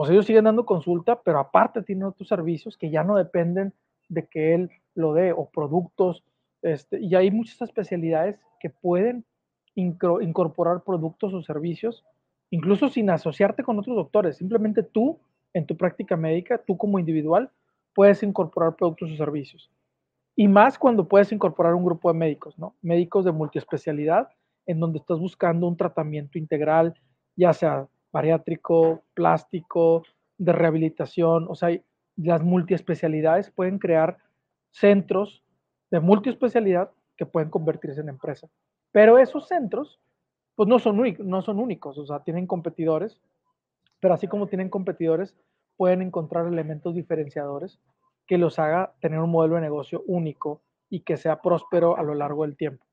pues 0.00 0.08
ellos 0.12 0.24
siguen 0.24 0.44
dando 0.44 0.64
consulta, 0.64 1.20
pero 1.20 1.38
aparte 1.40 1.82
tienen 1.82 2.04
otros 2.04 2.26
servicios 2.26 2.78
que 2.78 2.88
ya 2.88 3.04
no 3.04 3.16
dependen 3.16 3.74
de 4.08 4.26
que 4.26 4.54
él 4.54 4.70
lo 4.94 5.12
dé 5.12 5.30
o 5.30 5.50
productos. 5.50 6.24
Este, 6.62 6.98
y 7.00 7.14
hay 7.14 7.30
muchas 7.30 7.60
especialidades 7.60 8.40
que 8.60 8.70
pueden 8.70 9.26
incorporar 9.74 10.84
productos 10.84 11.34
o 11.34 11.42
servicios, 11.42 12.02
incluso 12.48 12.88
sin 12.88 13.10
asociarte 13.10 13.62
con 13.62 13.78
otros 13.78 13.94
doctores. 13.94 14.38
Simplemente 14.38 14.82
tú, 14.82 15.20
en 15.52 15.66
tu 15.66 15.76
práctica 15.76 16.16
médica, 16.16 16.56
tú 16.56 16.78
como 16.78 16.98
individual, 16.98 17.50
puedes 17.94 18.22
incorporar 18.22 18.76
productos 18.76 19.10
o 19.10 19.16
servicios. 19.16 19.70
Y 20.34 20.48
más 20.48 20.78
cuando 20.78 21.08
puedes 21.08 21.30
incorporar 21.30 21.74
un 21.74 21.84
grupo 21.84 22.10
de 22.10 22.18
médicos, 22.18 22.58
¿no? 22.58 22.74
Médicos 22.80 23.26
de 23.26 23.32
multiespecialidad, 23.32 24.30
en 24.64 24.80
donde 24.80 25.00
estás 25.00 25.18
buscando 25.18 25.68
un 25.68 25.76
tratamiento 25.76 26.38
integral, 26.38 26.94
ya 27.36 27.52
sea 27.52 27.86
bariátrico, 28.12 29.02
plástico, 29.14 30.02
de 30.38 30.52
rehabilitación, 30.52 31.46
o 31.48 31.54
sea, 31.54 31.78
las 32.16 32.42
multiespecialidades 32.42 33.50
pueden 33.50 33.78
crear 33.78 34.18
centros 34.70 35.44
de 35.90 36.00
multiespecialidad 36.00 36.90
que 37.16 37.26
pueden 37.26 37.50
convertirse 37.50 38.00
en 38.00 38.08
empresa. 38.08 38.48
Pero 38.92 39.18
esos 39.18 39.46
centros, 39.48 40.00
pues 40.54 40.68
no 40.68 40.78
son, 40.78 41.02
no 41.18 41.42
son 41.42 41.58
únicos, 41.58 41.98
o 41.98 42.06
sea, 42.06 42.20
tienen 42.20 42.46
competidores, 42.46 43.20
pero 44.00 44.14
así 44.14 44.26
como 44.28 44.46
tienen 44.46 44.70
competidores, 44.70 45.36
pueden 45.76 46.02
encontrar 46.02 46.46
elementos 46.46 46.94
diferenciadores 46.94 47.78
que 48.26 48.38
los 48.38 48.58
haga 48.58 48.94
tener 49.00 49.18
un 49.18 49.30
modelo 49.30 49.56
de 49.56 49.62
negocio 49.62 50.02
único 50.06 50.62
y 50.88 51.00
que 51.00 51.16
sea 51.16 51.42
próspero 51.42 51.96
a 51.96 52.02
lo 52.02 52.14
largo 52.14 52.42
del 52.42 52.56
tiempo. 52.56 52.84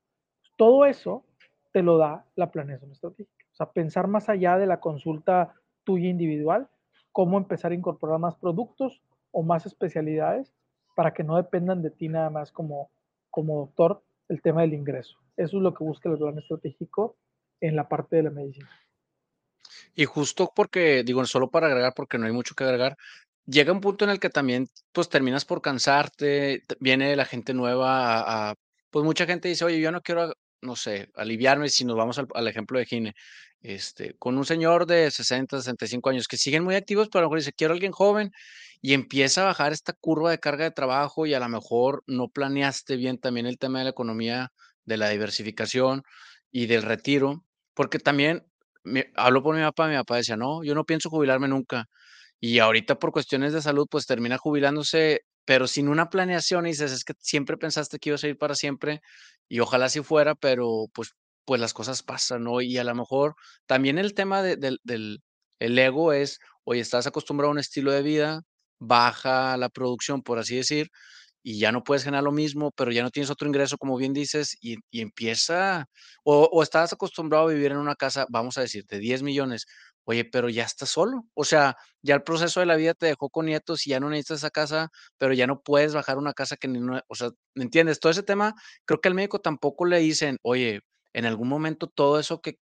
Todo 0.57 0.85
eso 0.85 1.23
te 1.71 1.81
lo 1.81 1.97
da 1.97 2.25
la 2.35 2.51
planeación 2.51 2.91
estratégica. 2.91 3.46
O 3.57 3.63
sea, 3.65 3.71
pensar 3.71 4.07
más 4.07 4.29
allá 4.29 4.55
de 4.57 4.67
la 4.67 4.79
consulta 4.79 5.55
tuya 5.83 6.09
individual, 6.09 6.69
cómo 7.11 7.39
empezar 7.39 7.71
a 7.71 7.75
incorporar 7.75 8.19
más 8.19 8.35
productos 8.35 9.01
o 9.31 9.41
más 9.41 9.65
especialidades 9.65 10.53
para 10.95 11.11
que 11.11 11.23
no 11.23 11.37
dependan 11.37 11.81
de 11.81 11.89
ti 11.89 12.07
nada 12.07 12.29
más 12.29 12.51
como, 12.51 12.91
como 13.31 13.57
doctor 13.57 14.03
el 14.29 14.43
tema 14.43 14.61
del 14.61 14.75
ingreso. 14.75 15.17
Eso 15.37 15.57
es 15.57 15.63
lo 15.63 15.73
que 15.73 15.83
busca 15.83 16.07
el 16.07 16.19
plan 16.19 16.37
estratégico 16.37 17.15
en 17.59 17.75
la 17.75 17.89
parte 17.89 18.17
de 18.17 18.23
la 18.23 18.29
medicina. 18.29 18.69
Y 19.95 20.05
justo 20.05 20.51
porque, 20.55 21.01
digo, 21.03 21.25
solo 21.25 21.49
para 21.49 21.65
agregar, 21.65 21.93
porque 21.95 22.19
no 22.19 22.27
hay 22.27 22.33
mucho 22.33 22.53
que 22.53 22.63
agregar, 22.63 22.95
llega 23.47 23.73
un 23.73 23.81
punto 23.81 24.05
en 24.05 24.11
el 24.11 24.19
que 24.19 24.29
también, 24.29 24.67
pues, 24.91 25.09
terminas 25.09 25.45
por 25.45 25.63
cansarte, 25.63 26.61
viene 26.79 27.15
la 27.15 27.25
gente 27.25 27.55
nueva 27.55 28.51
a, 28.51 28.55
pues, 28.91 29.03
mucha 29.03 29.25
gente 29.25 29.47
dice: 29.49 29.65
"Oye, 29.65 29.79
yo 29.81 29.91
no 29.91 30.01
quiero, 30.01 30.33
no 30.61 30.75
sé, 30.75 31.09
aliviarme", 31.15 31.69
si 31.69 31.85
nos 31.85 31.97
vamos 31.97 32.19
al 32.19 32.47
ejemplo 32.47 32.79
de 32.79 32.85
Gine, 32.85 33.15
este, 33.61 34.15
con 34.19 34.37
un 34.37 34.45
señor 34.45 34.85
de 34.87 35.11
60, 35.11 35.57
65 35.59 36.09
años 36.09 36.27
que 36.27 36.37
siguen 36.37 36.63
muy 36.63 36.75
activos, 36.75 37.09
pero 37.11 37.19
a 37.19 37.23
lo 37.23 37.27
mejor 37.29 37.39
dice, 37.39 37.53
quiero 37.53 37.73
alguien 37.73 37.91
joven 37.91 38.31
y 38.81 38.93
empieza 38.93 39.41
a 39.41 39.45
bajar 39.45 39.73
esta 39.73 39.93
curva 39.93 40.31
de 40.31 40.39
carga 40.39 40.65
de 40.65 40.71
trabajo 40.71 41.25
y 41.25 41.33
a 41.33 41.39
lo 41.39 41.49
mejor 41.49 42.03
no 42.07 42.29
planeaste 42.29 42.95
bien 42.97 43.17
también 43.17 43.45
el 43.47 43.57
tema 43.57 43.79
de 43.79 43.85
la 43.85 43.91
economía, 43.91 44.51
de 44.85 44.97
la 44.97 45.09
diversificación 45.09 46.03
y 46.51 46.67
del 46.67 46.83
retiro, 46.83 47.43
porque 47.73 47.99
también 47.99 48.45
hablo 49.15 49.43
por 49.43 49.55
mi 49.55 49.61
papá, 49.61 49.87
mi 49.87 49.95
papá 49.95 50.17
decía, 50.17 50.37
no, 50.37 50.63
yo 50.63 50.75
no 50.75 50.85
pienso 50.85 51.09
jubilarme 51.09 51.47
nunca. 51.47 51.87
Y 52.39 52.59
ahorita 52.59 52.99
por 52.99 53.11
cuestiones 53.11 53.53
de 53.53 53.61
salud, 53.61 53.87
pues 53.89 54.05
termina 54.05 54.37
jubilándose, 54.37 55.21
pero 55.47 55.67
sin 55.67 55.87
una 55.87 56.09
planeación 56.09 56.67
y 56.67 56.71
dices, 56.71 56.91
es 56.91 57.05
que 57.05 57.13
siempre 57.19 57.57
pensaste 57.57 57.99
que 57.99 58.09
ibas 58.09 58.23
a 58.25 58.27
ir 58.27 58.37
para 58.37 58.53
siempre 58.53 59.01
y 59.47 59.61
ojalá 59.61 59.85
así 59.85 60.03
fuera, 60.03 60.35
pero 60.35 60.87
pues, 60.93 61.13
pues 61.45 61.61
las 61.61 61.73
cosas 61.73 62.03
pasan, 62.03 62.43
¿no? 62.43 62.59
Y 62.61 62.77
a 62.77 62.83
lo 62.83 62.93
mejor 62.95 63.35
también 63.65 63.97
el 63.97 64.13
tema 64.13 64.43
del 64.43 64.79
el 65.59 65.79
ego 65.79 66.11
es, 66.13 66.39
oye, 66.65 66.81
estás 66.81 67.07
acostumbrado 67.07 67.49
a 67.49 67.53
un 67.53 67.59
estilo 67.59 67.93
de 67.93 68.01
vida, 68.03 68.41
baja 68.79 69.55
la 69.57 69.69
producción, 69.69 70.21
por 70.21 70.37
así 70.37 70.57
decir, 70.57 70.89
y 71.43 71.59
ya 71.59 71.71
no 71.71 71.83
puedes 71.83 72.03
generar 72.03 72.23
lo 72.25 72.33
mismo, 72.33 72.71
pero 72.75 72.91
ya 72.91 73.03
no 73.03 73.09
tienes 73.11 73.29
otro 73.31 73.47
ingreso, 73.47 73.77
como 73.77 73.97
bien 73.97 74.13
dices, 74.13 74.57
y, 74.61 74.77
empieza, 74.91 75.85
o, 76.25 76.49
o 76.51 76.61
estabas 76.63 76.91
acostumbrado 76.93 77.47
a 77.47 77.53
vivir 77.53 77.71
en 77.71 77.77
una 77.77 77.95
casa, 77.95 78.25
vamos 78.29 78.57
a 78.57 78.61
decir, 78.61 78.85
de 78.87 78.99
10 78.99 79.23
millones, 79.23 79.65
oye, 80.07 80.25
pero 80.25 80.49
ya 80.49 80.63
estás 80.63 80.89
solo, 80.89 81.25
o 81.35 81.43
sea, 81.45 81.75
ya 82.01 82.15
el 82.15 82.23
proceso 82.23 82.59
de 82.61 82.65
la 82.65 82.75
vida 82.77 82.93
te 82.93 83.07
dejó 83.07 83.29
con 83.29 83.45
nietos 83.47 83.85
y 83.87 83.91
ya 83.91 83.99
no 83.99 84.09
necesitas 84.09 84.39
esa 84.39 84.49
casa, 84.51 84.89
pero 85.17 85.33
ya 85.33 85.47
no 85.47 85.61
puedes 85.61 85.93
bajar 85.93 86.17
una 86.17 86.33
casa 86.33 86.57
que 86.57 86.67
ni, 86.69 86.79
no, 86.79 87.01
o 87.07 87.15
sea, 87.15 87.29
¿me 87.55 87.63
entiendes? 87.65 87.99
Todo 87.99 88.11
ese 88.11 88.23
tema, 88.23 88.53
creo 88.85 89.01
que 89.01 89.09
al 89.09 89.15
médico 89.15 89.39
tampoco 89.39 89.85
le 89.85 89.99
dicen, 89.99 90.37
oye, 90.43 90.81
en 91.13 91.25
algún 91.25 91.49
momento 91.49 91.87
todo 91.87 92.19
eso 92.19 92.41
que, 92.41 92.57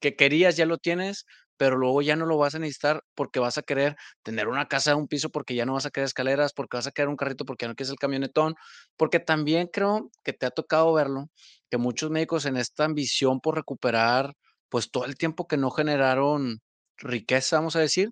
que 0.00 0.16
querías 0.16 0.56
ya 0.56 0.66
lo 0.66 0.78
tienes, 0.78 1.26
pero 1.56 1.76
luego 1.76 2.02
ya 2.02 2.16
no 2.16 2.26
lo 2.26 2.36
vas 2.38 2.54
a 2.54 2.58
necesitar 2.58 3.02
porque 3.14 3.40
vas 3.40 3.58
a 3.58 3.62
querer 3.62 3.96
tener 4.22 4.48
una 4.48 4.68
casa 4.68 4.90
de 4.90 4.96
un 4.96 5.08
piso, 5.08 5.30
porque 5.30 5.54
ya 5.54 5.66
no 5.66 5.74
vas 5.74 5.86
a 5.86 5.90
querer 5.90 6.06
escaleras, 6.06 6.52
porque 6.52 6.76
vas 6.76 6.86
a 6.86 6.92
querer 6.92 7.08
un 7.08 7.16
carrito, 7.16 7.44
porque 7.46 7.64
ya 7.64 7.68
no 7.68 7.74
quieres 7.74 7.90
el 7.92 7.98
camionetón, 7.98 8.54
porque 8.96 9.20
también 9.20 9.68
creo 9.72 10.10
que 10.24 10.32
te 10.34 10.46
ha 10.46 10.50
tocado 10.50 10.92
verlo, 10.92 11.28
que 11.70 11.78
muchos 11.78 12.10
médicos 12.10 12.46
en 12.46 12.56
esta 12.56 12.84
ambición 12.84 13.40
por 13.40 13.56
recuperar, 13.56 14.34
pues 14.68 14.90
todo 14.90 15.04
el 15.06 15.16
tiempo 15.16 15.46
que 15.46 15.56
no 15.56 15.70
generaron 15.70 16.60
riqueza, 16.98 17.56
vamos 17.58 17.76
a 17.76 17.80
decir, 17.80 18.10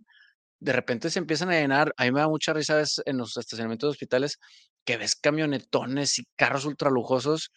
de 0.60 0.72
repente 0.72 1.10
se 1.10 1.18
empiezan 1.20 1.50
a 1.50 1.54
llenar. 1.60 1.92
A 1.98 2.04
mí 2.04 2.12
me 2.12 2.20
da 2.20 2.28
mucha 2.28 2.52
risa 2.54 2.82
en 3.06 3.18
los 3.18 3.36
estacionamientos 3.36 3.88
de 3.88 3.92
hospitales 3.92 4.38
que 4.84 4.96
ves 4.98 5.16
camionetones 5.16 6.18
y 6.18 6.24
carros 6.36 6.64
ultralujosos 6.66 7.50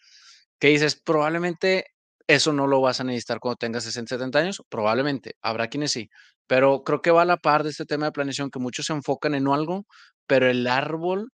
que 0.58 0.68
dices, 0.68 1.00
probablemente 1.00 1.86
eso 2.26 2.52
no 2.52 2.66
lo 2.66 2.80
vas 2.80 3.00
a 3.00 3.04
necesitar 3.04 3.40
cuando 3.40 3.56
tengas 3.56 3.84
60, 3.84 4.16
70 4.16 4.38
años, 4.40 4.62
probablemente, 4.68 5.34
habrá 5.42 5.68
quienes 5.68 5.92
sí, 5.92 6.10
pero 6.46 6.82
creo 6.84 7.00
que 7.02 7.10
va 7.10 7.22
a 7.22 7.24
la 7.24 7.36
par 7.38 7.64
de 7.64 7.70
este 7.70 7.86
tema 7.86 8.06
de 8.06 8.12
planeación, 8.12 8.50
que 8.50 8.58
muchos 8.58 8.86
se 8.86 8.92
enfocan 8.92 9.34
en 9.34 9.48
algo, 9.48 9.86
pero 10.26 10.48
el 10.48 10.66
árbol 10.66 11.30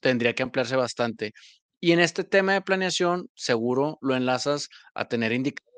tendría 0.00 0.34
que 0.34 0.42
ampliarse 0.44 0.76
bastante. 0.76 1.32
Y 1.80 1.92
en 1.92 2.00
este 2.00 2.24
tema 2.24 2.54
de 2.54 2.62
planeación, 2.62 3.28
seguro 3.34 3.98
lo 4.02 4.16
enlazas 4.16 4.68
a 4.94 5.08
tener 5.08 5.32
indicadores. 5.32 5.69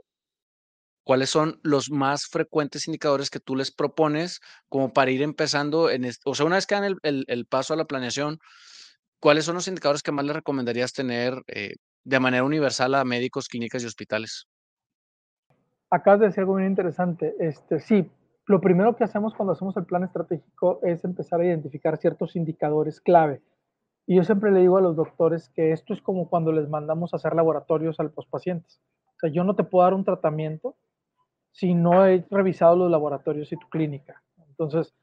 ¿Cuáles 1.04 1.30
son 1.30 1.58
los 1.62 1.90
más 1.90 2.26
frecuentes 2.26 2.86
indicadores 2.86 3.28
que 3.30 3.40
tú 3.40 3.56
les 3.56 3.72
propones 3.72 4.40
como 4.68 4.92
para 4.92 5.10
ir 5.10 5.22
empezando 5.22 5.90
en? 5.90 6.08
O 6.24 6.34
sea, 6.34 6.46
una 6.46 6.56
vez 6.56 6.66
que 6.66 6.76
dan 6.76 6.96
el, 7.02 7.46
paso 7.46 7.74
a 7.74 7.76
la 7.76 7.86
planeación, 7.86 8.38
¿cuáles 9.20 9.44
son 9.44 9.56
los 9.56 9.68
indicadores 9.68 10.02
que 10.02 10.12
más 10.12 10.24
les 10.24 10.36
recomendarías 10.36 10.92
tener 10.92 11.42
eh, 11.48 11.74
de 12.04 12.20
manera 12.20 12.44
universal 12.44 12.94
a 12.94 13.04
médicos, 13.04 13.48
clínicas 13.48 13.82
y 13.82 13.86
hospitales? 13.86 14.46
acabas 15.92 16.20
de 16.20 16.26
decir 16.26 16.40
algo 16.40 16.54
muy 16.54 16.64
interesante. 16.64 17.36
Este, 17.38 17.78
sí, 17.78 18.10
lo 18.46 18.60
primero 18.60 18.96
que 18.96 19.04
hacemos 19.04 19.34
cuando 19.34 19.52
hacemos 19.52 19.76
el 19.76 19.84
plan 19.84 20.02
estratégico 20.02 20.80
es 20.82 21.04
empezar 21.04 21.40
a 21.40 21.44
identificar 21.44 21.98
ciertos 21.98 22.34
indicadores 22.34 23.00
clave. 23.00 23.42
Y 24.06 24.16
yo 24.16 24.24
siempre 24.24 24.50
le 24.50 24.60
digo 24.60 24.78
a 24.78 24.80
los 24.80 24.96
doctores 24.96 25.50
que 25.50 25.72
esto 25.72 25.92
es 25.92 26.00
como 26.00 26.28
cuando 26.28 26.50
les 26.50 26.68
mandamos 26.68 27.12
a 27.12 27.18
hacer 27.18 27.34
laboratorios 27.34 28.00
a 28.00 28.04
los 28.04 28.26
pacientes. 28.26 28.80
O 29.16 29.18
sea, 29.20 29.30
yo 29.30 29.44
no 29.44 29.54
te 29.54 29.64
puedo 29.64 29.84
dar 29.84 29.94
un 29.94 30.04
tratamiento 30.04 30.76
si 31.52 31.74
no 31.74 32.06
he 32.06 32.24
revisado 32.30 32.76
los 32.76 32.90
laboratorios 32.90 33.52
y 33.52 33.56
tu 33.56 33.68
clínica. 33.68 34.22
Entonces, 34.48 34.94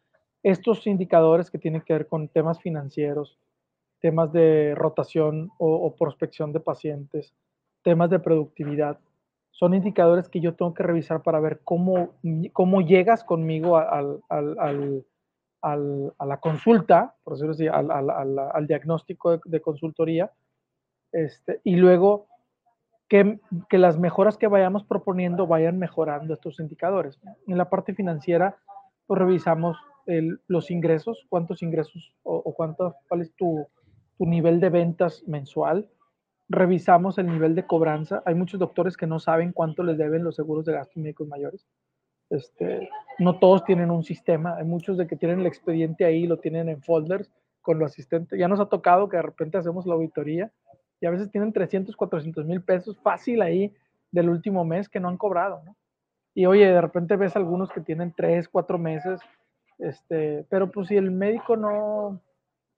estos 0.44 0.86
indicadores 0.88 1.50
que 1.50 1.60
tienen 1.60 1.82
que 1.82 1.94
ver 1.94 2.08
con 2.08 2.28
temas 2.28 2.60
financieros, 2.60 3.38
temas 4.00 4.32
de 4.32 4.74
rotación 4.76 5.52
o, 5.58 5.96
prospección 5.96 6.54
de 6.54 6.60
pacientes, 6.60 7.34
temas 7.84 8.10
de 8.10 8.20
productividad, 8.20 9.00
son 9.52 9.74
indicadores 9.74 10.30
que 10.30 10.40
yo 10.40 10.56
tengo 10.56 10.74
que 10.74 10.84
revisar 10.84 11.22
para 11.22 11.40
ver 11.40 11.62
cómo, 11.64 12.16
cómo 12.54 12.82
llegas 12.82 13.24
conmigo 13.24 13.78
al, 13.78 14.22
al, 14.30 14.58
al, 15.62 16.14
a 16.18 16.26
la 16.26 16.40
consulta, 16.40 17.16
por 17.24 17.34
decirlo 17.34 17.52
así, 17.52 17.68
al, 17.68 18.68
diagnóstico 18.68 19.38
de, 19.44 19.62
consultoría, 19.62 20.32
este, 21.12 21.60
y 21.64 21.76
luego 21.76 22.28
que, 23.10 23.40
las 23.72 23.98
mejoras 23.98 24.38
que 24.38 24.48
vayamos 24.48 24.84
proponiendo 24.84 25.48
vayan 25.48 25.80
mejorando 25.80 26.34
estos 26.34 26.60
indicadores. 26.60 27.20
En 27.48 27.58
la 27.58 27.70
parte 27.70 27.94
financiera, 27.94 28.58
pues 29.08 29.20
revisamos 29.20 29.78
los 30.48 30.72
ingresos, 30.72 31.26
cuántos 31.30 31.62
ingresos 31.62 32.16
o, 32.24 32.36
o 32.38 32.54
cuánto, 32.56 32.96
cuál 33.08 33.22
es 33.22 33.34
tu, 33.36 33.68
tu 34.18 34.26
nivel 34.26 34.60
de 34.60 34.70
ventas 34.70 35.24
mensual, 35.28 35.88
revisamos 36.48 37.18
el 37.18 37.28
nivel 37.28 37.56
de 37.56 37.66
cobranza. 37.66 38.24
Hay 38.26 38.36
muchos 38.36 38.60
doctores 38.60 38.98
que 38.98 39.06
no 39.06 39.20
saben 39.20 39.54
cuánto 39.54 39.84
les 39.84 39.98
deben 39.98 40.24
los 40.24 40.36
seguros 40.36 40.66
de 40.66 40.74
gastos 40.74 40.98
médicos 40.98 41.28
mayores. 41.28 41.68
Este, 42.30 42.90
no 43.18 43.40
todos 43.40 43.64
tienen 43.64 43.92
un 43.92 44.04
sistema. 44.04 44.56
Hay 44.58 44.66
muchos 44.66 44.98
de 44.98 45.08
que 45.08 45.16
tienen 45.16 45.40
el 45.40 45.46
expediente 45.46 46.06
ahí, 46.06 46.28
lo 46.28 46.38
tienen 46.38 46.70
en 46.70 46.82
folders 46.82 47.32
con 47.62 47.80
los 47.80 47.92
asistentes. 47.92 48.38
Ya 48.40 48.48
nos 48.48 48.60
ha 48.60 48.68
tocado 48.68 49.10
que 49.10 49.18
de 49.18 49.24
repente 49.24 49.58
hacemos 49.58 49.86
la 49.86 49.94
auditoría 49.94 50.52
y 51.02 51.06
a 51.06 51.12
veces 51.12 51.32
tienen 51.32 51.54
300, 51.54 51.96
400 51.96 52.46
mil 52.46 52.62
pesos 52.62 52.98
fácil 53.02 53.42
ahí 53.42 53.74
del 54.12 54.30
último 54.30 54.66
mes 54.66 54.90
que 54.90 55.00
no 55.00 55.08
han 55.08 55.18
cobrado. 55.18 55.62
Y 56.34 56.46
oye, 56.46 56.66
de 56.66 56.82
repente 56.82 57.16
ves 57.16 57.36
algunos 57.36 57.72
que 57.72 57.82
tienen 57.82 58.14
3, 58.16 58.50
4 58.50 58.78
meses, 58.78 59.20
este, 59.78 60.46
pero 60.50 60.72
pues 60.72 60.88
si 60.88 60.98
el 60.98 61.12
médico 61.12 61.56
no, 61.56 62.22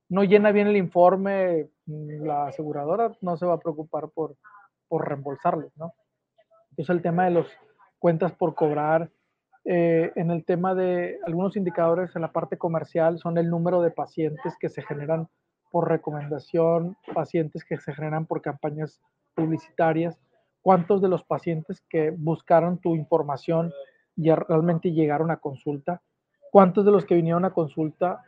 no 0.09 0.23
llena 0.23 0.51
bien 0.51 0.67
el 0.67 0.77
informe, 0.77 1.69
mm, 1.85 2.25
la 2.25 2.47
aseguradora 2.47 3.15
no 3.21 3.37
se 3.37 3.45
va 3.45 3.55
a 3.55 3.59
preocupar 3.59 4.09
por, 4.09 4.35
por 4.87 5.07
reembolsarles, 5.07 5.75
¿no? 5.77 5.93
Entonces 6.71 6.95
el 6.95 7.01
tema 7.01 7.25
de 7.25 7.31
las 7.31 7.47
cuentas 7.99 8.31
por 8.33 8.55
cobrar, 8.55 9.09
eh, 9.63 10.11
en 10.15 10.31
el 10.31 10.43
tema 10.43 10.73
de 10.73 11.19
algunos 11.25 11.55
indicadores 11.55 12.15
en 12.15 12.23
la 12.23 12.31
parte 12.31 12.57
comercial 12.57 13.19
son 13.19 13.37
el 13.37 13.49
número 13.49 13.81
de 13.81 13.91
pacientes 13.91 14.57
que 14.59 14.69
se 14.69 14.81
generan 14.81 15.27
por 15.71 15.89
recomendación, 15.89 16.97
pacientes 17.13 17.63
que 17.63 17.77
se 17.77 17.93
generan 17.93 18.25
por 18.25 18.41
campañas 18.41 19.01
publicitarias, 19.33 20.19
cuántos 20.61 21.01
de 21.01 21.07
los 21.07 21.23
pacientes 21.23 21.81
que 21.89 22.11
buscaron 22.11 22.77
tu 22.77 22.95
información 22.95 23.71
ya 24.15 24.35
realmente 24.35 24.91
llegaron 24.91 25.31
a 25.31 25.37
consulta, 25.37 26.01
cuántos 26.51 26.85
de 26.85 26.91
los 26.91 27.05
que 27.05 27.15
vinieron 27.15 27.45
a 27.45 27.53
consulta 27.53 28.23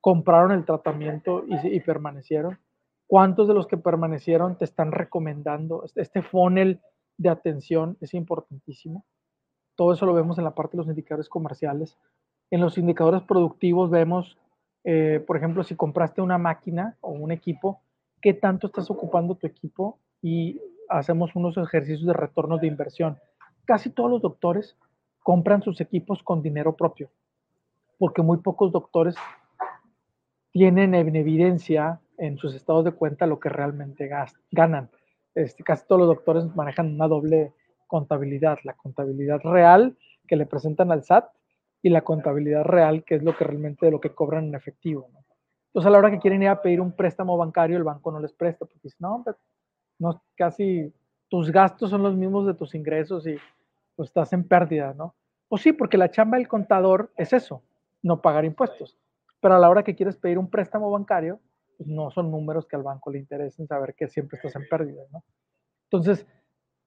compraron 0.00 0.52
el 0.52 0.66
tratamiento 0.66 1.44
y, 1.46 1.80
permanecieron? 1.80 2.58
¿Cuántos 3.06 3.48
de 3.48 3.54
los 3.54 3.66
que 3.66 3.78
permanecieron 3.78 4.58
te 4.58 4.66
están 4.66 4.92
recomendando? 4.92 5.82
Este, 5.84 6.02
este 6.02 6.20
funnel 6.20 6.80
de 7.16 7.30
atención 7.30 7.96
es 8.00 8.12
importantísimo. 8.12 9.06
Todo 9.76 9.92
eso 9.92 10.04
lo 10.04 10.12
vemos 10.12 10.36
en 10.36 10.44
la 10.44 10.54
parte 10.54 10.72
de 10.72 10.82
los 10.82 10.88
indicadores 10.88 11.28
comerciales. 11.28 11.96
En 12.50 12.60
los 12.60 12.76
indicadores 12.76 13.22
productivos 13.22 13.90
vemos, 13.90 14.36
eh, 14.84 15.24
por 15.26 15.36
ejemplo, 15.36 15.64
si 15.64 15.74
compraste 15.74 16.20
una 16.20 16.38
máquina 16.38 16.96
o 17.00 17.10
un 17.10 17.32
equipo, 17.32 17.80
qué 18.20 18.34
tanto 18.34 18.66
estás 18.66 18.90
ocupando 18.90 19.34
tu 19.34 19.46
equipo 19.46 19.98
y 20.22 20.60
hacemos 20.88 21.34
unos 21.34 21.56
ejercicios 21.56 22.06
de 22.06 22.12
retorno 22.12 22.58
de 22.58 22.66
inversión. 22.66 23.18
Casi 23.64 23.90
todos 23.90 24.10
los 24.10 24.22
doctores 24.22 24.76
compran 25.22 25.62
sus 25.62 25.80
equipos 25.80 26.22
con 26.22 26.42
dinero 26.42 26.76
propio, 26.76 27.10
porque 27.98 28.22
muy 28.22 28.38
pocos 28.38 28.72
doctores 28.72 29.16
tienen 30.52 30.94
en 30.94 31.16
evidencia 31.16 32.00
en 32.18 32.36
sus 32.36 32.54
estados 32.54 32.84
de 32.84 32.92
cuenta 32.92 33.26
lo 33.26 33.40
que 33.40 33.48
realmente 33.48 34.08
ganan. 34.52 34.90
Este, 35.34 35.64
casi 35.64 35.86
todos 35.86 36.00
los 36.00 36.08
doctores 36.08 36.54
manejan 36.54 36.94
una 36.94 37.08
doble 37.08 37.52
contabilidad, 37.86 38.58
la 38.64 38.74
contabilidad 38.74 39.40
real 39.42 39.96
que 40.28 40.36
le 40.36 40.46
presentan 40.46 40.92
al 40.92 41.02
SAT 41.02 41.26
y 41.84 41.90
la 41.90 42.00
contabilidad 42.00 42.64
real 42.64 43.04
que 43.04 43.14
es 43.14 43.22
lo 43.22 43.36
que 43.36 43.44
realmente 43.44 43.88
lo 43.90 44.00
que 44.00 44.12
cobran 44.12 44.46
en 44.46 44.56
efectivo. 44.56 45.08
Entonces 45.68 45.86
a 45.86 45.90
la 45.90 45.98
hora 45.98 46.10
que 46.10 46.18
quieren 46.18 46.42
ir 46.42 46.48
a 46.48 46.60
pedir 46.60 46.80
un 46.80 46.90
préstamo 46.90 47.36
bancario, 47.36 47.76
el 47.76 47.84
banco 47.84 48.10
no 48.10 48.18
les 48.18 48.32
presta 48.32 48.64
porque 48.64 48.80
dice, 48.82 48.96
no, 48.98 49.24
no, 50.00 50.22
casi 50.36 50.92
tus 51.28 51.52
gastos 51.52 51.90
son 51.90 52.02
los 52.02 52.16
mismos 52.16 52.46
de 52.46 52.54
tus 52.54 52.74
ingresos 52.74 53.26
y 53.26 53.36
pues 53.94 54.08
estás 54.08 54.32
en 54.32 54.48
pérdida, 54.48 54.94
¿no? 54.94 55.14
Pues 55.48 55.62
sí, 55.62 55.72
porque 55.72 55.96
la 55.96 56.10
chamba 56.10 56.38
del 56.38 56.48
contador 56.48 57.12
es 57.16 57.32
eso, 57.32 57.62
no 58.02 58.20
pagar 58.20 58.44
impuestos 58.44 58.98
pero 59.44 59.56
a 59.56 59.58
la 59.58 59.68
hora 59.68 59.82
que 59.82 59.94
quieres 59.94 60.16
pedir 60.16 60.38
un 60.38 60.48
préstamo 60.48 60.90
bancario, 60.90 61.38
pues 61.76 61.86
no 61.86 62.10
son 62.10 62.30
números 62.30 62.64
que 62.66 62.76
al 62.76 62.82
banco 62.82 63.10
le 63.10 63.18
interesen 63.18 63.66
saber 63.66 63.94
que 63.94 64.08
siempre 64.08 64.38
estás 64.38 64.56
en 64.56 64.66
pérdida, 64.70 65.02
¿no? 65.12 65.22
Entonces, 65.90 66.26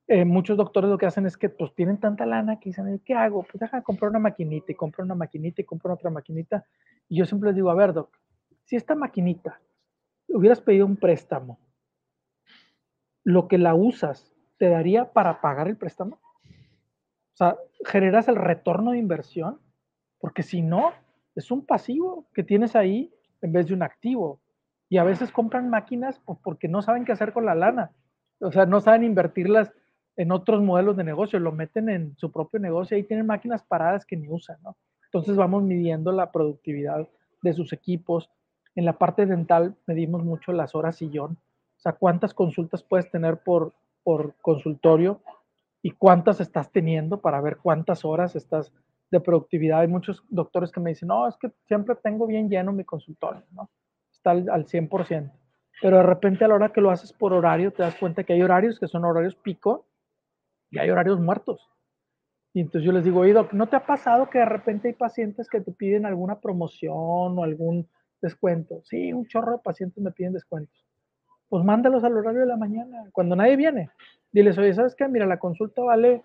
eh, 0.08 0.26
muchos 0.26 0.58
doctores 0.58 0.90
lo 0.90 0.98
que 0.98 1.06
hacen 1.06 1.26
es 1.26 1.38
que 1.38 1.50
pues 1.50 1.74
tienen 1.76 2.00
tanta 2.00 2.26
lana 2.26 2.60
que 2.60 2.70
dicen, 2.70 3.02
¿qué 3.06 3.14
hago? 3.14 3.44
Pues 3.44 3.60
deja 3.60 3.78
de 3.78 3.84
comprar 3.84 4.10
una 4.10 4.20
maquinita 4.20 4.72
y 4.72 4.76
comprar 4.76 5.06
una 5.06 5.16
maquinita 5.16 5.62
y 5.62 5.66
comprar 5.66 5.94
otra 5.94 6.10
maquinita. 6.10 6.66
Y 7.10 7.18
yo 7.18 7.26
siempre 7.26 7.50
les 7.50 7.56
digo, 7.56 7.70
a 7.70 7.76
ver, 7.76 7.94
doc, 7.94 8.18
si 8.64 8.76
esta 8.76 8.96
maquinita 8.96 9.60
hubieras 10.30 10.62
pedido 10.62 10.86
un 10.86 10.98
préstamo, 10.98 11.60
lo 13.24 13.48
que 13.48 13.58
la 13.58 13.76
usas, 13.76 14.34
¿te 14.58 14.70
daría 14.70 15.12
para 15.12 15.42
pagar 15.42 15.68
el 15.68 15.78
préstamo? 15.78 16.20
sea, 17.38 17.58
generas 17.86 18.28
el 18.28 18.36
retorno 18.36 18.92
de 18.92 18.98
inversión, 18.98 19.60
porque 20.20 20.44
si 20.44 20.62
no, 20.62 20.92
es 21.36 21.52
un 21.52 21.66
pasivo 21.66 22.26
que 22.34 22.44
tienes 22.44 22.76
ahí 22.76 23.14
en 23.42 23.52
vez 23.52 23.68
de 23.68 23.76
un 23.76 23.84
activo. 23.84 24.42
Y 24.90 24.98
a 24.98 25.04
veces 25.04 25.32
compran 25.32 25.70
máquinas 25.70 26.20
porque 26.44 26.68
no 26.68 26.82
saben 26.82 27.06
qué 27.06 27.12
hacer 27.12 27.34
con 27.34 27.46
la 27.46 27.54
lana. 27.54 27.92
O 28.40 28.52
sea, 28.52 28.66
no 28.66 28.82
saben 28.82 29.04
invertirlas 29.04 29.72
en 30.18 30.32
otros 30.32 30.62
modelos 30.62 30.98
de 30.98 31.04
negocio, 31.04 31.40
lo 31.40 31.52
meten 31.52 31.90
en 31.90 32.18
su 32.18 32.32
propio 32.32 32.60
negocio 32.60 32.98
y 32.98 33.04
tienen 33.04 33.28
máquinas 33.28 33.64
paradas 33.64 34.06
que 34.06 34.18
ni 34.18 34.28
usan, 34.30 34.58
¿no? 34.64 34.76
Entonces 35.06 35.38
vamos 35.38 35.64
midiendo 35.64 36.12
la 36.12 36.32
productividad 36.32 37.08
de 37.44 37.54
sus 37.54 37.72
equipos. 37.72 38.30
En 38.76 38.84
la 38.84 38.98
parte 38.98 39.26
dental 39.28 39.76
medimos 39.86 40.24
mucho 40.24 40.52
las 40.52 40.76
horas 40.76 40.98
sillón, 40.98 41.38
o 41.78 41.80
sea, 41.80 41.94
cuántas 41.94 42.34
consultas 42.34 42.84
puedes 42.84 43.10
tener 43.12 43.38
por, 43.38 43.74
por 44.04 44.34
consultorio 44.42 45.22
y 45.84 45.92
cuántas 45.92 46.42
estás 46.42 46.72
teniendo 46.72 47.22
para 47.22 47.40
ver 47.40 47.58
cuántas 47.58 48.04
horas 48.04 48.36
estás 48.36 48.74
de 49.12 49.20
productividad. 49.20 49.82
Hay 49.82 49.88
muchos 49.88 50.24
doctores 50.30 50.72
que 50.72 50.80
me 50.80 50.90
dicen, 50.90 51.10
no, 51.10 51.28
es 51.28 51.38
que 51.38 51.52
siempre 51.68 51.96
tengo 51.96 52.26
bien 52.26 52.50
lleno 52.50 52.74
mi 52.74 52.84
consultorio, 52.84 53.44
¿no? 53.52 53.70
Está 54.12 54.32
al, 54.32 54.50
al 54.50 54.66
100%. 54.66 55.32
Pero 55.80 55.98
de 55.98 56.04
repente 56.04 56.44
a 56.44 56.48
la 56.48 56.56
hora 56.56 56.74
que 56.74 56.82
lo 56.82 56.90
haces 56.90 57.14
por 57.14 57.34
horario, 57.34 57.72
te 57.72 57.84
das 57.84 57.96
cuenta 57.96 58.24
que 58.24 58.34
hay 58.34 58.42
horarios 58.42 58.80
que 58.80 58.88
son 58.88 59.06
horarios 59.06 59.36
pico 59.36 59.87
y 60.70 60.80
hay 60.80 60.90
horarios 60.90 61.20
muertos. 61.20 61.70
Y 62.54 62.62
entonces 62.62 62.86
yo 62.86 62.92
les 62.92 63.04
digo, 63.04 63.20
oye, 63.20 63.36
¿no 63.52 63.68
te 63.68 63.76
ha 63.76 63.86
pasado 63.86 64.30
que 64.30 64.40
de 64.40 64.46
repente 64.46 64.88
hay 64.88 64.94
pacientes 64.94 65.48
que 65.48 65.62
te 65.62 65.72
piden 65.72 66.06
alguna 66.06 66.40
promoción 66.40 67.38
o 67.38 67.44
algún 67.44 67.88
descuento? 68.22 68.82
Sí, 68.84 69.14
un 69.14 69.28
chorro 69.28 69.54
de 69.54 69.58
pacientes 69.60 70.04
me 70.04 70.12
piden 70.12 70.34
descuentos. 70.34 70.86
Pues 71.50 71.64
mándalos 71.64 72.04
al 72.04 72.18
horario 72.18 72.42
de 72.42 72.48
la 72.48 72.58
mañana, 72.58 73.10
cuando 73.12 73.36
nadie 73.36 73.56
viene. 73.56 73.92
Diles, 74.32 74.58
oye, 74.58 74.74
¿sabes 74.74 74.96
qué? 74.96 75.08
Mira, 75.08 75.26
la 75.26 75.40
consulta 75.40 75.84
vale 75.84 76.24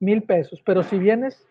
mil 0.00 0.22
pesos, 0.22 0.62
pero 0.64 0.82
si 0.82 0.98
vienes 0.98 1.46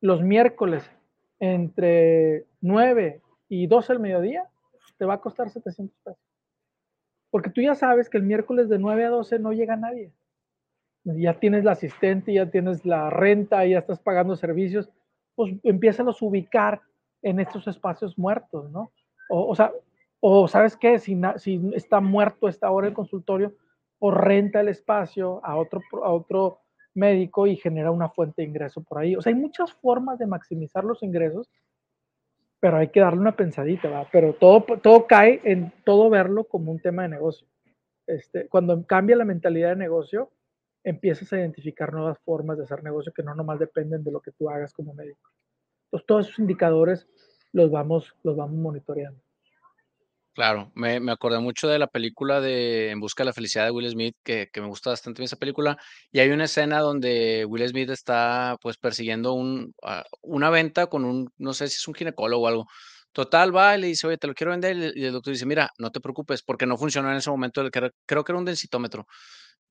los 0.00 0.22
miércoles 0.22 0.90
entre 1.38 2.46
9 2.60 3.20
y 3.48 3.66
12 3.66 3.92
del 3.92 4.02
mediodía, 4.02 4.44
te 4.96 5.04
va 5.04 5.14
a 5.14 5.20
costar 5.20 5.50
700 5.50 5.96
pesos. 6.02 6.20
Porque 7.30 7.50
tú 7.50 7.60
ya 7.60 7.74
sabes 7.74 8.08
que 8.08 8.18
el 8.18 8.24
miércoles 8.24 8.68
de 8.68 8.78
9 8.78 9.04
a 9.04 9.10
12 9.10 9.38
no 9.38 9.52
llega 9.52 9.76
nadie 9.76 10.10
ya 11.04 11.34
tienes 11.34 11.64
la 11.64 11.72
asistente, 11.72 12.32
ya 12.32 12.50
tienes 12.50 12.84
la 12.84 13.10
renta, 13.10 13.64
ya 13.66 13.78
estás 13.78 13.98
pagando 14.00 14.36
servicios, 14.36 14.90
pues 15.34 15.54
empieza 15.62 16.02
a 16.02 16.14
ubicar 16.20 16.82
en 17.22 17.40
estos 17.40 17.66
espacios 17.66 18.18
muertos, 18.18 18.70
¿no? 18.70 18.92
O, 19.30 19.54
sea, 19.54 19.72
o 20.20 20.46
sabes 20.46 20.76
qué, 20.76 20.98
si, 20.98 21.18
si 21.38 21.60
está 21.74 22.00
muerto 22.00 22.48
esta 22.48 22.70
hora 22.70 22.88
el 22.88 22.94
consultorio, 22.94 23.54
o 23.98 24.10
renta 24.10 24.60
el 24.60 24.68
espacio 24.68 25.40
a 25.44 25.56
otro, 25.56 25.80
a 26.04 26.10
otro 26.10 26.58
médico 26.94 27.46
y 27.46 27.56
genera 27.56 27.90
una 27.90 28.08
fuente 28.08 28.42
de 28.42 28.48
ingreso 28.48 28.82
por 28.82 28.98
ahí. 28.98 29.14
O 29.14 29.22
sea, 29.22 29.32
hay 29.32 29.38
muchas 29.38 29.72
formas 29.72 30.18
de 30.18 30.26
maximizar 30.26 30.84
los 30.84 31.02
ingresos, 31.02 31.48
pero 32.60 32.78
hay 32.78 32.88
que 32.88 33.00
darle 33.00 33.20
una 33.20 33.36
pensadita, 33.36 33.88
¿verdad? 33.88 34.08
Pero 34.12 34.34
todo, 34.34 34.64
todo 34.82 35.06
cae 35.06 35.40
en 35.44 35.72
todo 35.84 36.10
verlo 36.10 36.44
como 36.44 36.72
un 36.72 36.80
tema 36.80 37.02
de 37.04 37.10
negocio. 37.10 37.46
Este, 38.06 38.48
cuando 38.48 38.84
cambia 38.86 39.16
la 39.16 39.24
mentalidad 39.24 39.70
de 39.70 39.76
negocio, 39.76 40.30
empiezas 40.84 41.32
a 41.32 41.38
identificar 41.38 41.92
nuevas 41.92 42.18
formas 42.24 42.58
de 42.58 42.64
hacer 42.64 42.82
negocio 42.82 43.12
que 43.12 43.22
no 43.22 43.34
nomás 43.34 43.58
dependen 43.58 44.02
de 44.02 44.12
lo 44.12 44.20
que 44.20 44.32
tú 44.32 44.50
hagas 44.50 44.72
como 44.72 44.94
médico. 44.94 45.30
Entonces, 45.84 46.06
todos 46.06 46.26
esos 46.26 46.38
indicadores 46.38 47.06
los 47.52 47.70
vamos, 47.70 48.14
los 48.22 48.36
vamos 48.36 48.56
monitoreando. 48.56 49.20
Claro, 50.34 50.72
me, 50.74 50.98
me 50.98 51.12
acordé 51.12 51.38
mucho 51.40 51.68
de 51.68 51.78
la 51.78 51.88
película 51.88 52.40
de 52.40 52.88
En 52.90 53.00
busca 53.00 53.22
de 53.22 53.26
la 53.26 53.32
felicidad 53.34 53.66
de 53.66 53.70
Will 53.70 53.90
Smith, 53.90 54.16
que, 54.22 54.48
que 54.50 54.62
me 54.62 54.66
gusta 54.66 54.88
bastante 54.88 55.22
esa 55.22 55.36
película, 55.36 55.76
y 56.10 56.20
hay 56.20 56.30
una 56.30 56.44
escena 56.44 56.80
donde 56.80 57.44
Will 57.46 57.68
Smith 57.68 57.90
está 57.90 58.56
pues 58.62 58.78
persiguiendo 58.78 59.34
un, 59.34 59.74
una 60.22 60.48
venta 60.48 60.86
con 60.86 61.04
un, 61.04 61.30
no 61.36 61.52
sé 61.52 61.68
si 61.68 61.74
es 61.74 61.86
un 61.86 61.94
ginecólogo 61.94 62.44
o 62.44 62.48
algo. 62.48 62.66
Total, 63.12 63.54
va 63.54 63.76
y 63.76 63.80
le 63.82 63.86
dice, 63.88 64.06
oye, 64.06 64.16
te 64.16 64.26
lo 64.26 64.32
quiero 64.32 64.52
vender, 64.52 64.96
y 64.96 65.04
el 65.04 65.12
doctor 65.12 65.34
dice, 65.34 65.44
mira, 65.44 65.70
no 65.78 65.92
te 65.92 66.00
preocupes, 66.00 66.42
porque 66.42 66.64
no 66.64 66.78
funcionó 66.78 67.10
en 67.10 67.18
ese 67.18 67.28
momento, 67.28 67.62
creo 67.70 68.24
que 68.24 68.32
era 68.32 68.38
un 68.38 68.46
densitómetro 68.46 69.06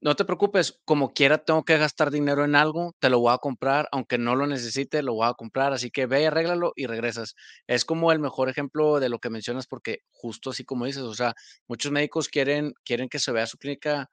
no 0.02 0.16
te 0.16 0.26
preocupes, 0.26 0.80
como 0.84 1.14
quiera 1.14 1.38
tengo 1.38 1.64
que 1.64 1.78
gastar 1.78 2.10
dinero 2.12 2.44
en 2.44 2.56
algo, 2.56 2.96
te 3.00 3.10
lo 3.10 3.20
voy 3.20 3.34
a 3.34 3.38
comprar, 3.38 3.88
aunque 3.92 4.18
no 4.18 4.36
lo 4.36 4.48
necesite, 4.48 5.04
lo 5.04 5.14
voy 5.14 5.28
a 5.28 5.34
comprar, 5.36 5.74
así 5.74 5.92
que 5.92 6.08
ve 6.08 6.24
y 6.24 6.26
arréglalo 6.26 6.74
y 6.76 6.88
regresas. 6.88 7.36
Es 7.68 7.86
como 7.86 8.12
el 8.12 8.20
mejor 8.20 8.50
ejemplo 8.50 9.00
de 9.00 9.10
lo 9.10 9.20
que 9.20 9.30
mencionas 9.30 9.68
porque 9.68 10.00
justo 10.12 10.50
así 10.50 10.66
como 10.66 10.86
dices, 10.86 11.04
o 11.04 11.14
sea, 11.14 11.36
muchos 11.68 11.92
médicos 11.92 12.30
quieren, 12.30 12.74
quieren 12.84 13.10
que 13.10 13.20
se 13.20 13.32
vea 13.32 13.46
su 13.46 13.58
clínica 13.58 14.10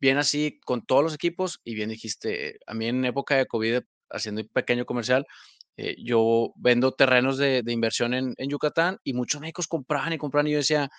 bien 0.00 0.18
así 0.18 0.60
con 0.64 0.84
todos 0.84 1.04
los 1.04 1.14
equipos 1.14 1.60
y 1.64 1.74
bien 1.74 1.90
dijiste, 1.90 2.58
a 2.66 2.74
mí 2.74 2.86
en 2.86 3.04
época 3.04 3.36
de 3.36 3.46
COVID, 3.46 3.80
haciendo 4.10 4.42
un 4.42 4.48
pequeño 4.48 4.86
comercial, 4.86 5.26
eh, 5.76 5.96
yo 6.04 6.52
vendo 6.56 6.92
terrenos 6.92 7.38
de, 7.38 7.62
inversión 7.68 8.14
en, 8.14 8.34
Yucatán 8.38 8.98
y 9.04 9.12
muchos 9.14 9.40
médicos 9.40 9.68
compraban 9.68 10.12
y 10.12 10.18
compraban 10.18 10.48
y 10.48 10.52
yo 10.52 10.58
decía, 10.58 10.90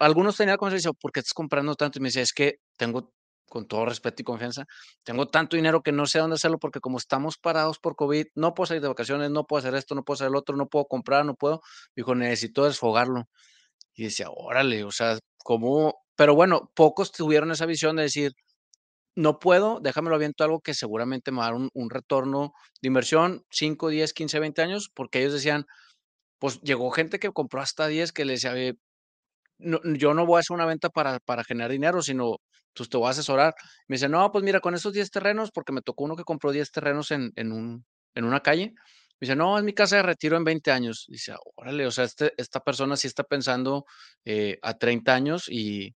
algunos 0.00 0.36
tenían 0.36 0.54
la 0.54 0.58
conversación, 0.58 0.94
¿por 1.00 1.12
qué 1.12 1.20
estás 1.20 1.34
comprando 1.34 1.74
tanto? 1.74 1.98
Y 1.98 2.02
me 2.02 2.08
decía, 2.08 2.22
es 2.22 2.32
que 2.32 2.60
tengo 2.76 3.12
con 3.48 3.66
todo 3.66 3.86
respeto 3.86 4.22
y 4.22 4.24
confianza, 4.24 4.66
tengo 5.02 5.28
tanto 5.28 5.56
dinero 5.56 5.82
que 5.82 5.92
no 5.92 6.06
sé 6.06 6.18
dónde 6.18 6.34
hacerlo 6.34 6.58
porque 6.58 6.80
como 6.80 6.98
estamos 6.98 7.38
parados 7.38 7.78
por 7.78 7.96
COVID, 7.96 8.26
no 8.34 8.54
puedo 8.54 8.66
salir 8.66 8.82
de 8.82 8.88
vacaciones, 8.88 9.30
no 9.30 9.46
puedo 9.46 9.58
hacer 9.60 9.74
esto, 9.74 9.94
no 9.94 10.04
puedo 10.04 10.16
hacer 10.16 10.28
el 10.28 10.36
otro, 10.36 10.56
no 10.56 10.68
puedo 10.68 10.86
comprar, 10.86 11.24
no 11.24 11.34
puedo. 11.34 11.62
Dijo, 11.96 12.14
necesito 12.14 12.64
desfogarlo. 12.64 13.28
Y 13.94 14.04
decía, 14.04 14.28
órale, 14.30 14.84
o 14.84 14.92
sea, 14.92 15.18
¿cómo? 15.38 16.04
Pero 16.16 16.34
bueno, 16.34 16.70
pocos 16.74 17.12
tuvieron 17.12 17.50
esa 17.52 17.66
visión 17.66 17.96
de 17.96 18.04
decir, 18.04 18.32
no 19.16 19.40
puedo, 19.40 19.80
déjamelo 19.80 20.16
aviento 20.16 20.44
algo 20.44 20.60
que 20.60 20.74
seguramente 20.74 21.32
me 21.32 21.38
va 21.38 21.48
a 21.48 21.52
dar 21.52 21.60
un, 21.72 21.90
retorno 21.90 22.52
de 22.80 22.88
inversión 22.88 23.44
5, 23.50 23.88
10, 23.88 24.12
15, 24.14 24.38
20 24.40 24.62
años, 24.62 24.90
porque 24.94 25.20
ellos 25.20 25.32
decían, 25.32 25.66
pues 26.38 26.60
llegó 26.62 26.90
gente 26.92 27.18
que 27.18 27.32
compró 27.32 27.60
hasta 27.60 27.88
10 27.88 28.12
que 28.12 28.24
le 28.24 28.34
decía, 28.34 28.54
yo 29.58 30.14
no 30.14 30.26
voy 30.26 30.36
a 30.36 30.40
hacer 30.40 30.54
una 30.54 30.66
venta 30.66 30.88
para, 30.90 31.18
para 31.20 31.44
generar 31.44 31.72
dinero, 31.72 32.02
sino 32.02 32.36
pues 32.74 32.88
te 32.88 32.96
voy 32.96 33.08
a 33.08 33.10
asesorar. 33.10 33.54
Me 33.88 33.96
dice, 33.96 34.08
no, 34.08 34.30
pues 34.32 34.44
mira, 34.44 34.60
con 34.60 34.74
esos 34.74 34.92
10 34.92 35.10
terrenos, 35.10 35.50
porque 35.52 35.72
me 35.72 35.82
tocó 35.82 36.04
uno 36.04 36.16
que 36.16 36.24
compró 36.24 36.52
10 36.52 36.70
terrenos 36.70 37.10
en, 37.10 37.32
en, 37.36 37.52
un, 37.52 37.84
en 38.14 38.24
una 38.24 38.40
calle. 38.40 38.74
Me 39.20 39.26
dice, 39.26 39.36
no, 39.36 39.58
es 39.58 39.64
mi 39.64 39.72
casa 39.74 39.96
de 39.96 40.02
retiro 40.02 40.36
en 40.36 40.44
20 40.44 40.70
años. 40.70 41.06
Dice, 41.08 41.34
órale, 41.56 41.86
o 41.86 41.90
sea, 41.90 42.04
este, 42.04 42.32
esta 42.36 42.60
persona 42.60 42.96
sí 42.96 43.06
está 43.08 43.24
pensando 43.24 43.84
eh, 44.24 44.58
a 44.62 44.74
30 44.78 45.14
años 45.14 45.48
y, 45.48 45.94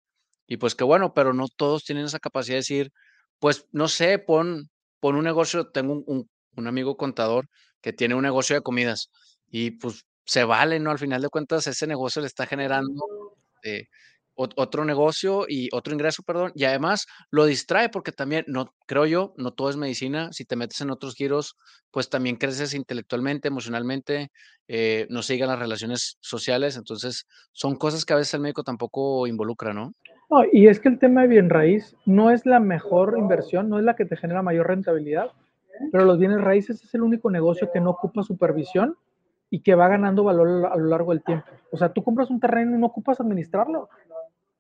y 0.46 0.56
pues 0.58 0.74
qué 0.74 0.84
bueno, 0.84 1.14
pero 1.14 1.34
no 1.34 1.46
todos 1.48 1.84
tienen 1.84 2.04
esa 2.06 2.20
capacidad 2.20 2.54
de 2.54 2.60
decir, 2.60 2.92
pues 3.38 3.66
no 3.72 3.88
sé, 3.88 4.18
pon, 4.18 4.70
pon 5.00 5.16
un 5.16 5.24
negocio. 5.24 5.70
Tengo 5.70 5.92
un, 5.94 6.04
un, 6.06 6.30
un 6.56 6.66
amigo 6.66 6.96
contador 6.96 7.48
que 7.80 7.92
tiene 7.92 8.14
un 8.14 8.22
negocio 8.22 8.56
de 8.56 8.62
comidas 8.62 9.10
y 9.50 9.72
pues 9.72 10.04
se 10.24 10.44
vale, 10.44 10.78
¿no? 10.80 10.90
Al 10.90 10.98
final 10.98 11.22
de 11.22 11.28
cuentas, 11.30 11.66
ese 11.66 11.86
negocio 11.86 12.20
le 12.22 12.28
está 12.28 12.46
generando 12.46 13.36
eh, 13.64 13.86
otro 14.38 14.84
negocio 14.84 15.46
y 15.48 15.68
otro 15.72 15.92
ingreso, 15.92 16.22
perdón, 16.22 16.52
y 16.54 16.64
además 16.64 17.06
lo 17.30 17.44
distrae 17.44 17.88
porque 17.88 18.12
también, 18.12 18.44
no, 18.46 18.72
creo 18.86 19.04
yo, 19.04 19.34
no 19.36 19.52
todo 19.52 19.68
es 19.68 19.76
medicina, 19.76 20.32
si 20.32 20.44
te 20.44 20.54
metes 20.54 20.80
en 20.80 20.90
otros 20.90 21.14
giros, 21.14 21.56
pues 21.90 22.08
también 22.08 22.36
creces 22.36 22.72
intelectualmente, 22.72 23.48
emocionalmente, 23.48 24.30
eh, 24.68 25.06
no 25.10 25.22
sigan 25.22 25.48
las 25.48 25.58
relaciones 25.58 26.18
sociales, 26.20 26.76
entonces 26.76 27.26
son 27.52 27.76
cosas 27.76 28.04
que 28.04 28.12
a 28.12 28.16
veces 28.16 28.34
el 28.34 28.40
médico 28.40 28.62
tampoco 28.62 29.26
involucra, 29.26 29.74
¿no? 29.74 29.92
No, 30.30 30.44
y 30.52 30.68
es 30.68 30.78
que 30.78 30.88
el 30.88 30.98
tema 30.98 31.22
de 31.22 31.28
bien 31.28 31.50
raíz 31.50 31.96
no 32.06 32.30
es 32.30 32.46
la 32.46 32.60
mejor 32.60 33.16
inversión, 33.18 33.68
no 33.68 33.78
es 33.78 33.84
la 33.84 33.96
que 33.96 34.04
te 34.04 34.16
genera 34.16 34.42
mayor 34.42 34.68
rentabilidad, 34.68 35.32
pero 35.90 36.04
los 36.04 36.18
bienes 36.18 36.40
raíces 36.40 36.82
es 36.84 36.94
el 36.94 37.02
único 37.02 37.30
negocio 37.30 37.70
que 37.72 37.80
no 37.80 37.90
ocupa 37.90 38.22
supervisión 38.22 38.96
y 39.50 39.60
que 39.62 39.74
va 39.74 39.88
ganando 39.88 40.24
valor 40.24 40.66
a 40.66 40.76
lo 40.76 40.86
largo 40.86 41.12
del 41.12 41.24
tiempo. 41.24 41.46
O 41.72 41.76
sea, 41.76 41.92
tú 41.92 42.02
compras 42.02 42.30
un 42.30 42.40
terreno 42.40 42.76
y 42.76 42.78
no 42.78 42.86
ocupas 42.86 43.20
administrarlo. 43.20 43.88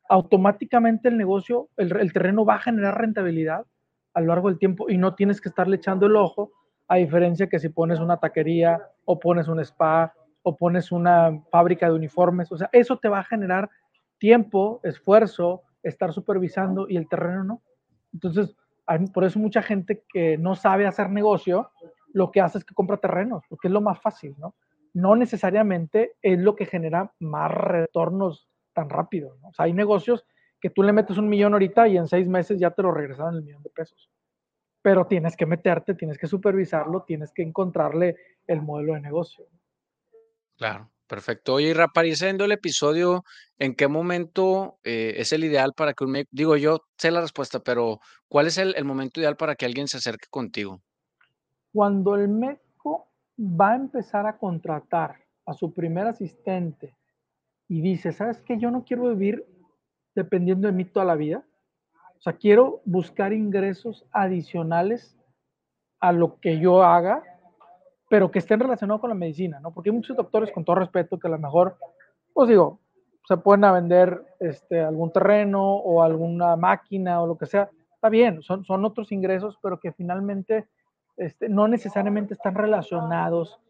Automáticamente 0.08 1.08
el 1.08 1.16
negocio, 1.16 1.68
el, 1.76 2.12
terreno 2.12 2.44
va 2.44 2.54
a 2.54 2.60
generar 2.60 2.98
rentabilidad 2.98 3.66
a 4.14 4.20
lo 4.20 4.28
largo 4.28 4.48
del 4.48 4.58
tiempo 4.58 4.88
y 4.88 4.96
no 4.96 5.14
tienes 5.14 5.40
que 5.40 5.48
estarle 5.48 5.76
echando 5.76 6.06
el 6.06 6.16
ojo, 6.16 6.52
a 6.88 6.96
diferencia 6.96 7.48
que 7.48 7.58
si 7.58 7.68
pones 7.68 8.00
una 8.00 8.16
taquería 8.16 8.80
o 9.04 9.18
pones 9.18 9.48
un 9.48 9.60
spa 9.60 10.14
o 10.42 10.56
pones 10.56 10.90
una 10.90 11.42
fábrica 11.50 11.86
de 11.86 11.94
uniformes. 11.94 12.50
O 12.50 12.56
sea, 12.56 12.70
eso 12.72 12.96
te 12.96 13.08
va 13.08 13.20
a 13.20 13.24
generar 13.24 13.68
tiempo, 14.16 14.80
esfuerzo, 14.82 15.62
estar 15.82 16.12
supervisando 16.12 16.88
y 16.88 16.96
el 16.96 17.08
terreno 17.08 17.44
no. 17.44 17.62
Entonces, 18.14 18.56
por 19.12 19.24
eso 19.24 19.38
mucha 19.38 19.60
gente 19.60 20.02
que 20.10 20.38
no 20.38 20.54
sabe 20.54 20.86
hacer 20.86 21.10
negocio, 21.10 21.70
lo 22.14 22.30
que 22.30 22.40
hace 22.40 22.58
es 22.58 22.64
que 22.64 22.74
compra 22.74 22.96
terrenos, 22.96 23.44
porque 23.48 23.68
es 23.68 23.72
lo 23.72 23.82
más 23.82 24.00
fácil, 24.00 24.34
¿no? 24.38 24.54
no 24.94 25.16
necesariamente 25.16 26.12
es 26.22 26.38
lo 26.38 26.56
que 26.56 26.66
genera 26.66 27.12
más 27.20 27.50
retornos 27.50 28.48
tan 28.78 28.88
rápido. 28.88 29.36
¿no? 29.42 29.48
O 29.48 29.52
sea, 29.52 29.64
hay 29.64 29.72
negocios 29.72 30.24
que 30.60 30.70
tú 30.70 30.84
le 30.84 30.92
metes 30.92 31.18
un 31.18 31.28
millón 31.28 31.52
ahorita 31.52 31.88
y 31.88 31.96
en 31.96 32.06
seis 32.06 32.28
meses 32.28 32.60
ya 32.60 32.70
te 32.70 32.82
lo 32.82 32.92
regresaron 32.92 33.34
el 33.34 33.42
millón 33.42 33.62
de 33.64 33.70
pesos. 33.70 34.08
Pero 34.82 35.06
tienes 35.08 35.36
que 35.36 35.46
meterte, 35.46 35.94
tienes 35.94 36.16
que 36.16 36.28
supervisarlo, 36.28 37.02
tienes 37.02 37.32
que 37.32 37.42
encontrarle 37.42 38.16
el 38.46 38.62
modelo 38.62 38.94
de 38.94 39.00
negocio. 39.00 39.46
Claro, 40.56 40.92
perfecto. 41.08 41.54
Oye, 41.54 41.74
reapareciendo 41.74 42.44
el 42.44 42.52
episodio, 42.52 43.24
¿en 43.58 43.74
qué 43.74 43.88
momento 43.88 44.78
eh, 44.84 45.14
es 45.16 45.32
el 45.32 45.42
ideal 45.42 45.72
para 45.76 45.92
que 45.92 46.04
un 46.04 46.12
médico, 46.12 46.30
digo 46.32 46.56
yo 46.56 46.84
sé 46.96 47.10
la 47.10 47.20
respuesta, 47.20 47.58
pero 47.58 47.98
¿cuál 48.28 48.46
es 48.46 48.58
el, 48.58 48.76
el 48.76 48.84
momento 48.84 49.18
ideal 49.18 49.36
para 49.36 49.56
que 49.56 49.66
alguien 49.66 49.88
se 49.88 49.96
acerque 49.96 50.28
contigo? 50.30 50.80
Cuando 51.72 52.14
el 52.14 52.28
médico 52.28 53.08
va 53.38 53.72
a 53.72 53.76
empezar 53.76 54.26
a 54.26 54.38
contratar 54.38 55.16
a 55.46 55.52
su 55.52 55.74
primer 55.74 56.06
asistente 56.06 56.94
y 57.68 57.82
dice, 57.82 58.12
¿sabes 58.12 58.40
qué? 58.40 58.58
Yo 58.58 58.70
no 58.70 58.84
quiero 58.84 59.08
vivir 59.08 59.46
dependiendo 60.14 60.66
de 60.66 60.72
mí 60.72 60.84
toda 60.84 61.04
la 61.04 61.14
vida. 61.14 61.44
O 62.16 62.20
sea, 62.20 62.32
quiero 62.32 62.80
buscar 62.84 63.32
ingresos 63.32 64.06
adicionales 64.10 65.16
a 66.00 66.12
lo 66.12 66.40
que 66.40 66.58
yo 66.58 66.82
haga, 66.82 67.22
pero 68.08 68.30
que 68.30 68.38
estén 68.38 68.58
relacionados 68.58 69.00
con 69.00 69.10
la 69.10 69.14
medicina, 69.14 69.60
¿no? 69.60 69.72
Porque 69.72 69.90
hay 69.90 69.96
muchos 69.96 70.16
doctores, 70.16 70.50
con 70.50 70.64
todo 70.64 70.76
respeto, 70.76 71.18
que 71.18 71.28
a 71.28 71.30
lo 71.30 71.38
mejor, 71.38 71.76
pues 72.32 72.48
digo, 72.48 72.80
se 73.28 73.36
pueden 73.36 73.64
a 73.64 73.72
vender 73.72 74.24
este, 74.40 74.80
algún 74.80 75.12
terreno 75.12 75.62
o 75.62 76.02
alguna 76.02 76.56
máquina 76.56 77.22
o 77.22 77.26
lo 77.26 77.36
que 77.36 77.46
sea. 77.46 77.70
Está 77.94 78.08
bien, 78.08 78.42
son, 78.42 78.64
son 78.64 78.84
otros 78.86 79.12
ingresos, 79.12 79.58
pero 79.62 79.78
que 79.78 79.92
finalmente 79.92 80.66
este, 81.18 81.48
no 81.48 81.68
necesariamente 81.68 82.34
están 82.34 82.54
relacionados 82.54 83.60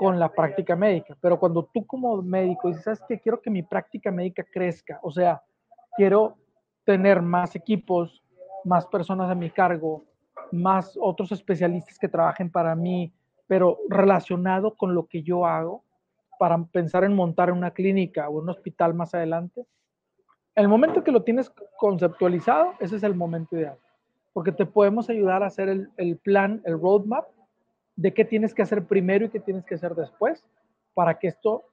con 0.00 0.18
la 0.18 0.32
práctica 0.32 0.74
médica. 0.74 1.14
Pero 1.20 1.38
cuando 1.38 1.62
tú 1.62 1.86
como 1.86 2.22
médico 2.22 2.68
dices, 2.68 2.84
¿sabes 2.84 3.02
qué? 3.06 3.20
Quiero 3.20 3.38
que 3.38 3.50
mi 3.50 3.62
práctica 3.62 4.10
médica 4.10 4.42
crezca, 4.50 4.98
o 5.02 5.10
sea, 5.10 5.42
quiero 5.94 6.38
tener 6.86 7.20
más 7.20 7.54
equipos, 7.54 8.22
más 8.64 8.86
personas 8.86 9.30
a 9.30 9.34
mi 9.34 9.50
cargo, 9.50 10.06
más 10.52 10.98
otros 10.98 11.32
especialistas 11.32 11.98
que 11.98 12.08
trabajen 12.08 12.50
para 12.50 12.74
mí, 12.74 13.12
pero 13.46 13.76
relacionado 13.90 14.74
con 14.74 14.94
lo 14.94 15.06
que 15.06 15.22
yo 15.22 15.44
hago 15.44 15.84
para 16.38 16.56
pensar 16.64 17.04
en 17.04 17.14
montar 17.14 17.52
una 17.52 17.70
clínica 17.70 18.26
o 18.30 18.38
un 18.38 18.48
hospital 18.48 18.94
más 18.94 19.12
adelante. 19.12 19.66
El 20.54 20.68
momento 20.68 21.04
que 21.04 21.12
lo 21.12 21.24
tienes 21.24 21.52
conceptualizado, 21.76 22.72
ese 22.80 22.96
es 22.96 23.02
el 23.02 23.14
momento 23.14 23.54
ideal, 23.54 23.76
porque 24.32 24.50
te 24.50 24.64
podemos 24.64 25.10
ayudar 25.10 25.42
a 25.42 25.48
hacer 25.48 25.68
el, 25.68 25.90
el 25.98 26.16
plan, 26.16 26.62
el 26.64 26.80
roadmap 26.80 27.26
de 27.96 28.14
qué 28.14 28.24
tienes 28.24 28.54
que 28.54 28.62
hacer 28.62 28.86
primero 28.86 29.26
y 29.26 29.30
qué 29.30 29.40
tienes 29.40 29.64
que 29.64 29.74
hacer 29.74 29.94
después 29.94 30.44
para 30.94 31.18
que 31.18 31.28
esto 31.28 31.64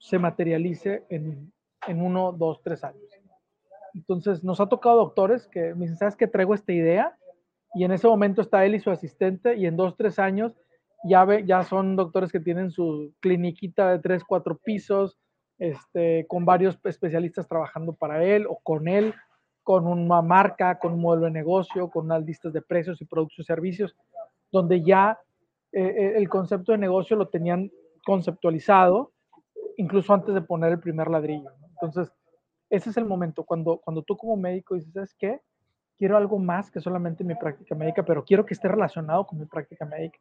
se 0.00 0.18
materialice 0.18 1.04
en, 1.08 1.52
en 1.86 2.02
uno, 2.02 2.32
dos, 2.32 2.62
tres 2.62 2.84
años. 2.84 3.10
Entonces, 3.94 4.44
nos 4.44 4.60
ha 4.60 4.68
tocado 4.68 4.96
doctores 4.96 5.46
que 5.46 5.74
me 5.74 5.82
dicen, 5.82 5.96
¿sabes 5.96 6.16
qué? 6.16 6.26
Traigo 6.26 6.54
esta 6.54 6.72
idea 6.72 7.16
y 7.74 7.84
en 7.84 7.92
ese 7.92 8.06
momento 8.06 8.42
está 8.42 8.64
él 8.64 8.74
y 8.74 8.80
su 8.80 8.90
asistente 8.90 9.56
y 9.56 9.66
en 9.66 9.76
dos, 9.76 9.96
tres 9.96 10.18
años 10.18 10.54
ya, 11.04 11.24
ve, 11.24 11.44
ya 11.46 11.62
son 11.62 11.96
doctores 11.96 12.32
que 12.32 12.40
tienen 12.40 12.70
su 12.70 13.14
cliniquita 13.20 13.90
de 13.90 13.98
tres, 13.98 14.24
cuatro 14.24 14.58
pisos, 14.58 15.18
este, 15.58 16.26
con 16.26 16.44
varios 16.44 16.78
especialistas 16.84 17.48
trabajando 17.48 17.94
para 17.94 18.22
él 18.24 18.46
o 18.48 18.58
con 18.62 18.88
él, 18.88 19.14
con 19.62 19.86
una 19.86 20.22
marca, 20.22 20.78
con 20.78 20.92
un 20.92 21.00
modelo 21.00 21.26
de 21.26 21.32
negocio, 21.32 21.88
con 21.88 22.06
unas 22.06 22.24
listas 22.24 22.52
de 22.52 22.62
precios 22.62 23.00
y 23.00 23.04
productos 23.04 23.40
y 23.40 23.44
servicios, 23.44 23.96
donde 24.52 24.82
ya 24.82 25.18
eh, 25.80 26.16
el 26.16 26.28
concepto 26.28 26.72
de 26.72 26.78
negocio 26.78 27.16
lo 27.16 27.28
tenían 27.28 27.70
conceptualizado, 28.04 29.12
incluso 29.76 30.14
antes 30.14 30.34
de 30.34 30.40
poner 30.40 30.72
el 30.72 30.80
primer 30.80 31.08
ladrillo. 31.08 31.50
Entonces, 31.70 32.10
ese 32.70 32.90
es 32.90 32.96
el 32.96 33.04
momento 33.04 33.44
cuando, 33.44 33.78
cuando 33.78 34.02
tú 34.02 34.16
como 34.16 34.36
médico 34.36 34.74
dices, 34.74 34.92
¿sabes 34.92 35.14
qué? 35.18 35.40
Quiero 35.98 36.16
algo 36.16 36.38
más 36.38 36.70
que 36.70 36.80
solamente 36.80 37.24
mi 37.24 37.34
práctica 37.34 37.74
médica, 37.74 38.04
pero 38.04 38.24
quiero 38.24 38.46
que 38.46 38.54
esté 38.54 38.68
relacionado 38.68 39.26
con 39.26 39.38
mi 39.38 39.44
práctica 39.44 39.84
médica. 39.84 40.18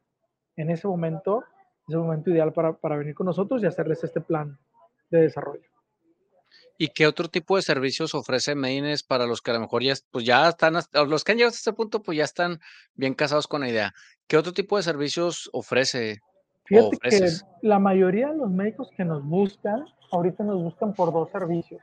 En 0.58 0.70
ese 0.70 0.88
momento 0.88 1.44
es 1.88 1.94
el 1.94 2.02
momento 2.02 2.30
ideal 2.32 2.52
para, 2.52 2.74
para 2.74 2.98
venir 2.98 3.16
con 3.16 3.26
nosotros 3.26 3.64
y 3.64 3.66
hacerles 3.66 4.04
este 4.04 4.22
plan 4.22 4.58
de 5.10 5.22
desarrollo. 5.22 5.75
¿Y 6.78 6.90
qué 6.90 7.08
otro 7.08 7.30
tipo 7.30 7.56
de 7.56 7.62
servicios 7.62 8.16
ofrece 8.16 8.54
Medines 8.54 9.04
para 9.04 9.26
los 9.26 9.42
que 9.42 9.52
a 9.52 9.54
lo 9.54 9.62
mejor 9.62 9.82
ya, 9.84 9.94
pues 10.12 10.26
ya 10.26 10.50
están, 10.50 10.74
los 11.08 11.24
que 11.24 11.32
han 11.32 11.38
llegado 11.38 11.50
hasta 11.50 11.70
este 11.70 11.74
punto, 11.74 12.02
pues 12.02 12.18
ya 12.18 12.26
están 12.26 12.60
bien 12.96 13.14
casados 13.14 13.48
con 13.48 13.62
la 13.62 13.70
idea? 13.70 13.94
¿Qué 14.28 14.38
otro 14.38 14.52
tipo 14.52 14.76
de 14.76 14.84
servicios 14.84 15.50
ofrece? 15.54 16.20
Fíjate 16.66 16.98
que 16.98 17.28
la 17.62 17.80
mayoría 17.80 18.30
de 18.30 18.38
los 18.38 18.50
médicos 18.50 18.90
que 18.98 19.06
nos 19.06 19.24
buscan, 19.24 19.86
ahorita 20.12 20.44
nos 20.44 20.62
buscan 20.62 20.94
por 20.94 21.14
dos 21.14 21.30
servicios. 21.30 21.82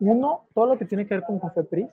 Uno, 0.00 0.46
todo 0.54 0.66
lo 0.66 0.78
que 0.78 0.84
tiene 0.84 1.06
que 1.06 1.14
ver 1.14 1.24
con 1.24 1.38
Cofepris. 1.38 1.88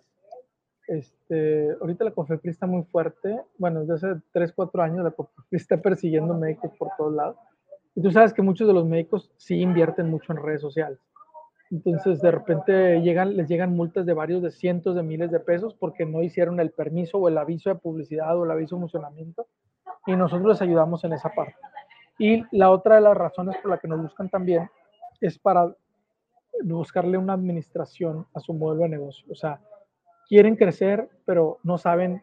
Este, 0.88 1.72
ahorita 1.82 2.06
la 2.06 2.12
Cofepris 2.12 2.54
está 2.54 2.68
muy 2.68 2.84
fuerte. 2.84 3.42
Bueno, 3.58 3.82
desde 3.82 4.12
hace 4.12 4.22
3, 4.32 4.54
4 4.56 4.82
años 4.82 5.04
la 5.04 5.12
Cofepris 5.12 5.62
está 5.62 5.78
persiguiendo 5.82 6.34
médicos 6.34 6.72
por 6.78 6.90
todos 6.98 7.14
lados. 7.14 7.38
Y 7.96 8.02
tú 8.02 8.12
sabes 8.12 8.34
que 8.34 8.42
muchos 8.42 8.68
de 8.68 8.74
los 8.74 8.86
médicos 8.86 9.32
sí 9.38 9.60
invierten 9.60 10.10
mucho 10.10 10.32
en 10.32 10.42
redes 10.42 10.62
sociales. 10.62 11.00
Entonces, 11.76 12.22
de 12.22 12.32
repente 12.32 13.00
les 13.02 13.50
llegan 13.50 13.76
multas 13.76 14.06
de 14.06 14.14
varios 14.14 14.42
de 14.42 14.52
cientos 14.52 14.96
de 14.96 15.04
miles 15.04 15.30
de 15.30 15.42
pesos 15.42 15.74
porque 15.74 16.06
no 16.06 16.24
hicieron 16.24 16.62
el 16.62 16.72
permiso 16.72 17.18
o 17.18 17.28
el 17.28 17.38
aviso 17.38 17.70
de 17.70 17.76
publicidad 17.76 18.38
o 18.38 18.46
el 18.46 18.52
aviso 18.52 18.78
de 18.78 18.82
funcionamiento. 18.82 19.48
Y 20.08 20.16
nosotros 20.16 20.48
les 20.48 20.62
ayudamos 20.62 21.04
en 21.04 21.12
esa 21.12 21.30
parte. 21.30 21.56
Y 22.18 22.44
la 22.56 22.72
otra 22.72 22.96
de 22.96 23.02
las 23.02 23.18
razones 23.18 23.58
por 23.58 23.72
la 23.72 23.78
que 23.78 23.90
nos 23.90 24.02
buscan 24.02 24.30
también 24.30 24.70
es 25.20 25.38
para 25.38 25.76
buscarle 26.64 27.18
una 27.18 27.34
administración 27.34 28.26
a 28.34 28.40
su 28.40 28.54
modelo 28.54 28.84
de 28.84 28.90
negocio. 28.90 29.26
O 29.30 29.36
sea, 29.36 29.60
quieren 30.30 30.56
crecer, 30.56 31.10
pero 31.26 31.60
no 31.64 31.78
saben 31.78 32.22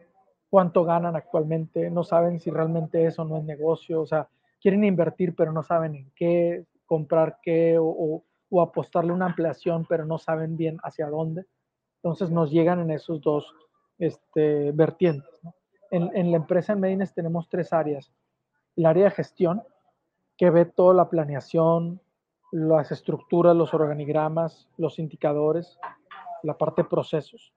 cuánto 0.49 0.83
ganan 0.83 1.15
actualmente, 1.15 1.91
no 1.91 2.03
saben 2.03 2.39
si 2.39 2.49
realmente 2.49 3.05
eso 3.05 3.23
no 3.23 3.37
es 3.37 3.43
negocio, 3.43 4.01
o 4.01 4.07
sea, 4.07 4.27
quieren 4.59 4.83
invertir, 4.83 5.35
pero 5.35 5.51
no 5.51 5.61
saben 5.61 5.93
en 5.93 6.11
qué, 6.15 6.65
comprar 6.87 7.37
qué 7.43 7.77
o, 7.79 8.23
apostarle 8.61 9.11
una 9.11 9.25
ampliación, 9.25 9.85
pero 9.87 10.05
no 10.05 10.17
saben 10.17 10.57
bien 10.57 10.77
hacia 10.83 11.07
dónde. 11.07 11.45
Entonces 11.97 12.29
nos 12.29 12.51
llegan 12.51 12.79
en 12.79 12.91
esos 12.91 13.21
dos 13.21 13.53
este, 13.97 14.71
vertientes. 14.71 15.41
En, 15.91 16.15
en, 16.15 16.31
la 16.31 16.37
empresa 16.37 16.73
en 16.73 16.79
Medines 16.79 17.13
tenemos 17.13 17.47
tres 17.49 17.71
áreas. 17.71 18.11
El 18.75 18.85
área 18.85 19.05
de 19.05 19.11
gestión, 19.11 19.63
que 20.37 20.49
ve 20.49 20.65
toda 20.65 20.93
la 20.93 21.09
planeación, 21.09 22.01
las 22.51 22.91
estructuras, 22.91 23.55
los 23.55 23.73
organigramas, 23.73 24.69
los 24.77 24.99
indicadores, 24.99 25.79
la 26.43 26.57
parte 26.57 26.83
de 26.83 26.89
procesos. 26.89 27.53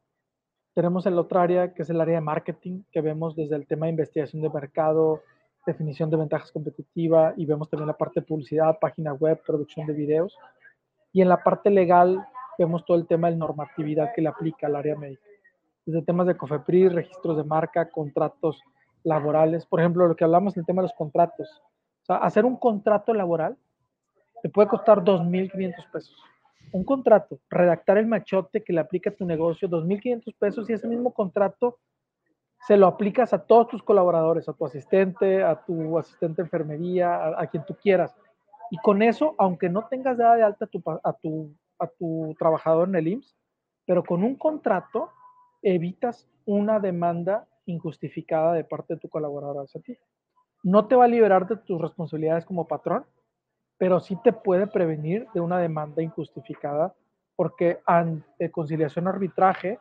Tenemos 0.75 1.07
el 1.07 1.19
otro 1.19 1.41
área 1.41 1.73
que 1.75 1.83
es 1.83 1.91
el 1.91 2.01
área 2.01 2.17
de 2.17 2.21
marketing, 2.21 2.83
que 2.93 3.01
vemos 3.01 3.35
desde 3.35 3.57
el 3.57 3.67
tema 3.67 3.87
de 3.87 3.93
investigación 3.93 4.43
de 4.43 4.51
mercado, 4.51 5.23
definición 5.67 6.09
de 6.11 6.17
ventajas 6.17 6.53
competitivas 6.53 7.35
y 7.37 7.45
vemos 7.45 7.69
también 7.69 7.89
la 7.89 7.97
parte 7.97 8.21
de 8.21 8.27
publicidad, 8.27 8.79
página 8.79 9.13
web, 9.13 9.43
producción 9.45 9.87
de 9.87 9.93
videos. 9.93 10.39
Y 11.17 11.23
en 11.23 11.31
la 11.31 11.43
parte 11.43 11.71
legal 11.71 12.29
vemos 12.59 12.85
todo 12.85 12.99
el 12.99 13.07
tema 13.07 13.31
de 13.31 13.37
normatividad 13.37 14.13
que 14.15 14.21
le 14.21 14.29
aplica 14.29 14.67
al 14.67 14.77
área 14.77 14.97
médica. 14.97 15.23
Desde 15.87 16.03
temas 16.03 16.27
de 16.27 16.37
COFEPRIS, 16.37 16.93
registros 16.93 17.39
de 17.39 17.45
marca, 17.45 17.91
contratos 17.91 18.61
laborales. 19.03 19.65
Por 19.65 19.81
ejemplo, 19.81 20.07
lo 20.07 20.15
que 20.15 20.25
hablamos 20.25 20.55
en 20.55 20.61
el 20.61 20.67
tema 20.67 20.83
de 20.83 20.89
los 20.89 20.95
contratos. 20.95 21.49
O 22.03 22.05
sea, 22.05 22.17
hacer 22.17 22.45
un 22.45 22.59
contrato 22.59 23.15
laboral 23.15 23.57
te 24.43 24.51
puede 24.51 24.69
costar 24.69 25.03
2.500 25.03 25.91
pesos. 25.91 26.23
Un 26.73 26.85
contrato, 26.85 27.39
redactar 27.49 27.97
el 27.97 28.07
machote 28.07 28.63
que 28.63 28.75
le 28.75 28.81
aplica 28.81 29.09
a 29.09 29.15
tu 29.15 29.25
negocio, 29.25 29.71
2.500 29.71 30.35
pesos 30.39 30.69
y 30.69 30.75
ese 30.75 30.87
mismo 30.87 31.15
contrato 31.15 31.79
se 32.67 32.77
lo 32.77 32.89
aplicas 32.89 33.33
a 33.33 33.39
todos 33.39 33.69
tus 33.69 33.83
colaboradores, 33.83 34.51
a 34.51 34.53
tu 34.53 34.67
asistente, 34.67 35.43
a 35.43 35.65
tu 35.65 35.97
asistente 35.97 36.43
de 36.43 36.47
enfermería, 36.47 37.41
a, 37.41 37.47
quien 37.47 37.65
tú 37.65 37.75
quieras. 37.75 38.15
Y 38.71 38.79
con 38.79 39.03
eso, 39.03 39.35
aunque 39.39 39.69
no 39.69 39.87
tengas 39.89 40.19
dada 40.19 40.37
de 40.37 40.43
alta 40.43 40.65
a 40.65 40.69
tu, 40.69 40.83
a 40.87 41.13
tu, 41.13 41.55
a 41.79 41.87
tu 41.87 42.35
trabajador 42.39 42.89
en 42.89 42.97
el 42.97 43.09
IMSS, 43.09 43.37
pero 43.87 44.05
con 44.05 44.25
un 44.25 44.37
contrato 44.37 45.11
evitas 45.63 46.29
una 46.45 46.81
demanda 46.81 47.47
injustificada 47.67 48.53
de 48.53 48.65
parte 48.65 48.95
de 48.95 49.01
tu 49.01 49.09
colaborador 49.09 49.65
hacia 49.65 49.81
ti. 49.81 49.97
No 50.63 50.87
te 50.87 50.97
va 50.97 51.05
a 51.05 51.09
liberar 51.09 51.47
de 51.47 51.57
tus 51.57 51.81
responsabilidades 51.81 52.45
como 52.45 52.67
patrón, 52.67 53.05
pero 53.79 54.01
sí 54.01 54.17
te 54.23 54.33
puede 54.33 54.67
prevenir 54.67 55.27
de 55.35 55.41
una 55.41 55.59
demanda 55.59 56.03
injustificada 56.03 56.95
porque 57.37 57.81
ante 57.87 58.51
conciliación 58.51 59.07
arbitraje 59.07 59.79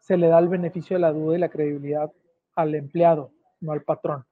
se 0.00 0.16
le 0.16 0.28
da 0.28 0.38
el 0.38 0.48
beneficio 0.48 0.96
de 0.96 1.00
la 1.00 1.12
duda 1.12 1.36
y 1.36 1.40
la 1.40 1.48
credibilidad 1.48 2.12
al 2.54 2.74
empleado, 2.74 3.30
no 3.60 3.72
al 3.72 3.82
patrón. 3.82 4.24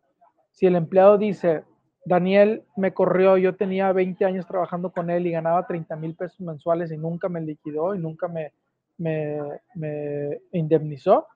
Si 0.52 0.66
el 0.66 0.76
empleado 0.76 1.16
dice, 1.16 1.64
Daniel 2.04 2.64
me 2.76 2.94
corrió, 2.94 3.36
yo 3.36 3.56
tenía 3.56 3.92
20 3.92 4.24
años 4.24 4.46
trabajando 4.46 4.90
con 4.90 5.10
él 5.10 5.26
y 5.26 5.32
ganaba 5.32 5.66
30 5.66 5.96
mil 5.96 6.14
pesos 6.14 6.40
mensuales 6.40 6.90
y 6.90 6.96
nunca 6.96 7.28
me 7.28 7.40
liquidó 7.40 7.94
y 7.94 7.98
nunca 7.98 8.26
me, 8.28 8.52
me, 9.00 10.40
indemnizó, 10.52 11.26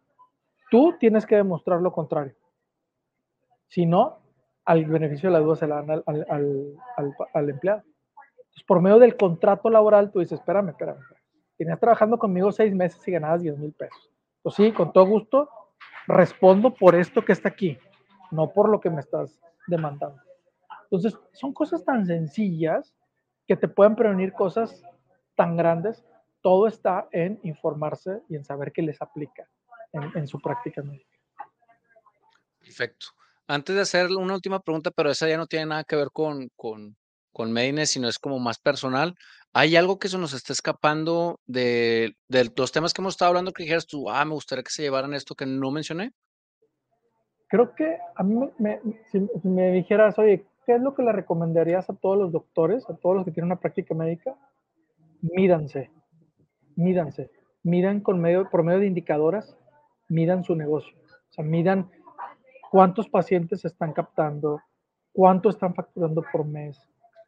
tú 0.70 0.94
tienes 0.98 1.26
que 1.26 1.36
demostrar 1.36 1.80
lo 1.80 1.92
contrario. 1.92 2.34
Si 3.68 3.86
no, 3.86 4.18
al 4.64 4.84
beneficio 4.86 5.28
de 5.28 5.34
la 5.34 5.40
duda 5.40 5.56
se 5.56 5.66
la 5.66 5.82
dan 5.82 6.02
al, 6.06 6.26
al, 6.28 6.76
al, 7.34 7.50
empleado. 7.50 7.82
por 8.66 8.80
medio 8.80 8.98
del 8.98 9.16
contrato 9.16 9.68
laboral, 9.68 10.10
tú 10.10 10.20
dices, 10.20 10.38
espérame, 10.38 10.70
espérame, 10.70 11.00
Tenías 11.56 11.78
trabajando 11.78 12.18
conmigo 12.18 12.50
seis 12.50 12.74
meses 12.74 13.06
y 13.06 13.12
ganabas 13.12 13.42
10 13.42 13.58
mil 13.58 13.72
pesos. 13.72 14.10
Pues 14.42 14.56
sí, 14.56 14.72
con 14.72 14.92
todo 14.92 15.06
gusto, 15.06 15.48
respondo 16.08 16.74
por 16.74 16.96
esto 16.96 17.24
que 17.24 17.32
está 17.32 17.48
aquí, 17.48 17.78
no 18.32 18.52
por 18.52 18.68
lo 18.68 18.80
que 18.80 18.90
me 18.90 19.00
estás 19.00 19.40
demandando. 19.68 20.20
Entonces, 20.84 21.18
son 21.32 21.52
cosas 21.52 21.84
tan 21.84 22.06
sencillas 22.06 22.94
que 23.46 23.56
te 23.56 23.68
pueden 23.68 23.96
prevenir 23.96 24.32
cosas 24.32 24.82
tan 25.34 25.56
grandes. 25.56 26.04
Todo 26.40 26.66
está 26.66 27.08
en 27.12 27.40
informarse 27.42 28.22
y 28.28 28.36
en 28.36 28.44
saber 28.44 28.72
qué 28.72 28.82
les 28.82 29.00
aplica 29.00 29.48
en, 29.92 30.10
en 30.14 30.26
su 30.26 30.40
práctica 30.40 30.82
médica. 30.82 31.18
Perfecto. 32.58 33.06
Antes 33.46 33.74
de 33.76 33.82
hacer 33.82 34.08
una 34.08 34.34
última 34.34 34.60
pregunta, 34.60 34.90
pero 34.90 35.10
esa 35.10 35.28
ya 35.28 35.36
no 35.36 35.46
tiene 35.46 35.66
nada 35.66 35.84
que 35.84 35.96
ver 35.96 36.08
con, 36.12 36.48
con, 36.56 36.96
con 37.32 37.52
Medines, 37.52 37.90
sino 37.90 38.08
es 38.08 38.18
como 38.18 38.38
más 38.38 38.58
personal. 38.58 39.14
¿Hay 39.52 39.76
algo 39.76 39.98
que 39.98 40.08
se 40.08 40.18
nos 40.18 40.32
está 40.32 40.52
escapando 40.52 41.40
de, 41.46 42.16
de 42.28 42.50
los 42.56 42.72
temas 42.72 42.94
que 42.94 43.02
hemos 43.02 43.14
estado 43.14 43.30
hablando 43.30 43.52
que 43.52 43.64
dijeras 43.64 43.86
tú, 43.86 44.08
ah, 44.08 44.24
me 44.24 44.32
gustaría 44.32 44.64
que 44.64 44.70
se 44.70 44.82
llevaran 44.82 45.12
esto 45.12 45.34
que 45.34 45.44
no 45.44 45.70
mencioné? 45.70 46.12
Creo 47.48 47.74
que 47.74 47.98
a 48.16 48.22
mí, 48.22 48.50
me, 48.58 48.80
si, 49.12 49.20
me 49.42 49.72
dijeras, 49.72 50.18
oye, 50.18 50.46
¿qué 50.64 50.74
es 50.74 50.80
lo 50.80 50.94
que 50.94 51.02
le 51.02 51.12
recomendarías 51.12 51.88
a 51.90 51.94
todos 51.94 52.18
los 52.18 52.32
doctores, 52.32 52.88
a 52.88 52.96
todos 52.96 53.16
los 53.16 53.24
que 53.24 53.30
tienen 53.30 53.50
una 53.50 53.60
práctica 53.60 53.94
médica? 53.94 54.36
Mídanse, 55.20 55.90
mídanse, 56.76 57.30
midan 57.62 58.00
con 58.00 58.20
medio, 58.20 58.48
por 58.50 58.62
medio 58.62 58.80
de 58.80 58.86
indicadoras, 58.86 59.56
midan 60.08 60.44
su 60.44 60.54
negocio. 60.54 60.96
O 61.30 61.32
sea, 61.32 61.44
midan 61.44 61.90
cuántos 62.70 63.08
pacientes 63.08 63.64
están 63.64 63.92
captando, 63.92 64.60
cuánto 65.12 65.48
están 65.48 65.74
facturando 65.74 66.24
por 66.32 66.44
mes, 66.44 66.80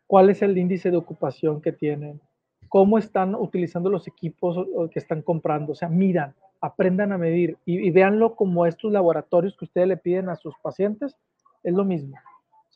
cuál 0.06 0.30
es 0.30 0.42
el 0.42 0.56
índice 0.56 0.90
de 0.90 0.96
ocupación 0.96 1.60
que 1.60 1.72
tienen, 1.72 2.20
cómo 2.68 2.98
están 2.98 3.34
utilizando 3.34 3.90
los 3.90 4.06
equipos 4.08 4.66
que 4.90 4.98
están 4.98 5.22
comprando. 5.22 5.72
O 5.72 5.74
sea, 5.74 5.88
miran, 5.88 6.34
aprendan 6.60 7.12
a 7.12 7.18
medir 7.18 7.58
y, 7.64 7.86
y 7.86 7.90
véanlo 7.90 8.34
como 8.34 8.66
estos 8.66 8.92
laboratorios 8.92 9.56
que 9.56 9.64
ustedes 9.64 9.88
le 9.88 9.96
piden 9.96 10.28
a 10.28 10.36
sus 10.36 10.54
pacientes, 10.62 11.16
es 11.62 11.74
lo 11.74 11.84
mismo. 11.84 12.16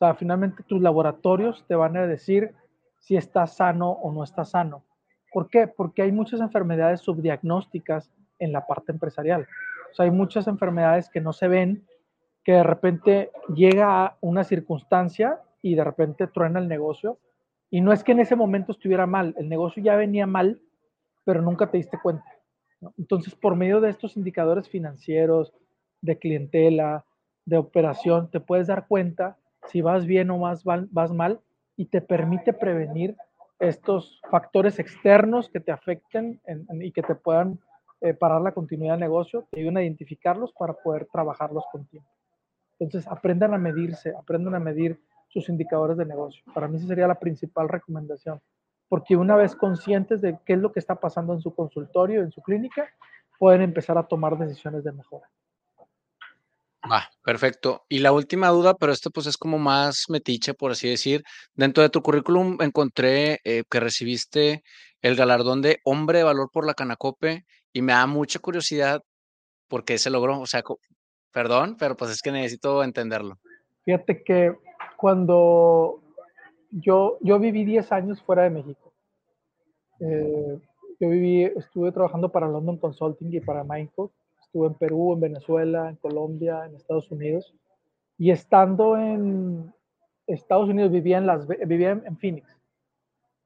Sea, 0.01 0.15
finalmente 0.15 0.63
tus 0.63 0.81
laboratorios 0.81 1.63
te 1.67 1.75
van 1.75 1.95
a 1.95 2.07
decir 2.07 2.55
si 2.97 3.17
está 3.17 3.45
sano 3.45 3.91
o 3.91 4.11
no 4.11 4.23
está 4.23 4.45
sano. 4.45 4.83
¿Por 5.31 5.47
qué? 5.47 5.67
Porque 5.67 6.01
hay 6.01 6.11
muchas 6.11 6.41
enfermedades 6.41 7.01
subdiagnósticas 7.01 8.11
en 8.39 8.51
la 8.51 8.65
parte 8.65 8.91
empresarial. 8.91 9.47
O 9.91 9.93
sea, 9.93 10.05
hay 10.05 10.11
muchas 10.11 10.47
enfermedades 10.47 11.07
que 11.07 11.21
no 11.21 11.33
se 11.33 11.47
ven, 11.47 11.85
que 12.43 12.53
de 12.53 12.63
repente 12.63 13.29
llega 13.53 14.03
a 14.03 14.17
una 14.21 14.43
circunstancia 14.43 15.39
y 15.61 15.75
de 15.75 15.83
repente 15.83 16.25
truena 16.25 16.59
el 16.59 16.67
negocio. 16.67 17.19
Y 17.69 17.81
no 17.81 17.93
es 17.93 18.03
que 18.03 18.13
en 18.13 18.21
ese 18.21 18.35
momento 18.35 18.71
estuviera 18.71 19.05
mal, 19.05 19.35
el 19.37 19.49
negocio 19.49 19.83
ya 19.83 19.95
venía 19.95 20.25
mal, 20.25 20.59
pero 21.25 21.43
nunca 21.43 21.69
te 21.69 21.77
diste 21.77 21.99
cuenta. 22.01 22.25
Entonces, 22.97 23.35
por 23.35 23.55
medio 23.55 23.79
de 23.79 23.91
estos 23.91 24.17
indicadores 24.17 24.67
financieros, 24.67 25.53
de 26.01 26.17
clientela, 26.17 27.05
de 27.45 27.57
operación, 27.57 28.31
te 28.31 28.39
puedes 28.39 28.65
dar 28.65 28.87
cuenta 28.87 29.37
si 29.67 29.81
vas 29.81 30.05
bien 30.05 30.29
o 30.31 30.39
vas, 30.39 30.65
mal 30.65 31.39
y 31.75 31.85
te 31.85 32.01
permite 32.01 32.53
prevenir 32.53 33.15
estos 33.59 34.19
factores 34.29 34.79
externos 34.79 35.49
que 35.49 35.59
te 35.59 35.71
afecten 35.71 36.41
y 36.73 36.91
que 36.91 37.03
te 37.03 37.15
puedan 37.15 37.59
eh, 38.01 38.13
parar 38.13 38.41
la 38.41 38.51
continuidad 38.51 38.93
del 38.93 39.01
negocio, 39.01 39.47
te 39.51 39.59
ayudan 39.59 39.77
a 39.77 39.83
identificarlos 39.83 40.51
para 40.53 40.73
poder 40.73 41.07
trabajarlos 41.11 41.63
con 41.71 41.85
tiempo. 41.85 42.09
Entonces, 42.79 43.07
aprendan 43.11 43.53
a 43.53 43.59
medirse, 43.59 44.11
aprendan 44.17 44.55
a 44.55 44.59
medir 44.59 44.99
sus 45.27 45.47
indicadores 45.49 45.97
de 45.97 46.05
negocio. 46.05 46.43
Para 46.53 46.67
mí 46.67 46.77
esa 46.77 46.87
sería 46.87 47.07
la 47.07 47.19
principal 47.19 47.69
recomendación, 47.69 48.41
porque 48.89 49.15
una 49.15 49.35
vez 49.35 49.55
conscientes 49.55 50.19
de 50.19 50.37
qué 50.45 50.53
es 50.53 50.59
lo 50.59 50.71
que 50.71 50.79
está 50.79 50.95
pasando 50.95 51.33
en 51.33 51.41
su 51.41 51.53
consultorio, 51.53 52.21
en 52.21 52.31
su 52.31 52.41
clínica, 52.41 52.89
pueden 53.37 53.61
empezar 53.61 53.97
a 53.97 54.07
tomar 54.07 54.37
decisiones 54.37 54.83
de 54.83 54.91
mejora. 54.91 55.29
Va, 56.89 57.09
perfecto. 57.23 57.83
Y 57.89 57.99
la 57.99 58.11
última 58.11 58.49
duda, 58.49 58.73
pero 58.73 58.91
esto 58.91 59.11
pues 59.11 59.27
es 59.27 59.37
como 59.37 59.59
más 59.59 60.05
metiche, 60.09 60.53
por 60.53 60.71
así 60.71 60.89
decir. 60.89 61.23
Dentro 61.53 61.83
de 61.83 61.89
tu 61.89 62.01
currículum 62.01 62.57
encontré 62.59 63.39
eh, 63.43 63.63
que 63.69 63.79
recibiste 63.79 64.63
el 65.01 65.15
galardón 65.15 65.61
de 65.61 65.79
Hombre 65.83 66.19
de 66.19 66.23
Valor 66.23 66.49
por 66.51 66.65
la 66.65 66.73
Canacope 66.73 67.45
y 67.71 67.81
me 67.81 67.93
da 67.93 68.07
mucha 68.07 68.39
curiosidad 68.39 69.01
por 69.67 69.85
qué 69.85 69.99
se 69.99 70.09
logró. 70.09 70.39
O 70.39 70.47
sea, 70.47 70.63
perdón, 71.31 71.77
pero 71.79 71.95
pues 71.95 72.11
es 72.11 72.21
que 72.21 72.31
necesito 72.31 72.83
entenderlo. 72.83 73.37
Fíjate 73.85 74.23
que 74.23 74.55
cuando 74.97 76.01
yo, 76.71 77.19
yo 77.21 77.39
viví 77.39 77.63
10 77.63 77.91
años 77.91 78.21
fuera 78.23 78.43
de 78.43 78.49
México. 78.49 78.91
Eh, 79.99 80.59
yo 80.99 81.09
viví, 81.09 81.43
estuve 81.43 81.91
trabajando 81.91 82.31
para 82.31 82.47
London 82.47 82.77
Consulting 82.77 83.33
y 83.33 83.39
para 83.39 83.63
Mindcode 83.63 84.11
estuve 84.51 84.67
en 84.67 84.73
Perú, 84.73 85.13
en 85.13 85.21
Venezuela, 85.21 85.89
en 85.89 85.95
Colombia, 85.95 86.65
en 86.65 86.75
Estados 86.75 87.09
Unidos. 87.09 87.55
Y 88.17 88.31
estando 88.31 88.97
en 88.97 89.73
Estados 90.27 90.67
Unidos, 90.67 90.91
vivía 90.91 91.19
en, 91.19 91.25
las, 91.25 91.47
vivía 91.47 91.91
en 91.91 92.17
Phoenix. 92.17 92.53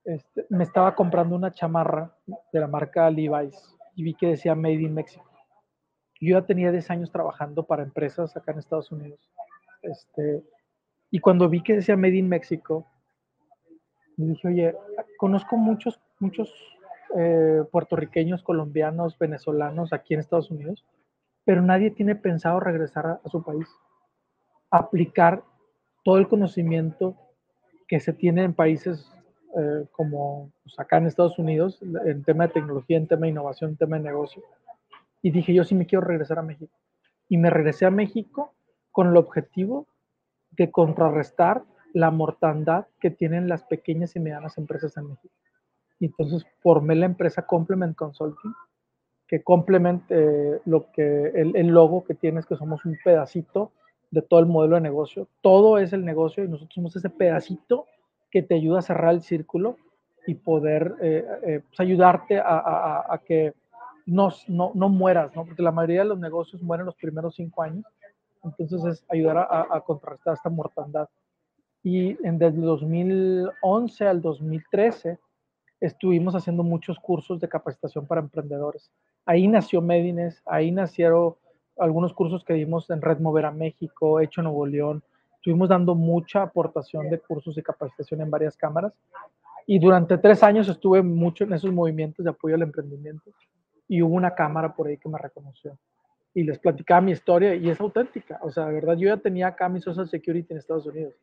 Este, 0.03 0.47
me 0.49 0.63
estaba 0.63 0.95
comprando 0.95 1.35
una 1.35 1.51
chamarra 1.51 2.11
de 2.25 2.59
la 2.59 2.67
marca 2.67 3.09
Levi's 3.11 3.77
y 3.95 4.03
vi 4.03 4.15
que 4.15 4.29
decía 4.29 4.55
Made 4.55 4.81
in 4.81 4.95
Mexico. 4.95 5.29
Yo 6.19 6.39
ya 6.39 6.45
tenía 6.45 6.71
10 6.71 6.89
años 6.89 7.11
trabajando 7.11 7.63
para 7.67 7.83
empresas 7.83 8.35
acá 8.35 8.51
en 8.51 8.59
Estados 8.59 8.91
Unidos. 8.91 9.19
Este, 9.83 10.43
y 11.11 11.19
cuando 11.19 11.47
vi 11.49 11.61
que 11.61 11.75
decía 11.75 11.95
Made 11.95 12.15
in 12.17 12.29
Mexico, 12.29 12.87
me 14.17 14.29
dije, 14.29 14.47
oye, 14.47 14.75
conozco 15.19 15.55
muchos, 15.55 16.01
muchos 16.19 16.51
eh, 17.15 17.63
puertorriqueños, 17.71 18.41
colombianos, 18.41 19.19
venezolanos 19.19 19.93
aquí 19.93 20.15
en 20.15 20.21
Estados 20.21 20.49
Unidos, 20.49 20.83
pero 21.45 21.61
nadie 21.61 21.91
tiene 21.91 22.15
pensado 22.15 22.59
regresar 22.59 23.05
a, 23.23 23.29
su 23.29 23.43
país, 23.43 23.67
aplicar 24.71 25.43
todo 26.03 26.17
el 26.17 26.27
conocimiento 26.27 27.15
que 27.87 27.99
se 27.99 28.13
tiene 28.13 28.43
en 28.43 28.53
países 28.53 29.09
eh, 29.57 29.85
como 29.91 30.51
pues, 30.63 30.77
acá 30.79 30.97
en 30.97 31.05
Estados 31.05 31.37
Unidos, 31.39 31.79
en 32.05 32.23
tema 32.23 32.47
de 32.47 32.53
tecnología, 32.53 32.97
en 32.97 33.07
tema 33.07 33.27
de 33.27 33.31
innovación, 33.31 33.71
en 33.71 33.77
tema 33.77 33.97
de 33.97 34.03
negocio. 34.03 34.43
Y 35.21 35.31
dije, 35.31 35.53
yo 35.53 35.63
sí 35.63 35.75
me 35.75 35.85
quiero 35.85 36.05
regresar 36.05 36.39
a 36.39 36.43
México. 36.43 36.75
Y 37.29 37.37
me 37.37 37.49
regresé 37.49 37.85
a 37.85 37.91
México 37.91 38.53
con 38.91 39.07
el 39.07 39.17
objetivo 39.17 39.87
de 40.51 40.71
contrarrestar 40.71 41.63
la 41.93 42.11
mortandad 42.11 42.87
que 42.99 43.09
tienen 43.09 43.47
las 43.47 43.63
pequeñas 43.63 44.15
y 44.15 44.19
medianas 44.19 44.57
empresas 44.57 44.97
en 44.97 45.07
México. 45.09 45.33
Entonces 45.99 46.45
formé 46.61 46.95
la 46.95 47.05
empresa 47.05 47.45
Complement 47.45 47.95
Consulting, 47.95 48.53
que 49.27 49.43
complemente 49.43 50.61
lo 50.65 50.91
que 50.91 51.27
el, 51.27 51.55
el, 51.55 51.67
logo 51.67 52.03
que 52.03 52.13
tiene 52.13 52.39
es 52.39 52.45
que 52.45 52.55
somos 52.55 52.85
un 52.85 52.97
pedacito 53.03 53.71
de 54.11 54.21
todo 54.21 54.39
el 54.39 54.45
modelo 54.45 54.75
de 54.75 54.81
negocio. 54.81 55.27
Todo 55.41 55.77
es 55.77 55.93
el 55.93 56.05
negocio 56.05 56.43
y 56.43 56.47
nosotros 56.47 56.73
somos 56.73 56.95
ese 56.95 57.09
pedacito 57.09 57.85
que 58.29 58.43
te 58.43 58.55
ayuda 58.55 58.79
a 58.79 58.83
cerrar 58.83 59.13
el 59.13 59.23
círculo 59.23 59.77
y 60.27 60.35
poder 60.35 60.95
eh, 61.01 61.25
eh, 61.43 61.61
pues 61.67 61.79
ayudarte 61.79 62.39
a, 62.39 62.43
a, 62.43 63.13
a 63.13 63.17
que 63.19 63.53
no, 64.05 64.29
no, 64.47 64.71
no, 64.75 64.89
mueras, 64.89 65.35
¿no? 65.35 65.45
Porque 65.45 65.61
la 65.61 65.71
mayoría 65.71 66.01
de 66.01 66.09
los 66.09 66.19
negocios 66.19 66.61
mueren 66.61 66.85
los 66.85 66.95
primeros 66.95 67.35
cinco 67.35 67.63
años. 67.63 67.85
Entonces 68.43 68.83
es 68.85 69.05
ayudar 69.09 69.37
a, 69.37 69.67
a 69.69 69.81
contrarrestar 69.81 70.35
esta 70.35 70.49
mortandad. 70.49 71.09
Y 71.83 72.17
en, 72.25 72.37
desde 72.37 72.61
2011 72.61 74.07
al 74.07 74.21
2013 74.21 75.19
estuvimos 75.79 76.35
haciendo 76.35 76.63
muchos 76.63 76.99
cursos 76.99 77.39
de 77.39 77.49
capacitación 77.49 78.05
para 78.05 78.21
emprendedores. 78.21 78.91
Ahí 79.25 79.47
nació 79.47 79.81
Medines, 79.81 80.41
ahí 80.45 80.71
nacieron 80.71 81.35
algunos 81.77 82.13
cursos 82.13 82.43
que 82.43 82.53
dimos 82.53 82.89
en 82.89 83.01
Red 83.01 83.19
Mover 83.19 83.45
a 83.45 83.51
México, 83.51 84.19
Hecho 84.19 84.41
Nuevo 84.41 84.65
León. 84.65 85.03
Estuvimos 85.35 85.69
dando 85.69 85.95
mucha 85.95 86.41
aportación 86.43 87.09
de 87.09 87.19
cursos 87.19 87.55
de 87.55 87.63
capacitación 87.63 88.21
en 88.21 88.29
varias 88.29 88.55
cámaras. 88.55 88.93
Y 89.67 89.79
durante 89.79 90.17
tres 90.17 90.43
años 90.43 90.69
estuve 90.69 91.01
mucho 91.01 91.43
en 91.43 91.53
esos 91.53 91.71
movimientos 91.71 92.23
de 92.23 92.31
apoyo 92.31 92.55
al 92.55 92.61
emprendimiento. 92.61 93.31
Y 93.87 94.01
hubo 94.01 94.15
una 94.15 94.33
cámara 94.33 94.73
por 94.73 94.87
ahí 94.87 94.97
que 94.97 95.09
me 95.09 95.17
reconoció. 95.17 95.77
Y 96.33 96.43
les 96.43 96.59
platicaba 96.59 97.01
mi 97.01 97.11
historia 97.11 97.55
y 97.55 97.69
es 97.69 97.79
auténtica. 97.79 98.39
O 98.43 98.51
sea, 98.51 98.67
de 98.67 98.73
verdad, 98.73 98.95
yo 98.97 99.07
ya 99.07 99.17
tenía 99.17 99.47
acá 99.47 99.69
mi 99.69 99.81
Social 99.81 100.07
Security 100.07 100.53
en 100.53 100.59
Estados 100.59 100.85
Unidos. 100.85 101.13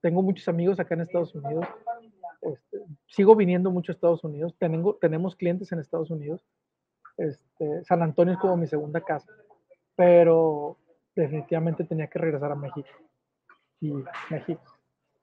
Tengo 0.00 0.22
muchos 0.22 0.46
amigos 0.48 0.78
acá 0.78 0.94
en 0.94 1.02
Estados 1.02 1.34
Unidos 1.34 1.66
este, 2.52 2.84
sigo 3.06 3.34
viniendo 3.34 3.70
mucho 3.70 3.92
a 3.92 3.94
Estados 3.94 4.22
Unidos, 4.24 4.54
tengo, 4.58 4.94
tenemos 4.96 5.36
clientes 5.36 5.72
en 5.72 5.80
Estados 5.80 6.10
Unidos. 6.10 6.44
Este, 7.16 7.84
San 7.84 8.02
Antonio 8.02 8.34
es 8.34 8.40
como 8.40 8.56
mi 8.56 8.66
segunda 8.66 9.00
casa, 9.00 9.32
pero 9.94 10.78
definitivamente 11.14 11.84
tenía 11.84 12.08
que 12.08 12.18
regresar 12.18 12.52
a 12.52 12.56
México. 12.56 12.88
Y 13.80 13.92
México, 14.30 14.62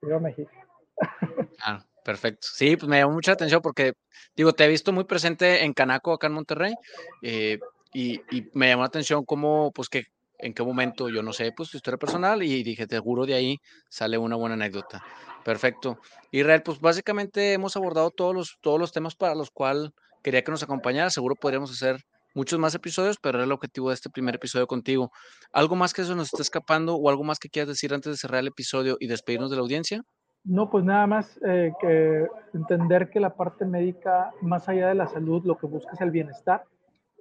a 0.02 0.18
México. 0.18 0.50
Ah, 1.66 1.82
perfecto. 2.04 2.46
Sí, 2.52 2.76
pues 2.76 2.88
me 2.88 2.98
llamó 2.98 3.14
mucha 3.14 3.32
atención 3.32 3.62
porque, 3.62 3.94
digo, 4.36 4.52
te 4.52 4.64
he 4.64 4.68
visto 4.68 4.92
muy 4.92 5.04
presente 5.04 5.64
en 5.64 5.72
Canaco, 5.72 6.12
acá 6.12 6.26
en 6.26 6.34
Monterrey, 6.34 6.74
eh, 7.22 7.58
y, 7.92 8.20
me 8.52 8.68
llamó 8.68 8.82
la 8.82 8.88
atención 8.88 9.24
cómo, 9.24 9.72
pues 9.72 9.88
que 9.88 10.04
en 10.38 10.52
qué 10.52 10.62
momento, 10.62 11.08
yo 11.08 11.22
no 11.22 11.32
sé, 11.32 11.52
pues 11.52 11.70
tu 11.70 11.78
historia 11.78 11.96
personal 11.96 12.42
y 12.42 12.62
dije, 12.62 12.86
seguro 12.86 13.24
de 13.24 13.34
ahí 13.34 13.58
sale 13.88 14.18
una 14.18 14.36
buena 14.36 14.54
anécdota. 14.54 15.02
Perfecto. 15.44 15.98
Israel, 16.30 16.62
pues 16.62 16.80
básicamente 16.80 17.52
hemos 17.52 17.76
abordado 17.76 18.10
todos 18.10 18.34
los, 18.34 18.58
todos 18.60 18.78
los 18.78 18.92
temas 18.92 19.14
para 19.14 19.34
los 19.34 19.50
cuales 19.50 19.90
quería 20.24 20.42
que 20.42 20.50
nos 20.50 20.62
acompañara. 20.62 21.10
Seguro 21.10 21.36
podríamos 21.36 21.70
hacer 21.70 22.00
muchos 22.34 22.58
más 22.58 22.74
episodios, 22.74 23.18
pero 23.22 23.38
era 23.38 23.44
el 23.44 23.52
objetivo 23.52 23.90
de 23.90 23.94
este 23.94 24.10
primer 24.10 24.34
episodio 24.34 24.66
contigo. 24.66 25.12
¿Algo 25.52 25.76
más 25.76 25.92
que 25.92 26.02
eso 26.02 26.16
nos 26.16 26.32
está 26.32 26.42
escapando 26.42 26.96
o 26.96 27.08
algo 27.08 27.22
más 27.22 27.38
que 27.38 27.48
quieras 27.48 27.68
decir 27.68 27.94
antes 27.94 28.10
de 28.10 28.16
cerrar 28.16 28.40
el 28.40 28.48
episodio 28.48 28.96
y 28.98 29.06
despedirnos 29.06 29.50
de 29.50 29.56
la 29.56 29.62
audiencia? 29.62 30.02
No, 30.42 30.68
pues 30.68 30.84
nada 30.84 31.06
más 31.06 31.38
eh, 31.46 31.72
que 31.80 32.26
entender 32.52 33.10
que 33.10 33.20
la 33.20 33.34
parte 33.34 33.64
médica, 33.64 34.32
más 34.42 34.68
allá 34.68 34.88
de 34.88 34.94
la 34.94 35.06
salud, 35.06 35.44
lo 35.44 35.56
que 35.56 35.66
busca 35.66 35.92
es 35.92 36.00
el 36.00 36.10
bienestar 36.10 36.64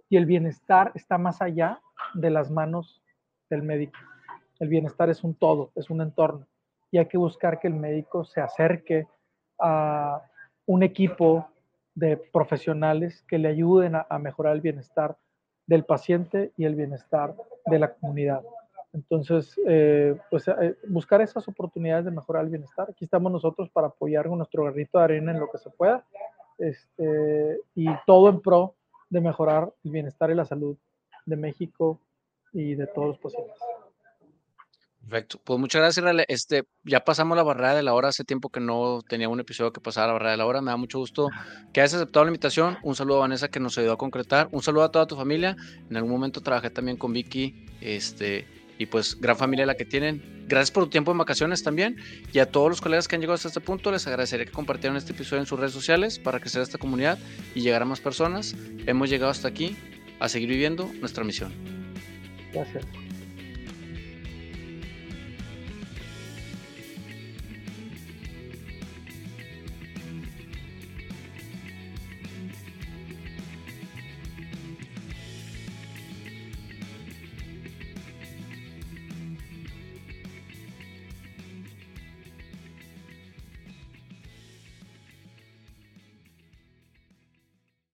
y 0.10 0.18
el 0.18 0.26
bienestar 0.26 0.92
está 0.96 1.18
más 1.18 1.42
allá 1.42 1.80
de 2.16 2.30
las 2.30 2.50
manos 2.52 3.02
del 3.50 3.64
médico. 3.64 3.98
El 4.60 4.70
bienestar 4.70 5.10
es 5.10 5.24
un 5.24 5.36
todo, 5.36 5.72
es 5.76 5.90
un 5.90 6.02
entorno. 6.02 6.48
Y 6.92 6.98
hay 6.98 7.08
que 7.08 7.18
buscar 7.18 7.60
que 7.60 7.68
el 7.68 7.76
médico 7.76 8.24
se 8.26 8.42
acerque 8.42 9.08
a 9.60 10.22
un 10.66 10.84
equipo 10.84 11.53
de 11.96 12.18
profesionales 12.18 13.24
que 13.28 13.38
le 13.38 13.50
ayuden 13.50 13.94
a, 13.96 14.20
mejorar 14.20 14.54
el 14.54 14.62
bienestar 14.62 15.18
del 15.68 15.86
paciente 15.86 16.52
y 16.58 16.66
el 16.66 16.76
bienestar 16.76 17.36
de 17.66 17.80
la 17.80 17.94
comunidad. 17.94 18.42
Entonces, 18.92 19.60
eh, 19.68 20.16
pues 20.30 20.48
eh, 20.48 20.76
buscar 20.88 21.22
esas 21.22 21.48
oportunidades 21.48 22.06
de 22.06 22.12
mejorar 22.12 22.44
el 22.44 22.50
bienestar. 22.50 22.90
Aquí 22.90 23.06
estamos 23.06 23.32
nosotros 23.32 23.70
para 23.70 23.88
apoyar 23.88 24.28
con 24.28 24.38
nuestro 24.38 24.64
garrito 24.66 24.98
de 24.98 25.04
arena 25.04 25.32
en 25.32 25.40
lo 25.40 25.50
que 25.50 25.58
se 25.58 25.70
pueda 25.70 26.06
este, 26.58 27.60
y 27.76 27.88
todo 28.06 28.30
en 28.30 28.40
pro 28.42 28.76
de 29.10 29.22
mejorar 29.22 29.72
el 29.84 29.92
bienestar 29.92 30.30
y 30.32 30.36
la 30.36 30.46
salud 30.46 30.78
de 31.26 31.36
México 31.36 32.00
y 32.52 32.76
de 32.76 32.88
todos 32.88 33.08
los 33.10 33.20
pacientes. 33.20 33.58
Perfecto. 35.04 35.42
Pues 35.44 35.60
muchas 35.60 35.82
gracias, 35.82 36.26
Este, 36.30 36.64
ya 36.84 37.02
pasamos 37.02 37.36
la 37.36 37.44
barrera 37.44 37.76
de 37.76 37.84
la 37.84 37.94
hora. 37.94 38.08
Hace 38.08 38.24
tiempo 38.24 38.50
que 38.50 38.60
no 38.60 39.02
tenía 39.08 39.28
un 39.28 39.40
episodio 39.40 39.74
que 39.74 39.82
pasara 39.82 40.08
la 40.08 40.14
barrera 40.14 40.32
de 40.32 40.38
la 40.38 40.46
hora. 40.46 40.62
Me 40.62 40.72
da 40.72 40.78
mucho 40.78 40.98
gusto 41.00 41.30
que 41.74 41.82
hayas 41.82 41.94
aceptado 41.96 42.26
la 42.26 42.30
invitación. 42.30 42.78
Un 42.84 42.96
saludo 42.96 43.18
a 43.18 43.20
Vanessa 43.22 43.50
que 43.50 43.60
nos 43.60 43.78
ayudó 43.78 43.94
a 43.94 43.98
concretar. 43.98 44.48
Un 44.52 44.64
saludo 44.64 44.84
a 44.84 44.92
toda 44.92 45.06
tu 45.06 45.16
familia. 45.16 45.56
En 45.90 45.98
algún 45.98 46.12
momento 46.12 46.42
trabajé 46.42 46.70
también 46.70 46.98
con 46.98 47.12
Vicky. 47.12 47.66
Este, 47.82 48.48
y 48.78 48.86
pues 48.86 49.20
gran 49.20 49.36
familia 49.38 49.66
la 49.66 49.76
que 49.76 49.86
tienen. 49.86 50.46
Gracias 50.48 50.72
por 50.72 50.86
tu 50.86 50.90
tiempo 50.90 51.12
en 51.12 51.18
vacaciones 51.18 51.64
también. 51.64 51.98
Y 52.32 52.40
a 52.40 52.50
todos 52.50 52.70
los 52.70 52.82
colegas 52.82 53.08
que 53.08 53.16
han 53.16 53.22
llegado 53.22 53.36
hasta 53.36 53.50
este 53.50 53.62
punto, 53.62 53.92
les 53.92 54.08
agradecería 54.08 54.46
que 54.46 54.52
compartieran 54.52 54.98
este 54.98 55.12
episodio 55.12 55.42
en 55.42 55.48
sus 55.48 55.60
redes 55.60 55.74
sociales 55.74 56.18
para 56.18 56.40
crecer 56.40 56.62
esta 56.62 56.78
comunidad 56.78 57.20
y 57.54 57.62
llegar 57.62 57.82
a 57.82 57.86
más 57.86 58.00
personas. 58.00 58.56
Hemos 58.86 59.10
llegado 59.10 59.32
hasta 59.32 59.50
aquí 59.50 59.76
a 60.20 60.30
seguir 60.30 60.50
viviendo 60.50 60.90
nuestra 61.02 61.24
misión. 61.24 61.54
Gracias. 62.54 62.86